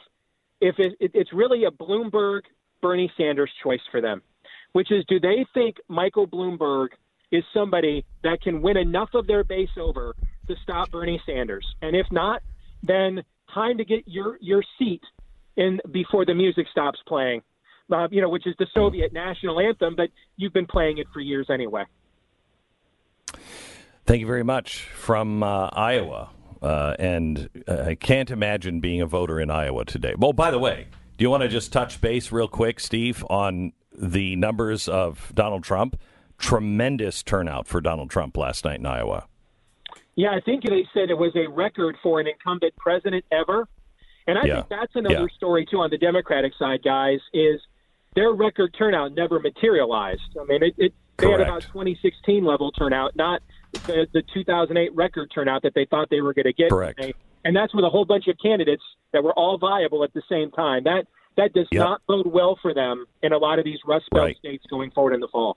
if 0.62 0.76
it, 0.78 0.94
it, 1.00 1.12
it's 1.14 1.34
really 1.34 1.66
a 1.66 1.72
Bloomberg 1.72 2.42
Bernie 2.82 3.12
Sanders 3.18 3.52
choice 3.64 3.82
for 3.92 4.02
them, 4.02 4.22
which 4.72 4.92
is 4.92 5.04
do 5.08 5.20
they 5.20 5.46
think 5.54 5.78
Michael 5.90 6.28
Bloomberg 6.28 6.90
is 7.32 7.44
somebody 7.54 8.06
that 8.24 8.42
can 8.42 8.62
win 8.62 8.78
enough 8.78 9.10
of 9.14 9.28
their 9.28 9.44
base 9.44 9.70
over 9.78 10.16
to 10.48 10.56
stop 10.64 10.92
Bernie 10.92 11.22
Sanders? 11.26 11.66
And 11.82 11.96
if 11.96 12.08
not, 12.12 12.42
then 12.84 13.24
time 13.54 13.78
to 13.78 13.86
get 13.86 14.08
your 14.08 14.38
your 14.42 14.64
seat 14.80 15.02
in 15.58 15.80
before 15.92 16.26
the 16.26 16.34
music 16.34 16.68
stops 16.72 17.00
playing. 17.08 17.42
Uh, 17.92 18.08
you 18.10 18.22
know, 18.22 18.30
which 18.30 18.48
is 18.48 18.56
the 18.58 18.68
Soviet 18.74 19.12
national 19.12 19.60
anthem, 19.60 19.96
but 19.96 20.10
you've 20.38 20.54
been 20.54 20.68
playing 20.68 20.98
it 20.98 21.08
for 21.14 21.20
years 21.20 21.48
anyway. 21.50 21.84
Thank 24.06 24.22
you 24.22 24.28
very 24.28 24.44
much 24.44 24.84
from 24.84 25.44
uh, 25.44 25.70
Iowa. 25.74 26.30
Uh, 26.62 26.96
and 27.00 27.50
I 27.68 27.96
can't 27.96 28.30
imagine 28.30 28.80
being 28.80 29.02
a 29.02 29.06
voter 29.06 29.40
in 29.40 29.50
Iowa 29.50 29.84
today. 29.84 30.14
Well, 30.18 30.32
by 30.32 30.52
the 30.52 30.60
way, 30.60 30.88
do 31.18 31.24
you 31.24 31.30
want 31.30 31.44
to 31.44 31.50
just 31.50 31.74
touch 31.74 32.00
base 32.00 32.32
real 32.32 32.48
quick, 32.48 32.80
Steve, 32.80 33.26
on 33.30 33.74
the 33.98 34.36
numbers 34.36 34.88
of 34.88 35.32
Donald 35.36 35.64
Trump? 35.64 36.00
Tremendous 36.38 37.24
turnout 37.24 37.68
for 37.68 37.82
Donald 37.82 38.10
Trump 38.10 38.38
last 38.38 38.64
night 38.64 38.80
in 38.80 38.86
Iowa. 38.86 39.28
Yeah, 40.16 40.32
I 40.32 40.42
think 40.42 40.64
they 40.64 40.86
said 40.94 41.10
it 41.10 41.18
was 41.18 41.32
a 41.36 41.48
record 41.50 41.96
for 42.04 42.20
an 42.20 42.28
incumbent 42.28 42.76
president 42.78 43.26
ever. 43.32 43.68
And 44.28 44.38
I 44.38 44.46
Yeah. 44.46 44.56
think 44.56 44.70
that's 44.70 44.96
another 44.96 45.22
Yeah. 45.22 45.36
story 45.36 45.66
too 45.66 45.80
on 45.80 45.90
the 45.90 45.98
Democratic 45.98 46.54
side, 46.56 46.84
guys. 46.84 47.20
Is 47.34 47.62
their 48.16 48.32
record 48.32 48.74
turnout 48.78 49.14
never 49.14 49.40
materialized? 49.40 50.22
I 50.40 50.44
mean, 50.46 50.64
it, 50.64 50.74
it 50.78 50.94
they 51.18 51.30
had 51.30 51.42
about 51.42 51.64
2016 51.72 52.44
level 52.44 52.72
turnout, 52.72 53.16
not 53.16 53.42
the, 53.88 54.08
the 54.14 54.24
2008 54.34 54.94
record 54.96 55.32
turnout 55.34 55.62
that 55.64 55.74
they 55.76 55.86
thought 55.86 56.10
they 56.10 56.22
were 56.22 56.34
going 56.34 56.46
to 56.46 56.54
get. 56.54 56.70
Correct. 56.72 57.00
And, 57.00 57.14
and 57.46 57.56
that's 57.56 57.74
with 57.74 57.86
a 57.86 57.90
whole 57.90 58.06
bunch 58.06 58.28
of 58.28 58.38
candidates 58.42 58.84
that 59.14 59.24
were 59.24 59.34
all 59.34 59.58
viable 59.58 60.04
at 60.04 60.14
the 60.14 60.22
same 60.30 60.52
time. 60.52 60.84
That 60.84 61.08
that 61.38 61.54
does 61.54 61.68
Yep. 61.72 61.80
not 61.80 62.02
bode 62.08 62.28
well 62.28 62.58
for 62.62 62.74
them 62.74 63.06
in 63.24 63.32
a 63.32 63.38
lot 63.38 63.58
of 63.60 63.66
these 63.66 63.80
Rust 63.86 64.10
Belt 64.12 64.26
Right. 64.26 64.38
states 64.38 64.66
going 64.70 64.92
forward 64.92 65.14
in 65.14 65.22
the 65.22 65.30
fall. 65.30 65.56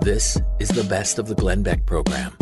This 0.00 0.40
is 0.58 0.70
the 0.70 0.84
best 0.84 1.18
of 1.18 1.28
the 1.28 1.34
Glenn 1.34 1.62
Beck 1.62 1.84
program. 1.84 2.32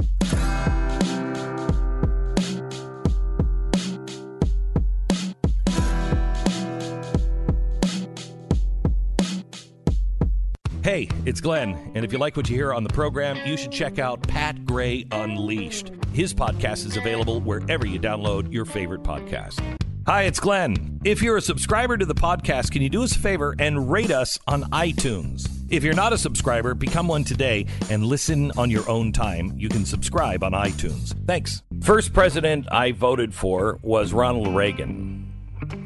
Hey, 10.85 11.09
it's 11.27 11.41
Glenn, 11.41 11.77
and 11.97 12.05
if 12.05 12.13
you 12.13 12.19
like 12.19 12.37
what 12.37 12.49
you 12.49 12.55
hear 12.55 12.73
on 12.73 12.85
the 12.85 12.89
program, 12.89 13.37
you 13.45 13.57
should 13.57 13.73
check 13.73 13.99
out 13.99 14.23
Pat 14.23 14.65
Gray 14.65 15.05
Unleashed. 15.11 15.91
His 16.13 16.33
podcast 16.33 16.87
is 16.87 16.97
available 16.97 17.41
wherever 17.41 17.87
you 17.87 17.99
download 17.99 18.53
your 18.53 18.67
favorite 18.67 19.03
podcast. 19.03 19.61
Hi, 20.07 20.23
it's 20.23 20.39
Glenn. 20.39 21.01
If 21.05 21.23
you're 21.23 21.37
a 21.37 21.43
subscriber 21.43 21.99
to 21.99 22.07
the 22.07 22.15
podcast, 22.15 22.71
can 22.71 22.83
you 22.83 22.89
do 22.89 23.03
us 23.03 23.17
a 23.17 23.19
favor 23.19 23.57
and 23.59 23.91
rate 23.91 24.13
us 24.13 24.39
on 24.47 24.63
iTunes? 24.71 25.58
If 25.71 25.85
you're 25.85 25.95
not 25.95 26.15
a 26.15 26.19
subscriber, 26.19 26.73
become 26.75 27.09
one 27.09 27.25
today 27.25 27.67
and 27.91 28.03
listen 28.03 28.53
on 28.57 28.71
your 28.71 28.89
own 28.89 29.13
time. 29.13 29.53
You 29.57 29.69
can 29.69 29.85
subscribe 29.85 30.43
on 30.43 30.53
iTunes. 30.53 31.15
Thanks. 31.27 31.63
First 31.83 32.15
president 32.15 32.67
I 32.73 32.93
voted 32.93 33.35
for 33.35 33.79
was 33.83 34.15
Ronald 34.15 34.55
Reagan. 34.55 35.31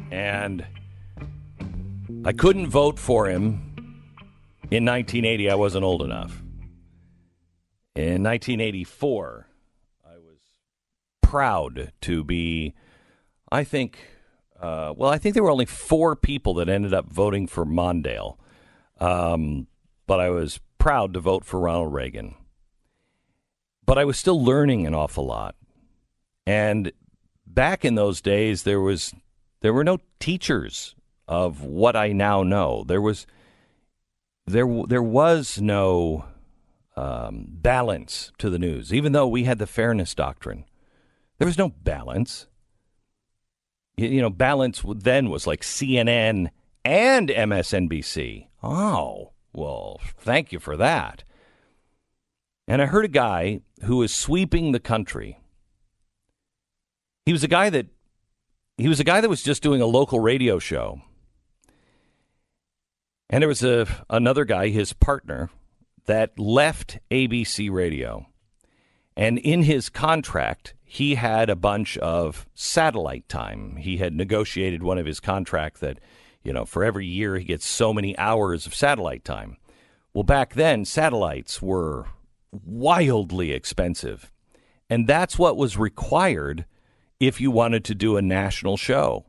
And 0.09 0.65
I 2.23 2.31
couldn't 2.31 2.67
vote 2.67 2.97
for 2.97 3.27
him 3.27 3.73
in 4.71 4.85
1980, 4.85 5.49
I 5.49 5.55
wasn't 5.55 5.83
old 5.83 6.01
enough. 6.01 6.41
In 7.95 8.23
1984, 8.23 9.47
I 10.05 10.17
was 10.17 10.39
proud 11.21 11.91
to 12.01 12.23
be, 12.23 12.73
I 13.51 13.65
think, 13.65 13.99
uh, 14.59 14.93
well, 14.95 15.11
I 15.11 15.17
think 15.17 15.33
there 15.33 15.43
were 15.43 15.51
only 15.51 15.65
four 15.65 16.15
people 16.15 16.53
that 16.55 16.69
ended 16.69 16.93
up 16.93 17.11
voting 17.11 17.45
for 17.45 17.65
Mondale. 17.65 18.37
Um, 18.99 19.67
but 20.07 20.19
I 20.19 20.29
was 20.29 20.59
proud 20.77 21.13
to 21.13 21.19
vote 21.19 21.45
for 21.45 21.59
Ronald 21.59 21.93
Reagan. 21.93 22.35
But 23.85 23.97
I 23.97 24.05
was 24.05 24.17
still 24.17 24.43
learning 24.43 24.85
an 24.85 24.93
awful 24.93 25.25
lot. 25.25 25.55
And 26.45 26.91
back 27.45 27.85
in 27.85 27.95
those 27.95 28.21
days, 28.21 28.63
there 28.63 28.79
was 28.79 29.13
there 29.61 29.73
were 29.73 29.83
no 29.83 29.99
teachers 30.19 30.95
of 31.27 31.63
what 31.63 31.95
I 31.95 32.11
now 32.11 32.43
know. 32.43 32.83
There 32.85 33.01
was 33.01 33.25
there 34.45 34.67
there 34.87 35.03
was 35.03 35.61
no 35.61 36.25
um, 36.95 37.45
balance 37.49 38.31
to 38.37 38.49
the 38.49 38.59
news, 38.59 38.93
even 38.93 39.13
though 39.13 39.27
we 39.27 39.45
had 39.45 39.59
the 39.59 39.67
fairness 39.67 40.13
doctrine. 40.13 40.65
There 41.37 41.47
was 41.47 41.57
no 41.57 41.69
balance. 41.69 42.47
You, 43.97 44.07
you 44.07 44.21
know, 44.21 44.29
balance 44.29 44.83
then 44.85 45.29
was 45.29 45.47
like 45.47 45.61
CNN 45.61 46.49
and 46.85 47.29
MSNBC. 47.29 48.47
Oh, 48.61 49.32
well, 49.53 49.99
thank 50.17 50.51
you 50.51 50.59
for 50.59 50.77
that. 50.77 51.23
And 52.67 52.81
I 52.81 52.85
heard 52.85 53.05
a 53.05 53.09
guy 53.09 53.61
who 53.83 53.97
was 53.97 54.13
sweeping 54.13 54.71
the 54.71 54.79
country. 54.79 55.39
He 57.25 57.31
was 57.31 57.43
a 57.43 57.47
guy 57.47 57.69
that 57.69 57.87
he 58.77 58.87
was 58.87 58.99
a 58.99 59.03
guy 59.03 59.21
that 59.21 59.29
was 59.29 59.43
just 59.43 59.61
doing 59.61 59.81
a 59.81 59.85
local 59.85 60.19
radio 60.19 60.59
show. 60.59 61.01
And 63.29 63.41
there 63.41 63.47
was 63.47 63.63
a 63.63 63.87
another 64.09 64.45
guy, 64.45 64.69
his 64.69 64.93
partner, 64.93 65.49
that 66.05 66.37
left 66.37 66.99
ABC 67.11 67.71
Radio. 67.71 68.27
And 69.15 69.37
in 69.37 69.63
his 69.63 69.89
contract, 69.89 70.73
he 70.83 71.15
had 71.15 71.49
a 71.49 71.55
bunch 71.55 71.97
of 71.99 72.47
satellite 72.53 73.29
time. 73.29 73.77
He 73.77 73.97
had 73.97 74.13
negotiated 74.13 74.83
one 74.83 74.97
of 74.97 75.05
his 75.05 75.19
contract 75.19 75.81
that, 75.81 75.99
you 76.43 76.53
know, 76.53 76.65
for 76.65 76.83
every 76.83 77.05
year 77.05 77.37
he 77.37 77.45
gets 77.45 77.65
so 77.65 77.93
many 77.93 78.17
hours 78.17 78.65
of 78.65 78.75
satellite 78.75 79.23
time. 79.23 79.57
Well, 80.13 80.23
back 80.23 80.53
then, 80.53 80.85
satellites 80.85 81.61
were 81.61 82.05
wildly 82.51 83.51
expensive. 83.51 84.31
And 84.89 85.07
that's 85.07 85.39
what 85.39 85.57
was 85.57 85.77
required 85.77 86.65
if 87.19 87.41
you 87.41 87.49
wanted 87.49 87.83
to 87.85 87.95
do 87.95 88.17
a 88.17 88.21
national 88.21 88.77
show. 88.77 89.25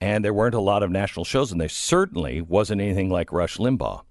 And 0.00 0.24
there 0.24 0.34
weren't 0.34 0.54
a 0.54 0.60
lot 0.60 0.82
of 0.82 0.90
national 0.90 1.24
shows, 1.24 1.52
and 1.52 1.60
there 1.60 1.68
certainly 1.68 2.40
wasn't 2.40 2.80
anything 2.80 3.08
like 3.08 3.32
Rush 3.32 3.56
Limbaugh. 3.56 4.02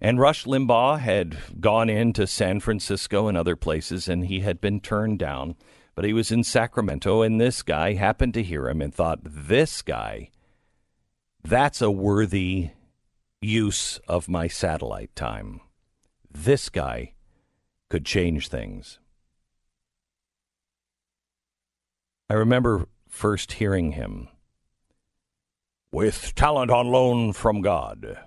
And 0.00 0.18
Rush 0.18 0.44
Limbaugh 0.44 0.98
had 0.98 1.38
gone 1.60 1.88
into 1.88 2.26
San 2.26 2.60
Francisco 2.60 3.28
and 3.28 3.38
other 3.38 3.54
places, 3.54 4.08
and 4.08 4.26
he 4.26 4.40
had 4.40 4.60
been 4.60 4.80
turned 4.80 5.20
down. 5.20 5.54
But 5.94 6.04
he 6.04 6.12
was 6.12 6.32
in 6.32 6.42
Sacramento, 6.42 7.22
and 7.22 7.40
this 7.40 7.62
guy 7.62 7.94
happened 7.94 8.34
to 8.34 8.42
hear 8.42 8.68
him 8.68 8.82
and 8.82 8.92
thought, 8.92 9.20
this 9.22 9.80
guy, 9.80 10.30
that's 11.44 11.82
a 11.82 11.90
worthy 11.90 12.70
use 13.40 13.98
of 14.08 14.28
my 14.28 14.46
satellite 14.48 15.14
time. 15.16 15.60
This 16.30 16.68
guy 16.68 17.14
could 17.90 18.06
change 18.06 18.48
things. 18.48 18.98
I 22.30 22.34
remember 22.34 22.86
first 23.08 23.52
hearing 23.52 23.92
him. 23.92 24.28
with 25.92 26.34
talent 26.34 26.70
on 26.70 26.86
loan 26.88 27.34
from 27.34 27.60
God. 27.60 28.18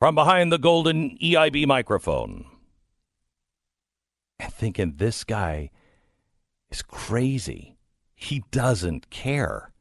From 0.00 0.16
behind 0.16 0.50
the 0.50 0.58
golden 0.58 1.16
EIB 1.18 1.66
microphone. 1.66 2.44
And 4.40 4.52
thinking 4.52 4.94
this 4.96 5.22
guy 5.22 5.70
is 6.70 6.82
crazy. 6.82 7.76
He 8.16 8.42
doesn't 8.50 9.10
care. 9.10 9.72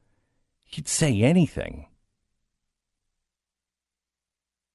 He'd 0.63 0.87
say 0.87 1.21
anything. 1.21 1.87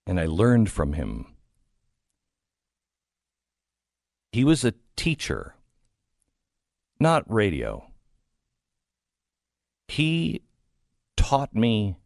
And 0.09 0.19
I 0.19 0.25
learned 0.25 0.71
from 0.71 0.95
him. 0.95 1.27
He 4.33 4.43
was 4.43 4.65
a 4.65 4.73
teacher, 4.97 5.55
not 6.99 7.31
radio. 7.31 7.91
He 9.87 10.41
taught 11.15 11.55
me 11.55 11.97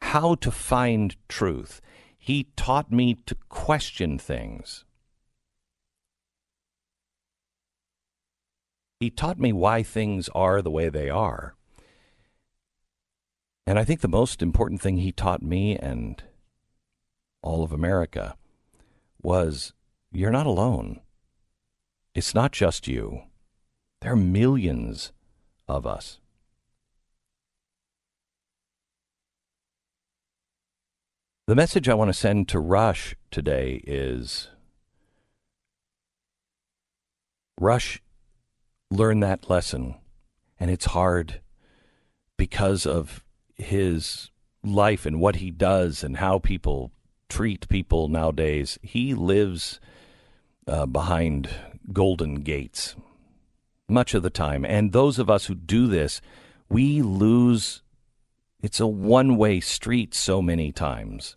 how 0.00 0.36
to 0.36 0.52
find 0.52 1.16
truth. 1.28 1.80
He 2.16 2.44
taught 2.54 2.92
me 2.92 3.14
to 3.26 3.34
question 3.48 4.16
things. 4.16 4.84
He 9.00 9.10
taught 9.10 9.40
me 9.40 9.52
why 9.52 9.82
things 9.82 10.28
are 10.36 10.62
the 10.62 10.70
way 10.70 10.88
they 10.88 11.10
are. 11.10 11.56
And 13.66 13.76
I 13.76 13.84
think 13.84 14.02
the 14.02 14.08
most 14.08 14.40
important 14.40 14.80
thing 14.80 14.98
he 14.98 15.10
taught 15.10 15.42
me 15.42 15.76
and 15.76 16.22
all 17.42 17.62
of 17.62 17.72
America 17.72 18.36
was 19.22 19.72
you're 20.12 20.30
not 20.30 20.46
alone. 20.46 21.00
It's 22.14 22.34
not 22.34 22.52
just 22.52 22.88
you. 22.88 23.22
There 24.00 24.12
are 24.12 24.16
millions 24.16 25.12
of 25.68 25.86
us. 25.86 26.18
The 31.46 31.54
message 31.54 31.88
I 31.88 31.94
want 31.94 32.08
to 32.08 32.14
send 32.14 32.48
to 32.48 32.60
Rush 32.60 33.16
today 33.30 33.82
is 33.84 34.48
Rush 37.60 38.00
learned 38.90 39.22
that 39.22 39.50
lesson, 39.50 39.96
and 40.58 40.70
it's 40.70 40.86
hard 40.86 41.40
because 42.36 42.86
of 42.86 43.24
his 43.54 44.30
life 44.62 45.04
and 45.04 45.20
what 45.20 45.36
he 45.36 45.50
does 45.50 46.02
and 46.02 46.16
how 46.16 46.38
people 46.38 46.92
treat 47.30 47.68
people 47.68 48.08
nowadays. 48.08 48.78
He 48.82 49.14
lives 49.14 49.80
uh, 50.66 50.86
behind 50.86 51.48
golden 51.92 52.36
gates 52.36 52.96
much 53.90 54.14
of 54.14 54.22
the 54.22 54.30
time. 54.30 54.64
And 54.64 54.92
those 54.92 55.18
of 55.18 55.28
us 55.28 55.46
who 55.46 55.54
do 55.54 55.86
this, 55.86 56.20
we 56.68 57.02
lose. 57.02 57.82
It's 58.62 58.80
a 58.80 58.86
one 58.86 59.36
way 59.36 59.60
street 59.60 60.14
so 60.14 60.40
many 60.40 60.72
times. 60.72 61.36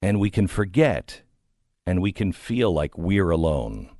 And 0.00 0.18
we 0.20 0.30
can 0.30 0.46
forget 0.46 1.22
and 1.86 2.00
we 2.00 2.12
can 2.12 2.32
feel 2.32 2.72
like 2.72 2.96
we're 2.96 3.30
alone. 3.30 3.90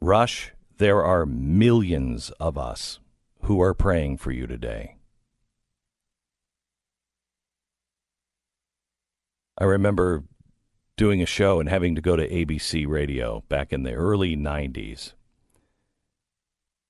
Rush, 0.00 0.52
there 0.78 1.02
are 1.02 1.26
millions 1.26 2.30
of 2.40 2.56
us 2.56 3.00
who 3.42 3.60
are 3.60 3.74
praying 3.74 4.18
for 4.18 4.32
you 4.32 4.46
today. 4.46 4.93
I 9.58 9.64
remember 9.64 10.24
doing 10.96 11.22
a 11.22 11.26
show 11.26 11.60
and 11.60 11.68
having 11.68 11.94
to 11.94 12.00
go 12.00 12.16
to 12.16 12.28
ABC 12.28 12.86
radio 12.86 13.44
back 13.48 13.72
in 13.72 13.82
the 13.82 13.92
early 13.92 14.36
90s. 14.36 15.12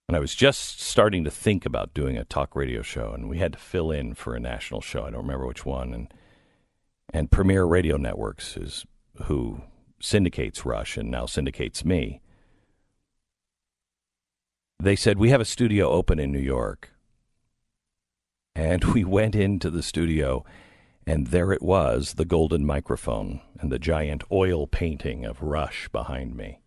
And 0.08 0.16
I 0.16 0.20
was 0.20 0.34
just 0.34 0.80
starting 0.80 1.24
to 1.24 1.30
think 1.30 1.64
about 1.64 1.94
doing 1.94 2.18
a 2.18 2.24
talk 2.24 2.54
radio 2.54 2.82
show, 2.82 3.12
and 3.12 3.28
we 3.28 3.38
had 3.38 3.52
to 3.54 3.58
fill 3.58 3.90
in 3.90 4.14
for 4.14 4.34
a 4.34 4.40
national 4.40 4.82
show. 4.82 5.04
I 5.04 5.10
don't 5.10 5.22
remember 5.22 5.46
which 5.46 5.64
one. 5.64 5.94
And, 5.94 6.14
and 7.12 7.30
Premier 7.30 7.64
Radio 7.64 7.96
Networks 7.96 8.56
is 8.56 8.84
who 9.24 9.62
syndicates 10.00 10.66
Rush 10.66 10.98
and 10.98 11.10
now 11.10 11.24
syndicates 11.24 11.84
me. 11.84 12.20
They 14.78 14.96
said, 14.96 15.18
We 15.18 15.30
have 15.30 15.40
a 15.40 15.46
studio 15.46 15.88
open 15.88 16.18
in 16.18 16.30
New 16.30 16.38
York. 16.38 16.90
And 18.54 18.84
we 18.94 19.04
went 19.04 19.34
into 19.34 19.70
the 19.70 19.82
studio 19.82 20.44
and 21.06 21.28
there 21.28 21.52
it 21.52 21.62
was, 21.62 22.14
the 22.14 22.24
golden 22.24 22.64
microphone 22.64 23.40
and 23.58 23.70
the 23.70 23.78
giant 23.78 24.24
oil 24.32 24.66
painting 24.66 25.24
of 25.24 25.42
Rush 25.42 25.88
behind 25.88 26.36
me. 26.36 26.60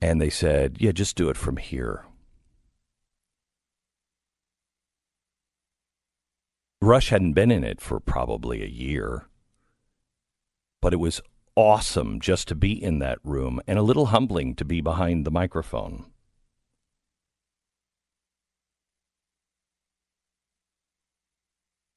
And 0.00 0.20
they 0.20 0.30
said, 0.30 0.76
Yeah, 0.78 0.92
just 0.92 1.16
do 1.16 1.28
it 1.28 1.36
from 1.36 1.56
here. 1.56 2.04
Rush 6.80 7.08
hadn't 7.08 7.32
been 7.32 7.50
in 7.50 7.64
it 7.64 7.80
for 7.80 7.98
probably 7.98 8.62
a 8.62 8.68
year, 8.68 9.26
but 10.82 10.92
it 10.92 10.98
was 10.98 11.22
awesome 11.56 12.20
just 12.20 12.46
to 12.48 12.54
be 12.54 12.70
in 12.70 12.98
that 12.98 13.18
room 13.24 13.60
and 13.66 13.78
a 13.78 13.82
little 13.82 14.06
humbling 14.06 14.54
to 14.54 14.64
be 14.64 14.80
behind 14.80 15.24
the 15.24 15.30
microphone. 15.30 16.04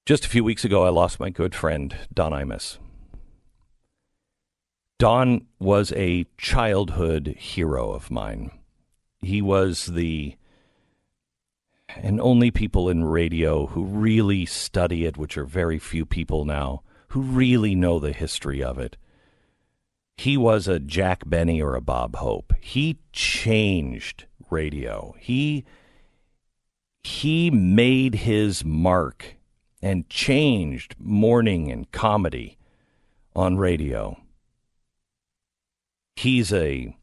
Just 0.10 0.26
a 0.26 0.30
few 0.30 0.44
weeks 0.44 0.66
ago, 0.66 0.86
I 0.86 0.90
lost 0.90 1.20
my 1.20 1.30
good 1.30 1.54
friend, 1.54 1.96
Don 2.12 2.32
Imus. 2.32 2.80
Don 4.98 5.46
was 5.60 5.92
a 5.92 6.26
childhood 6.36 7.36
hero 7.38 7.92
of 7.92 8.10
mine. 8.10 8.50
He 9.20 9.40
was 9.40 9.86
the, 9.86 10.36
and 11.96 12.20
only 12.20 12.50
people 12.50 12.90
in 12.90 13.04
radio 13.04 13.68
who 13.68 13.84
really 13.84 14.48
study 14.48 15.06
it, 15.06 15.16
which 15.16 15.38
are 15.38 15.46
very 15.46 15.78
few 15.78 16.08
people 16.08 16.44
now, 16.44 16.82
who 17.10 17.22
really 17.22 17.76
know 17.76 18.00
the 18.00 18.12
history 18.12 18.64
of 18.64 18.80
it. 18.80 18.98
He 20.18 20.38
was 20.38 20.68
a 20.68 20.80
Jack 20.80 21.22
Benny 21.28 21.62
or 21.62 21.76
a 21.76 21.82
Bob 21.82 22.16
Hope. 22.16 22.54
He 22.60 22.98
changed 23.14 24.26
radio. 24.50 25.14
He 25.20 25.66
he 27.04 27.52
made 27.52 28.16
his 28.16 28.66
mark 28.66 29.36
and 29.82 30.10
changed 30.10 30.96
morning 31.00 31.72
and 31.72 31.92
comedy 31.92 32.58
on 33.36 33.58
radio. 33.58 34.18
He's 36.16 36.52
a 36.52 36.96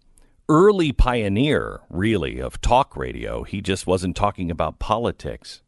early 0.48 0.92
pioneer, 0.92 1.80
really, 1.88 2.38
of 2.38 2.60
talk 2.60 2.96
radio. 2.96 3.42
He 3.42 3.60
just 3.60 3.86
wasn't 3.86 4.16
talking 4.16 4.50
about 4.50 4.78
politics. 4.78 5.62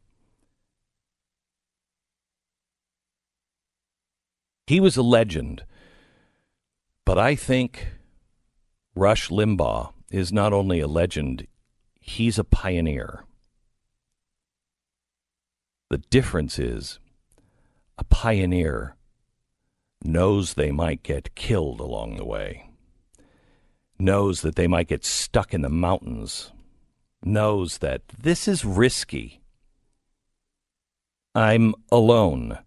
He 4.67 4.81
was 4.81 4.97
a 4.99 5.03
legend. 5.03 5.65
But 7.07 7.19
I 7.19 7.35
think 7.35 7.87
Rush 8.95 9.31
Limbaugh 9.31 9.95
is 10.11 10.31
not 10.31 10.53
only 10.53 10.81
a 10.81 10.87
legend, 10.87 11.47
he's 11.99 12.39
a 12.39 12.45
pioneer. 12.45 13.25
The 15.91 15.99
difference 15.99 16.59
is 16.59 16.99
a 17.97 18.05
pioneer 18.05 18.95
knows 20.05 20.55
they 20.55 20.71
might 20.71 21.03
get 21.03 21.35
killed 21.35 21.81
along 21.81 22.17
the 22.17 22.27
way, 22.27 22.69
knows 23.99 24.43
that 24.43 24.55
they 24.55 24.67
might 24.67 24.89
get 24.89 25.05
stuck 25.05 25.55
in 25.55 25.63
the 25.63 25.71
mountains, 25.71 26.53
knows 27.23 27.79
that 27.79 28.03
this 28.09 28.47
is 28.47 28.67
risky. 28.67 29.41
I'm 31.35 31.75
alone, 31.91 32.59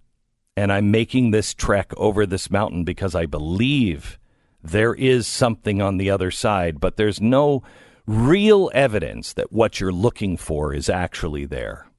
and 0.58 0.74
I'm 0.74 0.90
making 0.90 1.30
this 1.30 1.54
trek 1.54 1.94
over 1.98 2.26
this 2.26 2.50
mountain 2.50 2.84
because 2.84 3.14
I 3.14 3.28
believe 3.28 4.18
there 4.64 4.96
is 4.96 5.28
something 5.28 5.80
on 5.80 5.98
the 5.98 6.10
other 6.10 6.32
side, 6.32 6.80
but 6.80 6.98
there's 6.98 7.22
no 7.22 7.62
real 8.08 8.72
evidence 8.74 9.34
that 9.34 9.52
what 9.52 9.80
you're 9.80 9.92
looking 9.92 10.38
for 10.38 10.74
is 10.74 10.90
actually 10.90 11.46
there. 11.46 11.91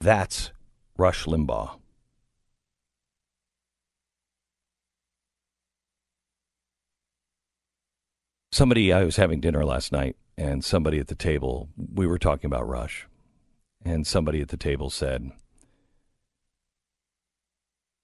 That's 0.00 0.52
Rush 0.96 1.24
Limbaugh. 1.26 1.78
Somebody, 8.52 8.92
I 8.92 9.04
was 9.04 9.16
having 9.16 9.40
dinner 9.40 9.64
last 9.64 9.92
night, 9.92 10.16
and 10.36 10.64
somebody 10.64 10.98
at 10.98 11.08
the 11.08 11.14
table, 11.14 11.68
we 11.76 12.06
were 12.06 12.18
talking 12.18 12.46
about 12.46 12.68
Rush, 12.68 13.06
and 13.84 14.06
somebody 14.06 14.40
at 14.40 14.48
the 14.48 14.56
table 14.56 14.90
said, 14.90 15.30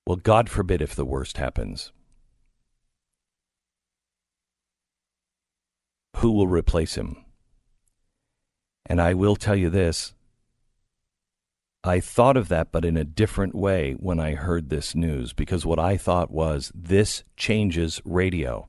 Well, 0.07 0.16
God 0.16 0.51
forbid 0.51 0.82
if 0.82 0.95
the 0.95 1.05
worst 1.05 1.38
happens. 1.38 1.92
Who 6.16 6.32
will 6.32 6.47
replace 6.47 6.97
him? 6.97 7.24
And 8.86 9.01
I 9.01 9.14
will 9.14 9.34
tell 9.34 9.57
you 9.57 9.70
this 9.70 10.14
I 11.87 12.01
thought 12.01 12.39
of 12.39 12.49
that, 12.49 12.72
but 12.72 12.85
in 12.85 12.97
a 12.97 13.05
different 13.05 13.55
way 13.55 13.93
when 13.93 14.18
I 14.18 14.35
heard 14.35 14.70
this 14.70 14.95
news, 14.95 15.35
because 15.35 15.66
what 15.66 15.78
I 15.78 15.99
thought 15.99 16.30
was 16.30 16.72
this 16.74 17.24
changes 17.37 18.01
radio. 18.07 18.68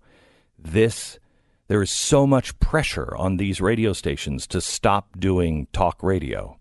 This 0.60 1.18
There 1.68 1.82
is 1.82 1.92
so 1.92 2.28
much 2.28 2.60
pressure 2.60 3.16
on 3.16 3.38
these 3.38 3.62
radio 3.62 3.94
stations 3.94 4.46
to 4.48 4.60
stop 4.60 5.18
doing 5.18 5.68
talk 5.72 6.04
radio. 6.04 6.60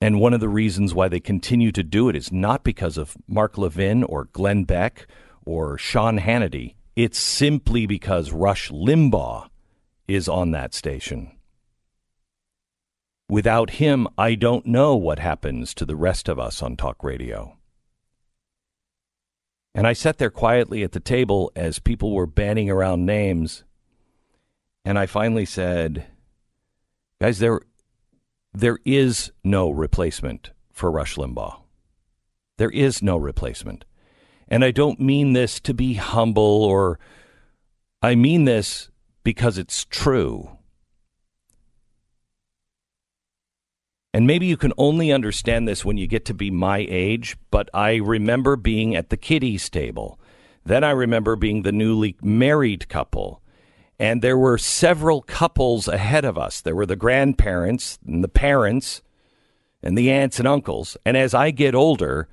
And 0.00 0.20
one 0.20 0.34
of 0.34 0.40
the 0.40 0.48
reasons 0.48 0.94
why 0.94 1.08
they 1.08 1.20
continue 1.20 1.72
to 1.72 1.82
do 1.82 2.08
it 2.08 2.16
is 2.16 2.32
not 2.32 2.62
because 2.62 2.96
of 2.96 3.16
Mark 3.26 3.58
Levin 3.58 4.04
or 4.04 4.26
Glenn 4.26 4.64
Beck 4.64 5.06
or 5.44 5.76
Sean 5.76 6.18
Hannity. 6.18 6.76
It's 6.94 7.18
simply 7.18 7.86
because 7.86 8.30
Rush 8.30 8.70
Limbaugh 8.70 9.48
is 10.06 10.28
on 10.28 10.52
that 10.52 10.74
station. 10.74 11.32
Without 13.34 13.70
him, 13.70 14.06
I 14.16 14.36
don't 14.36 14.64
know 14.64 14.94
what 14.94 15.18
happens 15.18 15.74
to 15.74 15.84
the 15.84 15.96
rest 15.96 16.28
of 16.28 16.38
us 16.38 16.62
on 16.62 16.76
talk 16.76 17.02
radio. 17.02 17.56
And 19.74 19.88
I 19.88 19.92
sat 19.92 20.18
there 20.18 20.30
quietly 20.30 20.84
at 20.84 20.92
the 20.92 21.00
table 21.00 21.50
as 21.56 21.80
people 21.80 22.14
were 22.14 22.28
banning 22.28 22.70
around 22.70 23.04
names. 23.04 23.64
And 24.84 24.96
I 24.96 25.06
finally 25.06 25.46
said, 25.46 26.06
guys, 27.20 27.40
there, 27.40 27.58
there 28.52 28.78
is 28.84 29.32
no 29.42 29.68
replacement 29.68 30.50
for 30.70 30.92
Rush 30.92 31.16
Limbaugh. 31.16 31.60
There 32.56 32.70
is 32.70 33.02
no 33.02 33.16
replacement. 33.16 33.84
And 34.46 34.64
I 34.64 34.70
don't 34.70 35.00
mean 35.00 35.32
this 35.32 35.58
to 35.62 35.74
be 35.74 35.94
humble 35.94 36.62
or 36.62 37.00
I 38.00 38.14
mean 38.14 38.44
this 38.44 38.90
because 39.24 39.58
it's 39.58 39.84
true. 39.86 40.53
And 44.14 44.28
maybe 44.28 44.46
you 44.46 44.56
can 44.56 44.72
only 44.78 45.10
understand 45.10 45.66
this 45.66 45.84
when 45.84 45.96
you 45.96 46.06
get 46.06 46.24
to 46.26 46.34
be 46.34 46.48
my 46.48 46.86
age, 46.88 47.36
but 47.50 47.68
I 47.74 47.96
remember 47.96 48.54
being 48.54 48.94
at 48.94 49.10
the 49.10 49.16
kiddies 49.16 49.68
table. 49.68 50.20
Then 50.64 50.84
I 50.84 50.92
remember 50.92 51.34
being 51.34 51.62
the 51.62 51.72
newly 51.72 52.16
married 52.22 52.88
couple. 52.88 53.42
And 53.98 54.22
there 54.22 54.38
were 54.38 54.56
several 54.56 55.20
couples 55.20 55.88
ahead 55.88 56.24
of 56.24 56.38
us. 56.38 56.60
There 56.60 56.76
were 56.76 56.86
the 56.86 56.94
grandparents 56.94 57.98
and 58.06 58.22
the 58.22 58.28
parents 58.28 59.02
and 59.82 59.98
the 59.98 60.12
aunts 60.12 60.38
and 60.38 60.46
uncles. 60.46 60.96
And 61.04 61.16
as 61.16 61.34
I 61.34 61.50
get 61.50 61.74
older, 61.74 62.28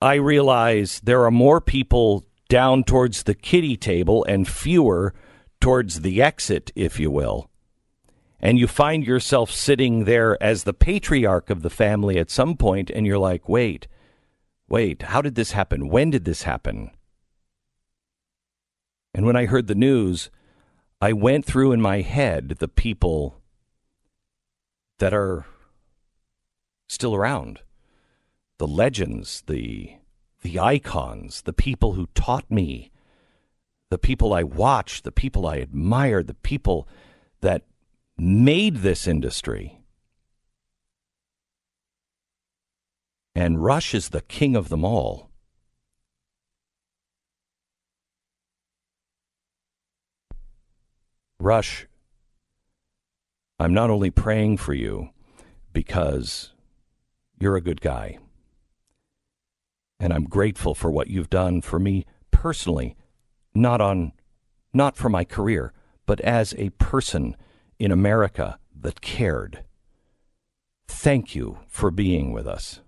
I 0.00 0.14
realize 0.14 1.00
there 1.02 1.24
are 1.24 1.30
more 1.32 1.60
people 1.60 2.24
down 2.48 2.84
towards 2.84 3.24
the 3.24 3.34
kiddie 3.34 3.76
table 3.76 4.24
and 4.28 4.46
fewer 4.46 5.12
towards 5.60 6.02
the 6.02 6.22
exit, 6.22 6.70
if 6.76 7.00
you 7.00 7.10
will 7.10 7.50
and 8.44 8.58
you 8.58 8.66
find 8.66 9.06
yourself 9.06 9.50
sitting 9.50 10.04
there 10.04 10.40
as 10.40 10.64
the 10.64 10.74
patriarch 10.74 11.48
of 11.48 11.62
the 11.62 11.70
family 11.70 12.18
at 12.18 12.30
some 12.30 12.58
point, 12.58 12.90
and 12.90 13.06
you're 13.06 13.18
like, 13.18 13.48
wait, 13.48 13.88
wait, 14.68 15.00
how 15.00 15.22
did 15.22 15.34
this 15.34 15.52
happen? 15.52 15.88
When 15.88 16.10
did 16.10 16.26
this 16.26 16.42
happen? 16.42 16.90
And 19.14 19.24
when 19.24 19.34
I 19.34 19.46
heard 19.46 19.66
the 19.66 19.74
news, 19.74 20.30
I 21.00 21.14
went 21.14 21.46
through 21.46 21.72
in 21.72 21.80
my 21.80 22.02
head 22.02 22.56
the 22.58 22.68
people 22.68 23.40
that 24.98 25.14
are 25.14 25.46
still 26.86 27.14
around 27.14 27.60
the 28.58 28.66
legends, 28.66 29.42
the, 29.46 29.94
the 30.42 30.60
icons, 30.60 31.42
the 31.42 31.54
people 31.54 31.94
who 31.94 32.08
taught 32.14 32.50
me, 32.50 32.90
the 33.88 33.98
people 33.98 34.34
I 34.34 34.42
watched, 34.42 35.02
the 35.04 35.12
people 35.12 35.46
I 35.46 35.56
admired, 35.56 36.26
the 36.26 36.34
people 36.34 36.86
that 37.40 37.62
made 38.16 38.78
this 38.78 39.06
industry. 39.06 39.80
And 43.34 43.62
Rush 43.62 43.94
is 43.94 44.10
the 44.10 44.22
king 44.22 44.54
of 44.54 44.68
them 44.68 44.84
all. 44.84 45.30
Rush, 51.40 51.86
I'm 53.58 53.74
not 53.74 53.90
only 53.90 54.10
praying 54.10 54.56
for 54.58 54.72
you 54.72 55.10
because 55.72 56.52
you're 57.38 57.56
a 57.56 57.60
good 57.60 57.80
guy, 57.80 58.18
and 60.00 60.12
I'm 60.12 60.24
grateful 60.24 60.74
for 60.74 60.90
what 60.90 61.08
you've 61.08 61.30
done 61.30 61.60
for 61.60 61.78
me 61.78 62.06
personally, 62.30 62.96
not 63.54 63.80
on 63.80 64.12
not 64.72 64.96
for 64.96 65.08
my 65.08 65.24
career, 65.24 65.72
but 66.06 66.20
as 66.20 66.54
a 66.56 66.70
person 66.70 67.36
in 67.84 67.92
America 67.92 68.58
that 68.80 69.02
cared. 69.02 69.62
Thank 70.88 71.34
you 71.34 71.58
for 71.68 71.90
being 71.90 72.32
with 72.32 72.46
us. 72.46 72.80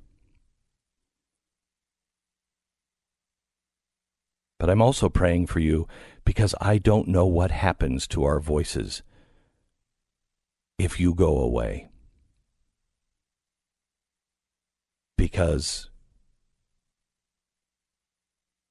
But 4.59 4.71
I'm 4.71 4.81
also 4.81 5.11
praying 5.11 5.49
for 5.49 5.61
you 5.61 5.87
because 6.25 6.55
I 6.63 6.79
don't 6.79 7.09
know 7.09 7.27
what 7.27 7.51
happens 7.51 8.07
to 8.07 8.25
our 8.25 8.41
voices 8.41 9.03
if 10.79 10.99
you 10.99 11.13
go 11.13 11.37
away. 11.41 11.91
Because 15.19 15.91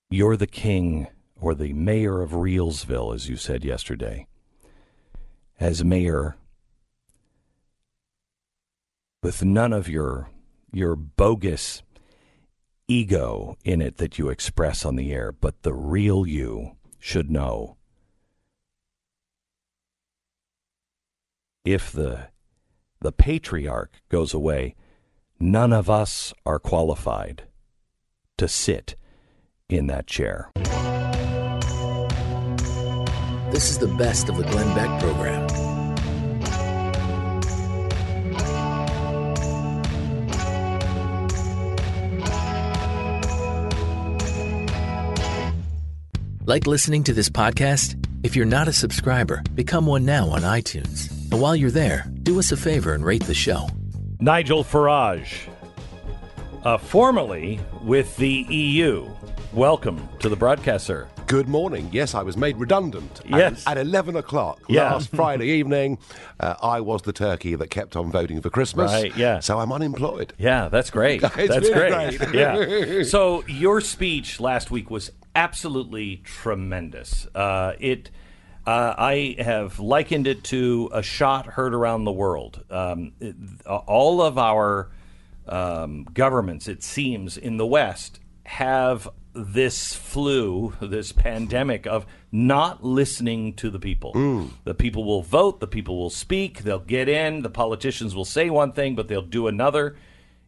you're 0.10 0.38
the 0.38 0.48
king 0.48 1.06
or 1.40 1.54
the 1.54 1.74
mayor 1.74 2.24
of 2.24 2.32
Realville, 2.32 3.14
as 3.14 3.30
you 3.30 3.36
said 3.36 3.64
yesterday 3.64 4.26
as 5.60 5.84
mayor 5.84 6.36
with 9.24 9.44
none 9.44 9.74
of 9.74 9.90
your 9.90 10.30
your 10.72 10.96
bogus 10.96 11.82
ego 12.88 13.58
in 13.64 13.82
it 13.82 13.98
that 13.98 14.20
you 14.20 14.30
express 14.30 14.86
on 14.86 14.96
the 14.96 15.12
air, 15.12 15.32
but 15.32 15.64
the 15.64 15.74
real 15.74 16.28
you 16.28 16.72
should 17.00 17.32
know. 17.32 17.78
If 21.64 21.92
the 21.92 22.28
the 23.00 23.12
patriarch 23.12 24.02
goes 24.10 24.34
away, 24.34 24.76
none 25.40 25.74
of 25.74 25.90
us 25.90 26.34
are 26.46 26.60
qualified 26.60 27.44
to 28.38 28.48
sit 28.48 28.96
in 29.70 29.88
that 29.88 30.08
chair. 30.08 30.52
This 33.56 33.70
is 33.70 33.78
the 33.78 33.88
best 33.88 34.28
of 34.28 34.36
the 34.36 34.44
Glenn 34.44 34.76
Beck 34.76 35.02
program. 35.02 35.48
Like 46.46 46.68
listening 46.68 47.06
to 47.06 47.14
this 47.14 47.30
podcast? 47.30 47.96
If 48.26 48.36
you're 48.36 48.46
not 48.46 48.68
a 48.68 48.74
subscriber, 48.74 49.42
become 49.54 49.86
one 49.86 50.04
now 50.04 50.28
on 50.28 50.42
iTunes. 50.42 51.10
And 51.32 51.40
while 51.40 51.56
you're 51.56 51.72
there, 51.72 52.12
do 52.24 52.38
us 52.40 52.52
a 52.52 52.58
favor 52.58 52.94
and 52.94 53.06
rate 53.06 53.24
the 53.24 53.34
show. 53.34 53.70
Nigel 54.20 54.66
Farage, 54.66 55.48
uh, 56.66 56.78
formerly 56.78 57.62
with 57.84 58.18
the 58.18 58.46
EU. 58.50 59.10
Welcome 59.54 60.10
to 60.20 60.28
the 60.28 60.36
broadcast, 60.36 60.88
sir. 60.88 61.08
Good 61.28 61.48
morning. 61.48 61.90
Yes, 61.92 62.14
I 62.14 62.22
was 62.22 62.38
made 62.38 62.58
redundant 62.58 63.22
yes. 63.28 63.66
at, 63.66 63.78
at 63.80 63.88
11 63.88 64.16
o'clock 64.16 64.62
yeah. 64.68 64.94
last 64.94 65.10
Friday 65.16 65.48
evening. 65.48 65.98
Uh, 66.40 66.54
I 66.62 66.82
was 66.82 67.02
the 67.02 67.14
turkey 67.14 67.56
that 67.56 67.72
kept 67.72 67.96
on 67.96 68.12
voting 68.12 68.42
for 68.42 68.52
Christmas. 68.52 68.92
Right, 68.92 69.16
yeah. 69.18 69.40
So 69.40 69.60
I'm 69.60 69.72
unemployed. 69.72 70.34
Yeah, 70.38 70.70
that's 70.70 70.92
great. 70.92 71.22
that's 71.22 71.36
really 71.38 72.18
great. 72.18 72.34
yeah. 72.34 73.04
So 73.04 73.44
your 73.48 73.82
speech 73.82 74.40
last 74.40 74.70
week 74.70 74.92
was 74.92 75.12
absolutely 75.36 76.18
tremendous. 76.18 77.26
Uh, 77.34 77.74
it. 77.80 78.12
Uh, 78.68 78.96
I 78.98 79.36
have 79.40 79.80
likened 79.80 80.26
it 80.26 80.44
to 80.46 80.90
a 80.92 81.04
shot 81.04 81.46
heard 81.46 81.76
around 81.76 82.04
the 82.04 82.12
world. 82.12 82.64
Um, 82.70 83.14
it, 83.20 83.36
all 83.68 84.24
of 84.24 84.40
our 84.40 84.90
um, 85.48 86.04
governments, 86.06 86.68
it 86.68 86.82
seems, 86.82 87.38
in 87.38 87.58
the 87.58 87.66
West 87.66 88.20
have 88.44 89.08
this 89.36 89.94
flu, 89.94 90.74
this 90.82 91.12
pandemic 91.12 91.86
of 91.86 92.06
not 92.32 92.84
listening 92.84 93.54
to 93.56 93.70
the 93.70 93.80
people. 93.80 94.14
Mm. 94.14 94.52
The 94.64 94.74
people 94.74 95.04
will 95.04 95.22
vote, 95.22 95.60
the 95.60 95.68
people 95.68 95.98
will 95.98 96.10
speak, 96.10 96.60
they'll 96.60 96.80
get 96.80 97.10
in, 97.10 97.42
the 97.42 97.50
politicians 97.50 98.16
will 98.16 98.26
say 98.26 98.50
one 98.50 98.72
thing, 98.72 98.96
but 98.96 99.08
they'll 99.08 99.22
do 99.22 99.48
another. 99.48 99.98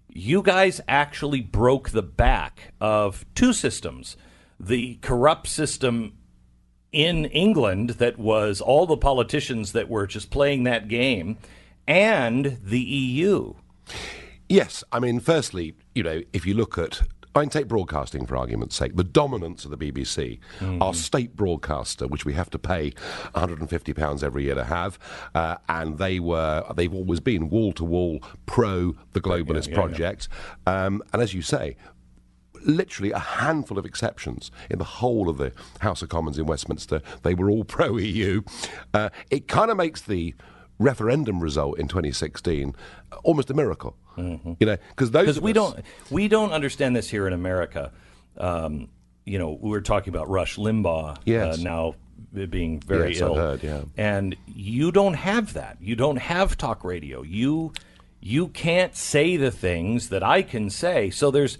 You 0.09 0.41
guys 0.41 0.81
actually 0.87 1.41
broke 1.41 1.89
the 1.89 2.01
back 2.01 2.73
of 2.79 3.25
two 3.35 3.53
systems 3.53 4.17
the 4.59 4.95
corrupt 5.01 5.47
system 5.47 6.13
in 6.91 7.25
England 7.25 7.91
that 7.91 8.17
was 8.17 8.61
all 8.61 8.85
the 8.85 8.97
politicians 8.97 9.73
that 9.73 9.89
were 9.89 10.07
just 10.07 10.29
playing 10.29 10.63
that 10.63 10.87
game, 10.87 11.37
and 11.87 12.57
the 12.63 12.79
EU. 12.79 13.53
Yes, 14.49 14.83
I 14.91 14.99
mean, 14.99 15.19
firstly, 15.19 15.75
you 15.93 16.03
know, 16.03 16.21
if 16.33 16.45
you 16.45 16.53
look 16.53 16.77
at 16.77 17.01
Can 17.37 17.49
take 17.49 17.67
broadcasting 17.67 18.25
for 18.25 18.35
argument's 18.35 18.75
sake. 18.75 18.95
The 18.95 19.03
dominance 19.03 19.63
of 19.63 19.71
the 19.71 19.77
BBC, 19.77 20.39
Mm-hmm. 20.59 20.81
our 20.81 20.93
state 20.93 21.35
broadcaster, 21.35 22.07
which 22.07 22.25
we 22.25 22.33
have 22.33 22.49
to 22.49 22.57
pay 22.59 22.93
150 23.33 23.93
pounds 23.93 24.23
every 24.23 24.45
year 24.45 24.55
to 24.55 24.63
have, 24.63 24.97
uh, 25.35 25.57
and 25.69 25.99
they 25.99 26.19
were 26.19 26.63
they've 26.75 26.93
always 26.93 27.19
been 27.19 27.49
wall 27.49 27.73
to 27.73 27.83
wall 27.83 28.23
pro 28.47 28.95
the 29.13 29.21
globalist 29.21 29.67
yeah, 29.67 29.75
yeah. 29.75 29.75
project. 29.75 30.29
Um, 30.65 31.03
and 31.13 31.21
as 31.21 31.35
you 31.35 31.43
say, 31.43 31.77
literally 32.65 33.11
a 33.11 33.19
handful 33.19 33.77
of 33.77 33.85
exceptions 33.85 34.49
in 34.69 34.79
the 34.79 34.83
whole 34.85 35.29
of 35.29 35.37
the 35.37 35.53
House 35.79 36.01
of 36.01 36.09
Commons 36.09 36.39
in 36.39 36.47
Westminster. 36.47 37.01
They 37.21 37.35
were 37.35 37.51
all 37.51 37.63
pro 37.63 37.97
EU. 37.97 38.41
Uh, 38.93 39.09
it 39.29 39.47
kind 39.47 39.69
of 39.69 39.77
makes 39.77 40.01
the 40.01 40.33
referendum 40.79 41.39
result 41.41 41.79
in 41.79 41.87
2016 41.87 42.75
almost 43.23 43.49
a 43.49 43.53
miracle. 43.53 43.95
You 44.17 44.55
know, 44.61 44.77
because 44.89 45.11
those 45.11 45.39
we 45.39 45.51
us- 45.51 45.55
don't 45.55 45.79
we 46.09 46.27
don't 46.27 46.51
understand 46.51 46.95
this 46.95 47.09
here 47.09 47.27
in 47.27 47.33
America. 47.33 47.91
Um, 48.37 48.89
you 49.25 49.37
know, 49.37 49.57
we 49.61 49.75
are 49.77 49.81
talking 49.81 50.13
about 50.13 50.29
Rush 50.29 50.55
Limbaugh 50.57 51.17
Yes. 51.25 51.59
uh, 51.59 51.61
now 51.61 51.95
being 52.49 52.79
very 52.79 53.11
Yes, 53.13 53.21
ill, 53.21 53.35
heard, 53.35 53.63
yeah. 53.63 53.81
and 53.95 54.35
you 54.47 54.91
don't 54.91 55.13
have 55.15 55.53
that. 55.53 55.77
You 55.79 55.95
don't 55.95 56.17
have 56.17 56.57
talk 56.57 56.83
radio. 56.83 57.21
You 57.23 57.73
you 58.19 58.47
can't 58.47 58.95
say 58.95 59.37
the 59.37 59.51
things 59.51 60.09
that 60.09 60.23
I 60.23 60.41
can 60.41 60.69
say. 60.69 61.09
So 61.11 61.29
there's 61.31 61.57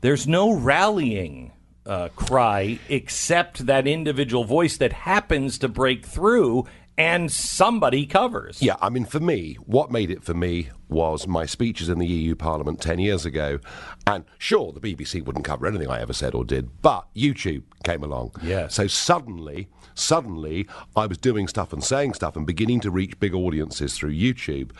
there's 0.00 0.26
no 0.26 0.52
rallying 0.52 1.52
uh, 1.84 2.08
cry 2.16 2.78
except 2.88 3.66
that 3.66 3.86
individual 3.86 4.44
voice 4.44 4.76
that 4.78 4.92
happens 4.92 5.58
to 5.58 5.68
break 5.68 6.06
through 6.06 6.64
and 6.98 7.30
somebody 7.30 8.04
covers. 8.04 8.60
Yeah, 8.60 8.74
I 8.82 8.90
mean, 8.90 9.04
for 9.04 9.20
me, 9.20 9.54
what 9.64 9.92
made 9.92 10.10
it 10.10 10.24
for 10.24 10.34
me 10.34 10.70
was 10.88 11.28
my 11.28 11.46
speeches 11.46 11.88
in 11.88 11.98
the 11.98 12.06
EU 12.06 12.34
Parliament 12.34 12.80
10 12.80 12.98
years 12.98 13.24
ago. 13.24 13.60
And 14.04 14.24
sure, 14.38 14.72
the 14.72 14.80
BBC 14.80 15.24
wouldn't 15.24 15.44
cover 15.44 15.66
anything 15.66 15.88
I 15.88 16.00
ever 16.00 16.12
said 16.12 16.34
or 16.34 16.44
did, 16.44 16.82
but 16.82 17.06
YouTube 17.14 17.62
came 17.84 18.02
along. 18.02 18.32
Yeah. 18.42 18.66
So 18.66 18.88
suddenly, 18.88 19.68
suddenly, 19.94 20.66
I 20.96 21.06
was 21.06 21.18
doing 21.18 21.46
stuff 21.46 21.72
and 21.72 21.84
saying 21.84 22.14
stuff 22.14 22.34
and 22.34 22.44
beginning 22.44 22.80
to 22.80 22.90
reach 22.90 23.20
big 23.20 23.32
audiences 23.32 23.96
through 23.96 24.14
YouTube. 24.14 24.72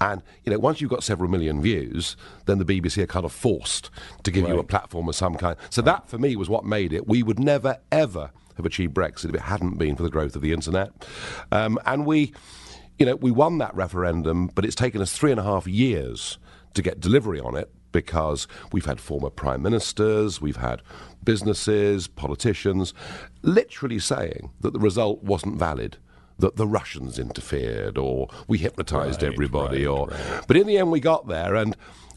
And, 0.00 0.22
you 0.44 0.52
know, 0.52 0.60
once 0.60 0.80
you've 0.80 0.90
got 0.90 1.02
several 1.02 1.28
million 1.28 1.60
views, 1.60 2.16
then 2.46 2.58
the 2.58 2.64
BBC 2.64 3.02
are 3.02 3.08
kind 3.08 3.24
of 3.24 3.32
forced 3.32 3.90
to 4.22 4.30
give 4.30 4.46
you 4.46 4.60
a 4.60 4.64
platform 4.64 5.08
of 5.08 5.16
some 5.16 5.34
kind. 5.34 5.56
So 5.70 5.82
that, 5.82 6.08
for 6.08 6.18
me, 6.18 6.36
was 6.36 6.48
what 6.48 6.64
made 6.64 6.92
it. 6.92 7.08
We 7.08 7.24
would 7.24 7.40
never, 7.40 7.78
ever 7.90 8.30
have 8.56 8.66
achieved 8.66 8.94
Brexit 8.94 9.30
if 9.30 9.34
it 9.34 9.40
hadn't 9.42 9.78
been 9.78 9.96
for 9.96 10.02
the 10.02 10.10
growth 10.10 10.36
of 10.36 10.42
the 10.42 10.52
internet. 10.52 10.90
Um, 11.52 11.78
and 11.86 12.06
we, 12.06 12.32
you 12.98 13.06
know, 13.06 13.16
we 13.16 13.30
won 13.30 13.58
that 13.58 13.74
referendum, 13.74 14.48
but 14.54 14.64
it's 14.64 14.74
taken 14.74 15.00
us 15.02 15.12
three 15.12 15.30
and 15.30 15.40
a 15.40 15.44
half 15.44 15.66
years 15.66 16.38
to 16.74 16.82
get 16.82 17.00
delivery 17.00 17.40
on 17.40 17.56
it 17.56 17.70
because 17.92 18.48
we've 18.72 18.86
had 18.86 19.00
former 19.00 19.30
prime 19.30 19.62
ministers, 19.62 20.40
we've 20.40 20.56
had 20.56 20.82
businesses, 21.24 22.08
politicians, 22.08 22.92
literally 23.42 23.98
saying 23.98 24.50
that 24.60 24.72
the 24.72 24.78
result 24.80 25.22
wasn't 25.22 25.56
valid. 25.56 25.96
That 26.36 26.56
the 26.56 26.66
Russians 26.66 27.16
interfered, 27.20 27.96
or 27.96 28.26
we 28.48 28.58
hypnotised 28.58 29.22
Right, 29.22 29.32
everybody, 29.32 29.86
right, 29.86 29.96
or. 29.96 30.08
right. 30.08 30.44
But 30.48 30.56
in 30.56 30.66
the 30.66 30.78
end, 30.78 30.90
we 30.90 30.98
got 30.98 31.28
there, 31.28 31.54
and 31.54 31.76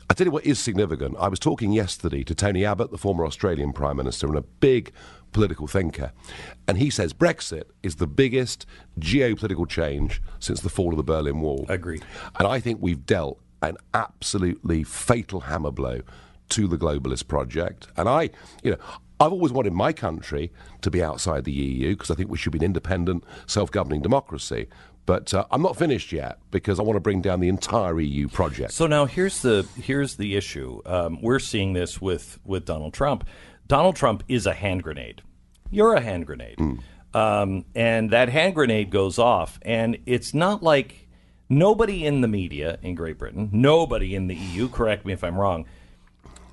I 0.09 0.15
tell 0.15 0.25
you 0.25 0.31
what 0.31 0.43
is 0.43 0.57
significant. 0.57 1.15
I 1.19 1.27
was 1.27 1.37
talking 1.37 1.71
yesterday 1.71 2.23
to 2.23 2.33
Tony 2.33 2.65
Abbott, 2.65 2.89
the 2.89 2.97
former 2.97 3.27
Australian 3.27 3.73
Prime 3.73 3.97
Minister, 3.97 4.25
and 4.25 4.35
a 4.35 4.41
big 4.41 4.91
political 5.31 5.67
thinker, 5.67 6.11
and 6.67 6.77
he 6.77 6.89
says 6.89 7.13
Brexit 7.13 7.63
is 7.83 7.95
the 7.95 8.07
biggest 8.07 8.65
geopolitical 8.99 9.67
change 9.67 10.21
since 10.39 10.61
the 10.61 10.69
fall 10.69 10.91
of 10.91 10.97
the 10.97 11.03
Berlin 11.03 11.41
Wall. 11.41 11.65
Agreed. 11.69 12.03
And 12.39 12.47
I 12.47 12.59
think 12.59 12.79
we've 12.81 13.05
dealt 13.05 13.39
an 13.61 13.77
absolutely 13.93 14.83
fatal 14.83 15.41
hammer 15.41 15.71
blow 15.71 16.01
to 16.49 16.67
the 16.67 16.77
globalist 16.77 17.27
project. 17.27 17.87
And 17.97 18.07
I, 18.07 18.29
you 18.63 18.71
know, 18.71 18.77
I've 19.19 19.31
always 19.31 19.51
wanted 19.51 19.73
my 19.73 19.93
country 19.93 20.51
to 20.81 20.91
be 20.91 21.01
outside 21.01 21.43
the 21.43 21.51
EU 21.51 21.95
because 21.95 22.11
I 22.11 22.15
think 22.15 22.29
we 22.29 22.37
should 22.37 22.51
be 22.51 22.59
an 22.59 22.63
independent, 22.65 23.23
self 23.47 23.71
governing 23.71 24.01
democracy. 24.01 24.67
But 25.07 25.33
uh, 25.33 25.45
I'm 25.51 25.61
not 25.61 25.77
finished 25.77 26.11
yet 26.11 26.37
because 26.51 26.79
I 26.79 26.83
want 26.83 26.97
to 26.97 27.01
bring 27.01 27.21
down 27.21 27.39
the 27.39 27.47
entire 27.47 27.99
EU 27.99 28.27
project. 28.27 28.73
So 28.73 28.87
now 28.87 29.05
here's 29.05 29.41
the 29.41 29.65
here's 29.81 30.17
the 30.17 30.35
issue. 30.35 30.81
Um, 30.85 31.21
we're 31.21 31.39
seeing 31.39 31.73
this 31.73 32.01
with 32.01 32.39
with 32.43 32.65
Donald 32.65 32.93
Trump. 32.93 33.25
Donald 33.67 33.95
Trump 33.95 34.23
is 34.27 34.45
a 34.45 34.53
hand 34.53 34.83
grenade. 34.83 35.21
You're 35.69 35.93
a 35.93 36.01
hand 36.01 36.25
grenade, 36.25 36.57
um, 37.13 37.65
and 37.75 38.09
that 38.11 38.29
hand 38.29 38.55
grenade 38.55 38.89
goes 38.89 39.19
off, 39.19 39.59
and 39.63 39.97
it's 40.05 40.33
not 40.33 40.63
like 40.63 41.07
nobody 41.49 42.05
in 42.05 42.21
the 42.21 42.27
media 42.27 42.79
in 42.81 42.95
Great 42.95 43.17
Britain, 43.17 43.49
nobody 43.51 44.15
in 44.15 44.27
the 44.27 44.35
EU. 44.35 44.69
Correct 44.69 45.05
me 45.05 45.11
if 45.13 45.23
I'm 45.23 45.37
wrong. 45.37 45.65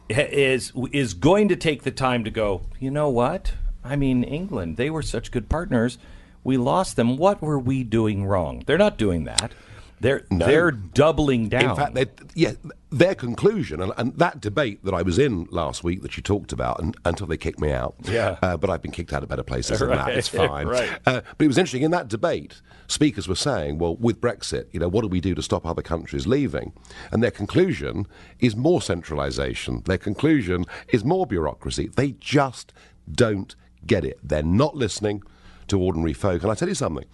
Is 0.08 0.72
is 0.92 1.14
going 1.14 1.48
to 1.48 1.56
take 1.56 1.84
the 1.84 1.90
time 1.90 2.24
to 2.24 2.30
go. 2.30 2.62
You 2.80 2.90
know 2.90 3.08
what? 3.08 3.52
I 3.84 3.96
mean, 3.96 4.24
England. 4.24 4.76
They 4.76 4.90
were 4.90 5.02
such 5.02 5.30
good 5.30 5.48
partners. 5.48 5.98
We 6.42 6.56
lost 6.56 6.96
them. 6.96 7.16
What 7.16 7.40
were 7.40 7.58
we 7.58 7.84
doing 7.84 8.26
wrong? 8.26 8.62
They're 8.66 8.76
not 8.76 8.98
doing 8.98 9.24
that. 9.24 9.52
They're 10.00 10.26
they're 10.30 10.70
doubling 10.70 11.48
down. 11.48 11.70
In 11.70 11.76
fact, 11.76 11.94
they, 11.94 12.06
yeah, 12.34 12.52
their 12.90 13.14
conclusion, 13.14 13.80
and, 13.80 13.92
and 13.96 14.16
that 14.18 14.40
debate 14.40 14.84
that 14.84 14.92
I 14.92 15.02
was 15.02 15.18
in 15.18 15.46
last 15.50 15.82
week 15.82 16.02
that 16.02 16.16
you 16.16 16.22
talked 16.22 16.52
about, 16.52 16.80
and, 16.80 16.96
until 17.04 17.26
they 17.26 17.36
kicked 17.36 17.60
me 17.60 17.72
out. 17.72 17.94
Yeah. 18.02 18.38
Uh, 18.42 18.56
but 18.56 18.70
I've 18.70 18.82
been 18.82 18.90
kicked 18.90 19.12
out 19.12 19.22
of 19.22 19.28
better 19.28 19.42
places 19.42 19.78
than 19.78 19.90
that. 19.90 20.10
It's 20.10 20.28
fine. 20.44 20.66
right. 20.66 20.90
Uh, 21.06 21.20
but 21.38 21.44
it 21.44 21.48
was 21.48 21.58
interesting 21.58 21.82
in 21.82 21.90
that 21.92 22.08
debate. 22.08 22.60
Speakers 22.86 23.28
were 23.28 23.34
saying, 23.34 23.78
"Well, 23.78 23.96
with 23.96 24.20
Brexit, 24.20 24.66
you 24.72 24.80
know, 24.80 24.88
what 24.88 25.02
do 25.02 25.08
we 25.08 25.20
do 25.20 25.34
to 25.34 25.42
stop 25.42 25.64
other 25.64 25.82
countries 25.82 26.26
leaving?" 26.26 26.72
And 27.10 27.22
their 27.22 27.30
conclusion 27.30 28.06
is 28.40 28.54
more 28.56 28.82
centralisation. 28.82 29.82
Their 29.86 29.98
conclusion 29.98 30.64
is 30.88 31.04
more 31.04 31.26
bureaucracy. 31.26 31.88
They 31.88 32.12
just 32.12 32.72
don't 33.10 33.54
get 33.86 34.04
it. 34.04 34.18
They're 34.22 34.42
not 34.42 34.76
listening 34.76 35.22
to 35.68 35.80
ordinary 35.80 36.12
folk. 36.12 36.42
And 36.42 36.50
I 36.50 36.54
tell 36.54 36.68
you 36.68 36.74
something, 36.74 37.04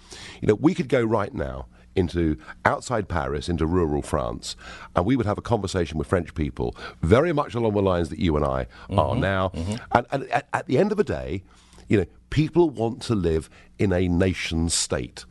you 0.40 0.48
know, 0.48 0.54
we 0.54 0.74
could 0.74 0.88
go 0.88 1.02
right 1.02 1.32
now 1.32 1.66
into 2.00 2.36
outside 2.64 3.08
Paris, 3.08 3.48
into 3.48 3.66
rural 3.66 4.02
France, 4.02 4.56
and 4.96 5.06
we 5.06 5.14
would 5.14 5.26
have 5.26 5.38
a 5.38 5.42
conversation 5.42 5.98
with 5.98 6.08
French 6.08 6.34
people 6.34 6.74
very 7.02 7.32
much 7.32 7.54
along 7.54 7.74
the 7.74 7.82
lines 7.82 8.08
that 8.08 8.18
you 8.18 8.34
and 8.36 8.44
I 8.44 8.66
are 8.90 9.12
mm-hmm, 9.12 9.20
now. 9.20 9.50
Mm-hmm. 9.50 9.74
And, 9.92 10.06
and 10.10 10.24
at, 10.30 10.48
at 10.52 10.66
the 10.66 10.78
end 10.78 10.90
of 10.90 10.96
the 10.96 11.04
day, 11.04 11.44
you 11.88 11.98
know, 11.98 12.06
people 12.30 12.70
want 12.70 13.02
to 13.02 13.14
live 13.14 13.48
in 13.78 13.92
a 13.92 14.08
nation 14.08 14.68
state. 14.68 15.24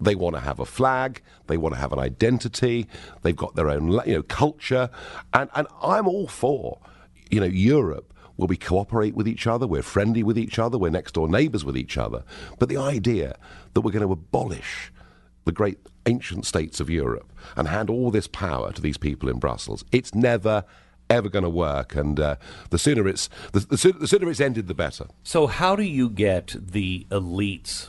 They 0.00 0.14
want 0.14 0.36
to 0.36 0.40
have 0.40 0.60
a 0.60 0.66
flag. 0.66 1.22
They 1.46 1.56
want 1.56 1.74
to 1.74 1.80
have 1.80 1.92
an 1.92 1.98
identity. 1.98 2.86
They've 3.22 3.34
got 3.34 3.56
their 3.56 3.70
own, 3.70 3.90
you 4.06 4.14
know, 4.14 4.22
culture, 4.22 4.90
and 5.32 5.50
and 5.54 5.66
I'm 5.82 6.06
all 6.06 6.28
for, 6.28 6.78
you 7.30 7.40
know, 7.40 7.46
Europe 7.46 8.14
where 8.38 8.46
we 8.46 8.56
cooperate 8.56 9.16
with 9.16 9.26
each 9.26 9.48
other, 9.48 9.66
we're 9.66 9.82
friendly 9.82 10.22
with 10.22 10.38
each 10.38 10.60
other, 10.60 10.78
we're 10.78 10.92
next 10.92 11.14
door 11.14 11.28
neighbours 11.28 11.64
with 11.64 11.76
each 11.76 11.98
other. 11.98 12.22
But 12.60 12.68
the 12.68 12.76
idea 12.76 13.36
that 13.74 13.80
we're 13.80 13.90
going 13.90 14.06
to 14.06 14.12
abolish 14.12 14.92
the 15.44 15.50
great 15.50 15.78
ancient 16.06 16.46
states 16.46 16.80
of 16.80 16.88
Europe 16.88 17.32
and 17.56 17.68
hand 17.68 17.90
all 17.90 18.10
this 18.10 18.26
power 18.26 18.72
to 18.72 18.80
these 18.80 18.96
people 18.96 19.28
in 19.28 19.38
Brussels, 19.38 19.84
it's 19.92 20.14
never 20.14 20.64
ever 21.10 21.28
going 21.28 21.42
to 21.42 21.50
work. 21.50 21.94
And 21.94 22.20
uh, 22.20 22.36
the 22.70 22.78
sooner 22.78 23.08
it's 23.08 23.28
the, 23.52 23.60
the, 23.60 23.78
sooner, 23.78 23.98
the 23.98 24.06
sooner 24.06 24.30
it's 24.30 24.40
ended, 24.40 24.68
the 24.68 24.74
better. 24.74 25.06
So 25.22 25.46
how 25.46 25.76
do 25.76 25.82
you 25.82 26.10
get 26.10 26.54
the 26.58 27.06
elites? 27.10 27.88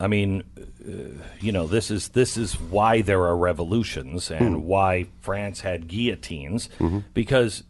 I 0.00 0.08
mean, 0.08 0.42
uh, 0.58 1.22
you 1.40 1.52
know, 1.52 1.66
this 1.66 1.90
is 1.90 2.08
this 2.08 2.36
is 2.36 2.58
why 2.60 3.02
there 3.02 3.22
are 3.22 3.36
revolutions 3.36 4.30
and 4.30 4.64
why 4.64 5.06
France 5.20 5.60
had 5.60 5.88
guillotines 5.88 6.68
because 7.14 7.62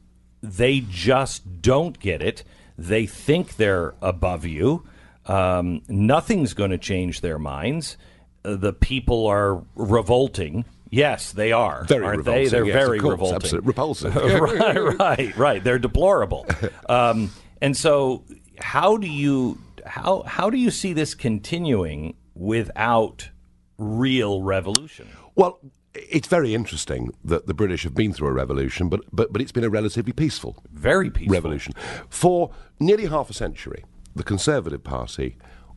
they 0.43 0.80
just 0.80 1.62
don't 1.62 1.99
get 1.99 2.22
it. 2.22 2.43
They 2.76 3.07
think 3.07 3.57
they're 3.57 3.95
above 4.01 4.45
you. 4.45 4.85
Um, 5.26 5.82
nothing's 5.89 6.55
going 6.55 6.70
to 6.70 6.78
change 6.78 7.20
their 7.20 7.39
minds. 7.39 7.97
The 8.45 8.72
people 8.72 9.26
are 9.26 9.62
revolting. 9.74 10.64
Yes, 10.90 11.32
they 11.32 11.51
are. 11.51 11.84
Very 11.84 12.05
aren't 12.05 12.18
revolting. 12.18 12.45
they? 12.45 12.49
They're 12.51 12.64
yes, 12.66 12.74
very 12.74 12.99
course, 13.01 13.12
revolting. 13.12 13.36
absolutely. 13.36 13.66
Repulsive. 13.66 14.14
right, 14.16 14.99
right, 14.99 15.36
right. 15.36 15.64
They're 15.64 15.78
deplorable. 15.78 16.47
Um, 16.88 17.30
and 17.62 17.74
so, 17.76 18.24
how 18.59 18.97
do 18.99 19.07
you 19.07 19.59
how 19.86 20.22
how 20.26 20.51
do 20.51 20.59
you 20.59 20.70
see 20.70 20.92
this 20.92 21.14
continuing 21.14 22.14
without 22.34 23.30
real 23.78 24.42
revolution? 24.42 25.09
Well, 25.34 25.59
it's 25.95 26.28
very 26.28 26.55
interesting 26.55 27.11
that 27.24 27.47
the 27.47 27.55
British 27.55 27.82
have 27.84 27.95
been 27.95 28.12
through 28.12 28.28
a 28.28 28.32
revolution, 28.32 28.88
but, 28.88 29.01
but, 29.12 29.32
but 29.32 29.40
it's 29.40 29.53
been 29.53 29.64
a 29.64 29.70
relatively 29.70 30.12
peaceful 30.12 30.62
Very 30.72 31.09
peaceful. 31.11 31.32
revolution. 31.34 31.72
For 32.09 32.51
nearly 32.80 33.07
half 33.07 33.30
a 33.30 33.34
century, 33.34 33.84
the 34.14 34.22
Conservative 34.24 34.82
Party 34.84 35.36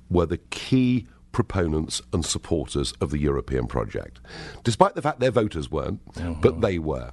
were 0.09 0.25
the 0.25 0.37
key 0.37 1.07
proponents 1.37 2.01
and 2.11 2.25
supporters 2.25 2.93
of 2.99 3.11
the 3.11 3.19
European 3.19 3.67
project, 3.67 4.19
despite 4.63 4.95
the 4.95 5.03
fact 5.03 5.19
their 5.19 5.29
voters 5.29 5.69
weren't, 5.69 6.01
but 6.41 6.61
they 6.61 6.79
were. 6.79 7.11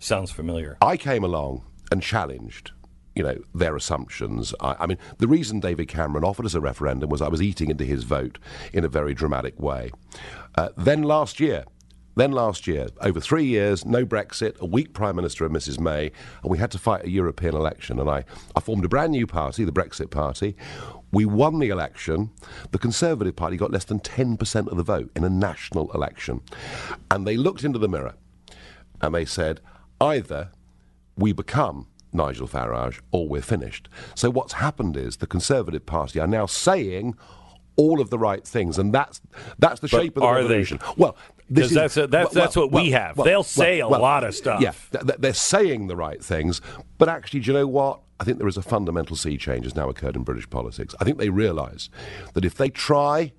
Sounds 0.00 0.32
familiar. 0.32 0.76
I 0.82 0.96
came 0.96 1.22
along 1.22 1.62
and 1.92 2.02
challenged, 2.02 2.72
you 3.14 3.22
know, 3.22 3.38
their 3.54 3.76
assumptions. 3.76 4.52
I, 4.60 4.74
I 4.80 4.86
mean, 4.88 4.98
the 5.18 5.28
reason 5.28 5.60
David 5.60 5.86
Cameron 5.86 6.24
offered 6.24 6.44
us 6.44 6.54
a 6.54 6.60
referendum 6.60 7.08
was 7.08 7.22
I 7.22 7.28
was 7.28 7.40
eating 7.40 7.70
into 7.70 7.84
his 7.84 8.02
vote 8.02 8.40
in 8.72 8.84
a 8.84 8.88
very 8.88 9.14
dramatic 9.14 9.60
way. 9.60 9.92
Uh, 10.56 10.70
then 10.76 11.04
last 11.04 11.38
year, 11.38 11.66
then 12.16 12.32
last 12.32 12.66
year, 12.66 12.88
over 13.02 13.20
three 13.20 13.44
years, 13.44 13.84
no 13.84 14.06
Brexit, 14.06 14.58
a 14.58 14.66
weak 14.66 14.94
Prime 14.94 15.14
Minister 15.16 15.44
and 15.44 15.54
Mrs 15.54 15.78
May, 15.78 16.10
and 16.42 16.50
we 16.50 16.56
had 16.56 16.70
to 16.70 16.78
fight 16.78 17.04
a 17.04 17.10
European 17.10 17.54
election. 17.54 18.00
And 18.00 18.08
I, 18.08 18.24
I 18.56 18.60
formed 18.60 18.84
a 18.86 18.88
brand 18.88 19.12
new 19.12 19.26
party, 19.26 19.64
the 19.64 19.72
Brexit 19.72 20.10
Party. 20.10 20.56
We 21.12 21.26
won 21.26 21.58
the 21.58 21.68
election. 21.68 22.30
The 22.72 22.78
Conservative 22.78 23.36
Party 23.36 23.58
got 23.58 23.70
less 23.70 23.84
than 23.84 24.00
10% 24.00 24.66
of 24.68 24.76
the 24.78 24.82
vote 24.82 25.10
in 25.14 25.24
a 25.24 25.28
national 25.30 25.92
election. 25.92 26.40
And 27.10 27.26
they 27.26 27.36
looked 27.36 27.64
into 27.64 27.78
the 27.78 27.88
mirror 27.88 28.14
and 29.02 29.14
they 29.14 29.26
said, 29.26 29.60
either 30.00 30.48
we 31.18 31.32
become 31.32 31.86
Nigel 32.14 32.48
Farage 32.48 33.00
or 33.12 33.28
we're 33.28 33.42
finished. 33.42 33.90
So 34.14 34.30
what's 34.30 34.54
happened 34.54 34.96
is 34.96 35.18
the 35.18 35.26
Conservative 35.26 35.84
Party 35.84 36.18
are 36.18 36.26
now 36.26 36.46
saying 36.46 37.14
all 37.76 38.00
of 38.00 38.08
the 38.08 38.18
right 38.18 38.42
things, 38.42 38.78
and 38.78 38.90
that's 38.90 39.20
that's 39.58 39.80
the 39.80 39.88
But 39.88 40.00
shape 40.00 40.16
of 40.16 40.22
the 40.22 40.26
are 40.26 40.36
they? 40.36 40.42
revolution. 40.44 40.78
Well, 40.96 41.14
this 41.48 41.64
'Cause 41.64 41.70
is- 41.70 41.76
that's 41.76 41.96
a- 41.96 42.06
that's- 42.06 42.34
that's 42.34 42.56
what 42.56 42.72
we 42.72 42.90
have. 42.90 43.16
They'll 43.22 43.42
say 43.42 43.80
a 43.80 43.88
lot 43.88 44.24
of 44.24 44.34
stuff. 44.34 44.60
Yeah, 44.60 44.72
th- 44.92 45.04
th- 45.06 45.18
they're 45.20 45.34
saying 45.34 45.86
the 45.86 45.96
right 45.96 46.22
things, 46.22 46.60
but 46.98 47.08
actually, 47.08 47.40
do 47.40 47.52
you 47.52 47.58
know 47.58 47.66
what? 47.66 48.00
I 48.18 48.24
think 48.24 48.38
there 48.38 48.48
is 48.48 48.56
a 48.56 48.62
fundamental 48.62 49.14
sea 49.14 49.36
change 49.36 49.64
has 49.64 49.76
now 49.76 49.88
occurred 49.90 50.16
in 50.16 50.22
British 50.22 50.48
politics. 50.48 50.94
I 51.00 51.04
think 51.04 51.18
they 51.18 51.28
realise 51.28 51.90
that 52.34 52.44
if 52.44 52.54
they 52.54 52.70
try 52.70 53.32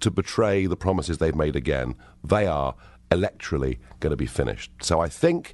to 0.00 0.10
betray 0.10 0.66
the 0.66 0.76
promises 0.76 1.18
they've 1.18 1.34
made 1.34 1.56
again, 1.56 1.94
they 2.24 2.46
are 2.46 2.74
electorally 3.10 3.78
going 4.00 4.10
to 4.12 4.16
be 4.16 4.26
finished. 4.26 4.70
So 4.80 5.00
I 5.00 5.08
think. 5.08 5.52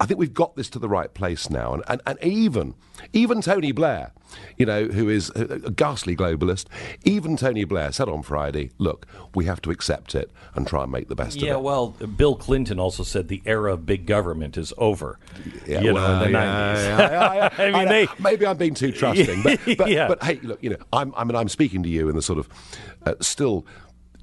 I 0.00 0.06
think 0.06 0.18
we've 0.18 0.32
got 0.34 0.56
this 0.56 0.70
to 0.70 0.78
the 0.78 0.88
right 0.88 1.12
place 1.12 1.50
now, 1.50 1.74
and, 1.74 1.82
and, 1.86 2.00
and 2.06 2.18
even 2.24 2.74
even 3.12 3.42
Tony 3.42 3.70
Blair, 3.70 4.12
you 4.56 4.64
know, 4.64 4.86
who 4.86 5.08
is 5.10 5.30
a, 5.36 5.42
a 5.66 5.70
ghastly 5.70 6.16
globalist, 6.16 6.66
even 7.04 7.36
Tony 7.36 7.64
Blair 7.64 7.92
said 7.92 8.08
on 8.08 8.22
Friday, 8.22 8.70
"Look, 8.78 9.06
we 9.34 9.44
have 9.44 9.60
to 9.62 9.70
accept 9.70 10.14
it 10.14 10.30
and 10.54 10.66
try 10.66 10.84
and 10.84 10.92
make 10.92 11.08
the 11.08 11.14
best 11.14 11.36
Yeah, 11.36 11.40
of 11.40 11.44
it." 11.44 11.50
Yeah, 11.50 11.56
well, 11.58 11.88
Bill 11.88 12.34
Clinton 12.34 12.80
also 12.80 13.02
said 13.02 13.28
the 13.28 13.42
era 13.44 13.74
of 13.74 13.84
big 13.84 14.06
government 14.06 14.56
is 14.56 14.72
over. 14.78 15.18
Yeah, 15.66 15.82
you 15.82 15.92
know, 15.92 16.12
in 16.14 16.18
the 16.20 16.30
yeah, 16.30 16.74
90s. 16.74 16.84
yeah, 16.84 16.98
yeah, 16.98 17.34
yeah. 17.34 17.48
I 17.76 17.78
mean, 17.78 17.88
they. 17.88 18.08
maybe 18.18 18.46
I'm 18.46 18.56
being 18.56 18.74
too 18.74 18.92
trusting, 18.92 19.42
but 19.42 19.60
but, 19.76 19.90
Yeah. 19.90 20.08
but 20.08 20.22
hey, 20.22 20.40
look, 20.42 20.62
you 20.62 20.70
know, 20.70 20.76
I'm 20.94 21.12
I 21.14 21.24
mean 21.24 21.36
I'm 21.36 21.48
speaking 21.50 21.82
to 21.82 21.88
you 21.90 22.08
in 22.08 22.16
the 22.16 22.22
sort 22.22 22.38
of 22.38 22.48
uh, 23.04 23.14
still 23.20 23.66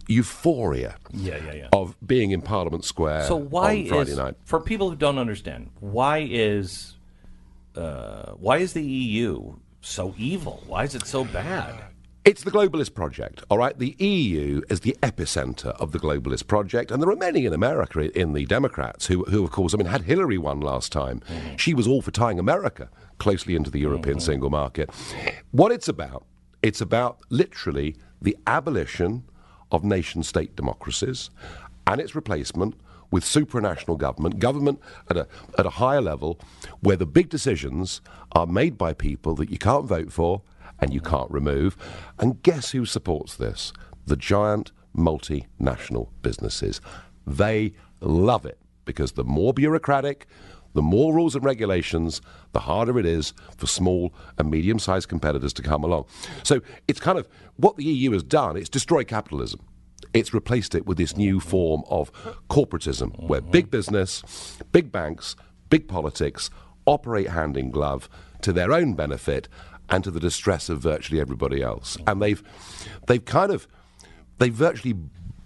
euphoria 0.08 0.96
Yeah, 1.12 1.38
yeah, 1.46 1.54
yeah. 1.54 1.68
of 1.74 1.96
being 2.06 2.32
in 2.32 2.42
Parliament 2.42 2.86
Square 2.86 3.26
So 3.26 3.36
why 3.36 3.78
on 3.82 3.88
Friday 3.88 4.12
is 4.12 4.18
night. 4.18 4.36
for 4.46 4.60
people 4.60 4.90
who 4.90 4.96
don't 4.96 5.18
understand 5.18 5.70
why 5.80 6.28
is 6.30 6.96
uh, 7.76 8.32
why 8.34 8.58
is 8.58 8.74
the 8.74 8.84
EU 8.84 9.56
so 9.82 10.14
evil? 10.18 10.64
Why 10.66 10.84
is 10.84 10.96
it 10.96 11.06
so 11.06 11.24
bad? 11.26 11.76
It's 12.26 12.44
the 12.44 12.52
globalist 12.52 12.94
project, 12.94 13.44
all 13.50 13.58
right? 13.60 13.78
The 13.78 13.96
EU 14.00 14.62
is 14.68 14.82
the 14.82 14.98
epicenter 15.02 15.68
of 15.80 15.92
the 15.94 16.00
globalist 16.00 16.48
project, 16.48 16.92
and 16.92 17.02
there 17.02 17.10
are 17.10 17.16
many 17.16 17.46
in 17.46 17.54
America, 17.54 18.02
in 18.20 18.34
the 18.34 18.46
Democrats, 18.46 19.06
who, 19.06 19.24
who 19.26 19.46
of 19.46 19.52
course, 19.52 19.74
I 19.74 19.78
mean, 19.78 19.88
had 19.88 20.02
Hillary 20.02 20.38
won 20.38 20.60
last 20.60 20.92
time. 20.92 21.22
She 21.56 21.74
was 21.74 21.88
all 21.88 22.02
for 22.02 22.12
tying 22.12 22.38
America 22.38 22.90
closely 23.20 23.56
into 23.56 23.72
the 23.72 23.80
European 23.80 24.20
single 24.20 24.50
market. 24.50 24.90
What 25.52 25.72
it's 25.72 25.88
about, 25.88 26.26
it's 26.62 26.82
about 26.82 27.20
literally 27.30 27.96
the 28.22 28.36
abolition 28.46 29.24
of 29.72 29.84
nation 29.84 30.24
state 30.24 30.56
democracies 30.56 31.30
and 31.86 32.02
its 32.02 32.16
replacement 32.16 32.76
with 33.12 33.24
supranational 33.24 33.98
government, 33.98 34.40
government 34.40 34.82
at 35.10 35.18
a, 35.18 35.28
at 35.58 35.66
a 35.66 35.72
higher 35.72 36.02
level, 36.02 36.40
where 36.82 36.98
the 36.98 37.06
big 37.06 37.30
decisions 37.30 38.02
are 38.34 38.46
made 38.46 38.78
by 38.78 38.94
people 38.94 39.34
that 39.36 39.50
you 39.50 39.58
can't 39.58 39.86
vote 39.86 40.12
for 40.12 40.42
and 40.80 40.94
you 40.94 41.00
can't 41.00 41.32
remove. 41.32 41.78
And 42.20 42.42
guess 42.44 42.72
who 42.72 42.86
supports 42.86 43.36
this? 43.36 43.72
The 44.06 44.18
giant 44.18 44.72
multinational 44.96 46.10
businesses. 46.22 46.82
They 47.26 47.74
love 48.02 48.46
it 48.46 48.58
because 48.86 49.14
the 49.14 49.24
more 49.24 49.54
bureaucratic, 49.54 50.28
the 50.78 50.82
more 50.84 51.12
rules 51.12 51.34
and 51.34 51.44
regulations, 51.44 52.22
the 52.52 52.60
harder 52.60 53.00
it 53.00 53.06
is 53.08 53.34
for 53.58 53.66
small 53.66 54.14
and 54.38 54.52
medium 54.52 54.78
sized 54.78 55.10
competitors 55.10 55.52
to 55.54 55.64
come 55.64 55.84
along. 55.84 56.06
So 56.44 56.62
it's 56.88 57.00
kind 57.00 57.18
of 57.18 57.28
what 57.56 57.78
the 57.78 57.84
EU 57.84 58.12
has 58.12 58.22
done, 58.22 58.56
it's 58.56 58.70
destroyed 58.70 59.08
capitalism. 59.08 59.60
It's 60.14 60.36
replaced 60.36 60.76
it 60.76 60.86
with 60.86 61.00
this 61.00 61.18
new 61.18 61.40
form 61.40 61.82
of 61.90 62.12
corporatism 62.52 63.28
where 63.28 63.42
mm-hmm. 63.42 63.50
big 63.50 63.72
business, 63.72 64.22
big 64.72 64.92
banks, 64.92 65.36
big 65.72 65.88
politics 65.88 66.52
operate 66.86 67.30
hand 67.30 67.58
in 67.58 67.72
glove 67.72 68.08
to 68.44 68.54
their 68.54 68.72
own 68.72 68.94
benefit 68.94 69.48
and 69.90 70.04
to 70.04 70.12
the 70.12 70.20
distress 70.20 70.70
of 70.70 70.80
virtually 70.80 71.20
everybody 71.20 71.64
else. 71.64 71.98
Mm-hmm. 71.98 72.10
And 72.10 72.22
they've 72.22 72.44
they've 73.08 73.26
kind 73.26 73.52
of 73.52 73.68
they've 74.38 74.54
virtually 74.54 74.94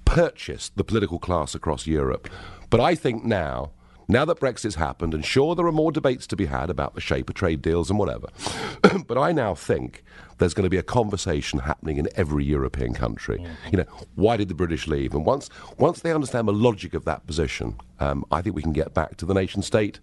purchased 0.04 0.76
the 0.76 0.84
political 0.84 1.20
class 1.20 1.56
across 1.56 1.88
Europe. 1.88 2.30
But 2.70 2.82
I 2.82 2.96
think 2.96 3.24
now, 3.24 3.72
now 4.12 4.26
that 4.26 4.40
Brexit's 4.40 4.76
happened, 4.76 5.14
and 5.14 5.26
sure, 5.26 5.56
there 5.56 5.66
are 5.66 5.72
more 5.72 5.92
debates 5.92 6.28
to 6.28 6.36
be 6.36 6.46
had 6.48 6.70
about 6.70 6.96
the 6.96 7.02
shape 7.02 7.30
of 7.30 7.36
trade 7.36 7.62
deals 7.62 7.90
and 7.90 7.98
whatever, 7.98 8.28
but 9.08 9.18
I 9.18 9.32
now 9.32 9.56
think 9.56 10.04
there's 10.42 10.56
going 10.56 10.64
to 10.64 10.70
be 10.70 10.78
a 10.78 10.84
conversation 10.84 11.60
happening 11.60 11.98
in 11.98 12.10
every 12.16 12.44
European 12.44 12.94
country. 12.96 13.46
You 13.72 13.78
know, 13.78 13.86
why 14.16 14.38
did 14.38 14.50
the 14.50 14.56
British 14.56 14.88
leave? 14.88 15.14
And 15.14 15.24
once, 15.24 15.50
once 15.78 16.00
they 16.00 16.12
understand 16.12 16.48
the 16.48 16.54
logic 16.54 16.96
of 16.96 17.06
that 17.06 17.28
position, 17.28 17.78
um, 18.02 18.26
I 18.32 18.42
think 18.42 18.56
we 18.56 18.64
can 18.64 18.74
get 18.74 18.94
back 18.94 19.18
to 19.18 19.26
the 19.26 19.34
nation 19.36 19.62
state, 19.62 20.00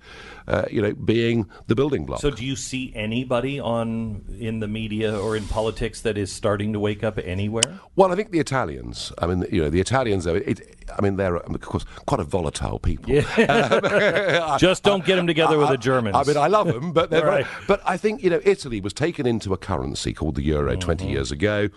uh, 0.46 0.66
you 0.70 0.80
know, 0.80 0.94
being 0.94 1.50
the 1.66 1.74
building 1.74 2.06
block. 2.06 2.20
So, 2.20 2.30
do 2.30 2.44
you 2.44 2.54
see 2.54 2.92
anybody 2.94 3.58
on 3.58 4.24
in 4.38 4.60
the 4.60 4.68
media 4.68 5.18
or 5.18 5.36
in 5.36 5.46
politics 5.48 6.02
that 6.02 6.16
is 6.16 6.30
starting 6.32 6.72
to 6.74 6.80
wake 6.80 7.02
up 7.02 7.18
anywhere? 7.18 7.80
Well, 7.96 8.12
I 8.12 8.14
think 8.14 8.30
the 8.30 8.38
Italians. 8.38 9.12
I 9.18 9.26
mean, 9.26 9.44
you 9.50 9.62
know, 9.62 9.68
the 9.68 9.80
Italians. 9.80 10.26
It, 10.26 10.48
it, 10.48 10.84
I 10.96 11.02
mean, 11.02 11.16
they're 11.16 11.36
of 11.36 11.60
course 11.60 11.84
quite 12.06 12.20
a 12.20 12.24
volatile 12.24 12.78
people. 12.78 13.12
Just 14.58 14.84
don't 14.84 15.04
get 15.04 15.16
them 15.16 15.26
together 15.26 15.58
with 15.58 15.68
the 15.68 15.76
Germans. 15.76 16.14
I 16.14 16.22
mean, 16.22 16.36
I 16.36 16.46
love 16.46 16.68
them, 16.68 16.92
but 16.92 17.10
they're 17.10 17.26
Right. 17.28 17.46
but 17.66 17.82
I 17.84 17.96
think 17.96 18.22
you 18.22 18.30
know, 18.30 18.40
Italy 18.44 18.80
was 18.80 18.92
taken 18.92 19.26
into 19.26 19.52
a 19.52 19.58
currency 19.58 20.12
called 20.14 20.27
the 20.32 20.42
euro 20.42 20.76
20 20.76 21.04
Mm-hmm. 21.04 21.12
years 21.12 21.30
ago. 21.32 21.68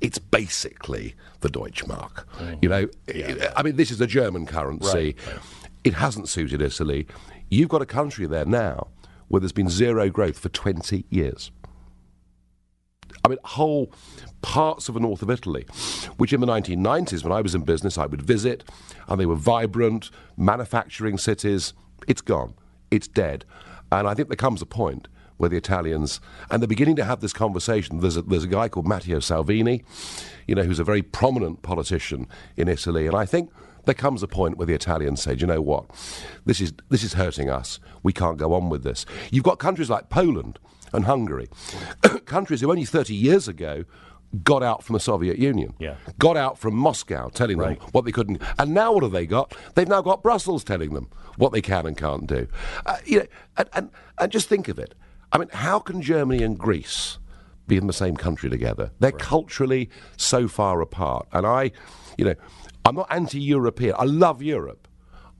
It's 0.00 0.18
basically 0.18 1.14
the 1.40 1.48
Deutschmark. 1.48 2.24
Mm-hmm. 2.38 2.54
You 2.62 2.68
know, 2.68 3.52
I 3.56 3.62
mean, 3.62 3.76
this 3.76 3.90
is 3.90 4.00
a 4.00 4.06
German 4.06 4.46
currency. 4.46 5.16
It 5.84 5.94
hasn't 5.94 6.28
suited 6.28 6.60
Italy. 6.62 7.06
You've 7.50 7.68
got 7.68 7.82
a 7.82 7.86
country 7.86 8.26
there 8.26 8.44
now 8.44 8.88
where 9.28 9.40
there's 9.40 9.52
been 9.52 9.68
zero 9.68 10.08
growth 10.10 10.38
for 10.38 10.48
20 10.48 11.04
years. 11.10 11.50
I 13.24 13.28
mean, 13.28 13.38
whole 13.44 13.92
parts 14.42 14.88
of 14.88 14.94
the 14.94 15.00
north 15.00 15.22
of 15.22 15.30
Italy, 15.30 15.64
which 16.16 16.32
in 16.32 16.40
the 16.40 16.46
1990s, 16.46 17.24
when 17.24 17.32
I 17.32 17.40
was 17.40 17.54
in 17.54 17.62
business, 17.62 17.98
I 17.98 18.06
would 18.06 18.22
visit, 18.22 18.62
and 19.08 19.20
they 19.20 19.26
were 19.26 19.34
vibrant 19.36 20.10
manufacturing 20.36 21.18
cities. 21.18 21.72
It's 22.06 22.20
gone. 22.20 22.54
It's 22.90 23.08
dead. 23.08 23.44
And 23.90 24.06
I 24.06 24.14
think 24.14 24.28
there 24.28 24.36
comes 24.36 24.62
a 24.62 24.66
point 24.66 25.08
where 25.36 25.50
the 25.50 25.56
Italians, 25.56 26.20
and 26.50 26.62
they're 26.62 26.68
beginning 26.68 26.96
to 26.96 27.04
have 27.04 27.20
this 27.20 27.32
conversation. 27.32 28.00
There's 28.00 28.16
a, 28.16 28.22
there's 28.22 28.44
a 28.44 28.48
guy 28.48 28.68
called 28.68 28.86
Matteo 28.86 29.20
Salvini, 29.20 29.82
you 30.46 30.54
know, 30.54 30.62
who's 30.62 30.78
a 30.78 30.84
very 30.84 31.02
prominent 31.02 31.62
politician 31.62 32.26
in 32.56 32.68
Italy, 32.68 33.06
and 33.06 33.14
I 33.16 33.26
think 33.26 33.50
there 33.84 33.94
comes 33.94 34.22
a 34.22 34.26
point 34.28 34.56
where 34.58 34.66
the 34.66 34.74
Italians 34.74 35.22
say, 35.22 35.34
"Do 35.34 35.42
you 35.42 35.46
know 35.46 35.62
what, 35.62 35.84
this 36.44 36.60
is 36.60 36.72
this 36.88 37.02
is 37.04 37.12
hurting 37.14 37.50
us. 37.50 37.78
We 38.02 38.12
can't 38.12 38.36
go 38.38 38.52
on 38.54 38.68
with 38.68 38.82
this. 38.82 39.06
You've 39.30 39.44
got 39.44 39.58
countries 39.58 39.90
like 39.90 40.08
Poland 40.08 40.58
and 40.92 41.04
Hungary, 41.04 41.48
countries 42.24 42.60
who 42.60 42.70
only 42.70 42.84
30 42.84 43.14
years 43.14 43.48
ago 43.48 43.84
got 44.42 44.62
out 44.62 44.82
from 44.82 44.94
the 44.94 45.00
Soviet 45.00 45.38
Union, 45.38 45.72
Yeah. 45.78 45.94
got 46.18 46.36
out 46.36 46.58
from 46.58 46.74
Moscow, 46.74 47.28
telling 47.28 47.58
them 47.58 47.74
what 47.92 48.04
they 48.04 48.12
couldn't. 48.12 48.42
And 48.58 48.74
now 48.74 48.92
what 48.92 49.02
have 49.04 49.12
they 49.12 49.24
got? 49.24 49.54
They've 49.74 49.88
now 49.88 50.02
got 50.02 50.22
Brussels 50.22 50.64
telling 50.64 50.94
them 50.94 51.08
what 51.36 51.52
they 51.52 51.62
can 51.62 51.86
and 51.86 51.96
can't 51.96 52.26
do. 52.26 52.48
Uh, 52.84 52.96
you 53.04 53.20
know, 53.20 53.26
and, 53.56 53.68
and 53.72 53.90
and 54.18 54.32
just 54.32 54.48
think 54.48 54.68
of 54.68 54.78
it. 54.78 54.94
I 55.32 55.38
mean, 55.38 55.48
how 55.52 55.78
can 55.78 56.02
Germany 56.02 56.42
and 56.42 56.58
Greece 56.58 57.18
be 57.66 57.76
in 57.76 57.86
the 57.86 57.92
same 57.92 58.16
country 58.16 58.48
together? 58.48 58.92
They're 59.00 59.12
culturally 59.12 59.90
so 60.16 60.48
far 60.48 60.80
apart. 60.80 61.26
And 61.32 61.46
I, 61.46 61.72
you 62.16 62.24
know, 62.24 62.34
I'm 62.84 62.94
not 62.94 63.08
anti-European. 63.10 63.94
I 63.98 64.04
love 64.04 64.42
Europe. 64.42 64.88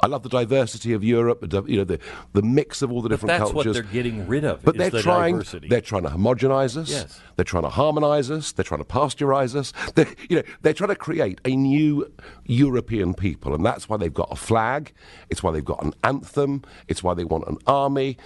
I 0.00 0.08
love 0.08 0.22
the 0.22 0.28
diversity 0.28 0.92
of 0.92 1.02
Europe. 1.02 1.40
the 1.48 1.62
You 1.64 1.78
know, 1.78 1.84
the 1.84 1.98
the 2.34 2.42
mix 2.42 2.82
of 2.82 2.92
all 2.92 3.00
the 3.00 3.08
different 3.08 3.28
That's 3.28 3.52
what 3.52 3.64
cultures. 3.64 3.74
they're 3.74 3.82
getting 3.92 4.26
rid 4.26 4.44
of. 4.44 4.62
But 4.62 4.76
they're 4.76 4.90
the 4.90 5.02
trying. 5.02 5.36
Diversity. 5.36 5.68
They're 5.68 5.80
trying 5.80 6.02
to 6.02 6.10
homogenize 6.10 6.76
us. 6.76 6.90
Yes. 6.90 7.20
They're 7.36 7.44
trying 7.44 7.62
to 7.62 7.70
harmonize 7.70 8.30
us. 8.30 8.52
They're 8.52 8.64
trying 8.64 8.82
to 8.82 8.86
pasteurize 8.86 9.54
us. 9.56 9.72
They're, 9.94 10.08
you 10.28 10.36
know, 10.36 10.42
they're 10.62 10.74
trying 10.74 10.90
to 10.90 10.96
create 10.96 11.40
a 11.44 11.56
new 11.56 12.12
European 12.44 13.14
people, 13.14 13.54
and 13.54 13.64
that's 13.64 13.88
why 13.88 13.96
they've 13.96 14.12
got 14.12 14.28
a 14.30 14.36
flag. 14.36 14.92
It's 15.30 15.42
why 15.42 15.50
they've 15.52 15.64
got 15.64 15.82
an 15.82 15.94
anthem. 16.04 16.62
It's 16.88 17.02
why 17.02 17.14
they 17.14 17.24
want 17.24 17.46
an 17.48 17.56
army, 17.66 18.18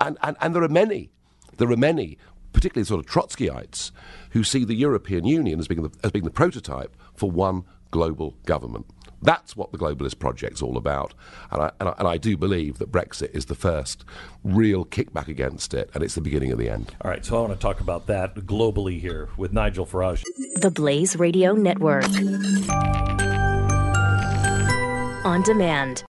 and 0.00 0.16
and, 0.22 0.36
and 0.40 0.54
there 0.54 0.62
are 0.62 0.68
many. 0.68 1.10
There 1.56 1.70
are 1.70 1.76
many, 1.76 2.16
particularly 2.52 2.86
sort 2.86 3.04
of 3.04 3.10
Trotskyites, 3.10 3.90
who 4.30 4.42
see 4.44 4.64
the 4.64 4.74
European 4.74 5.26
Union 5.26 5.58
as 5.58 5.68
being 5.68 5.82
the, 5.82 5.90
as 6.02 6.10
being 6.10 6.24
the 6.24 6.30
prototype 6.30 6.96
for 7.14 7.30
one 7.30 7.64
global 7.90 8.36
government. 8.46 8.86
That's 9.22 9.56
what 9.56 9.72
the 9.72 9.78
globalist 9.78 10.18
project's 10.18 10.60
all 10.62 10.76
about. 10.76 11.14
And 11.50 11.62
I, 11.62 11.70
and, 11.80 11.88
I, 11.88 11.94
and 11.98 12.08
I 12.08 12.16
do 12.18 12.36
believe 12.36 12.78
that 12.78 12.90
Brexit 12.90 13.34
is 13.34 13.46
the 13.46 13.54
first 13.54 14.04
real 14.44 14.84
kickback 14.84 15.28
against 15.28 15.74
it, 15.74 15.90
and 15.94 16.02
it's 16.02 16.14
the 16.14 16.20
beginning 16.20 16.50
of 16.52 16.58
the 16.58 16.68
end. 16.68 16.94
All 17.00 17.10
right, 17.10 17.24
so 17.24 17.38
I 17.38 17.40
want 17.46 17.52
to 17.52 17.58
talk 17.58 17.80
about 17.80 18.06
that 18.08 18.34
globally 18.34 19.00
here 19.00 19.28
with 19.36 19.52
Nigel 19.52 19.86
Farage. 19.86 20.22
The 20.56 20.70
Blaze 20.70 21.16
Radio 21.16 21.54
Network. 21.54 22.04
On 25.24 25.42
demand. 25.42 26.04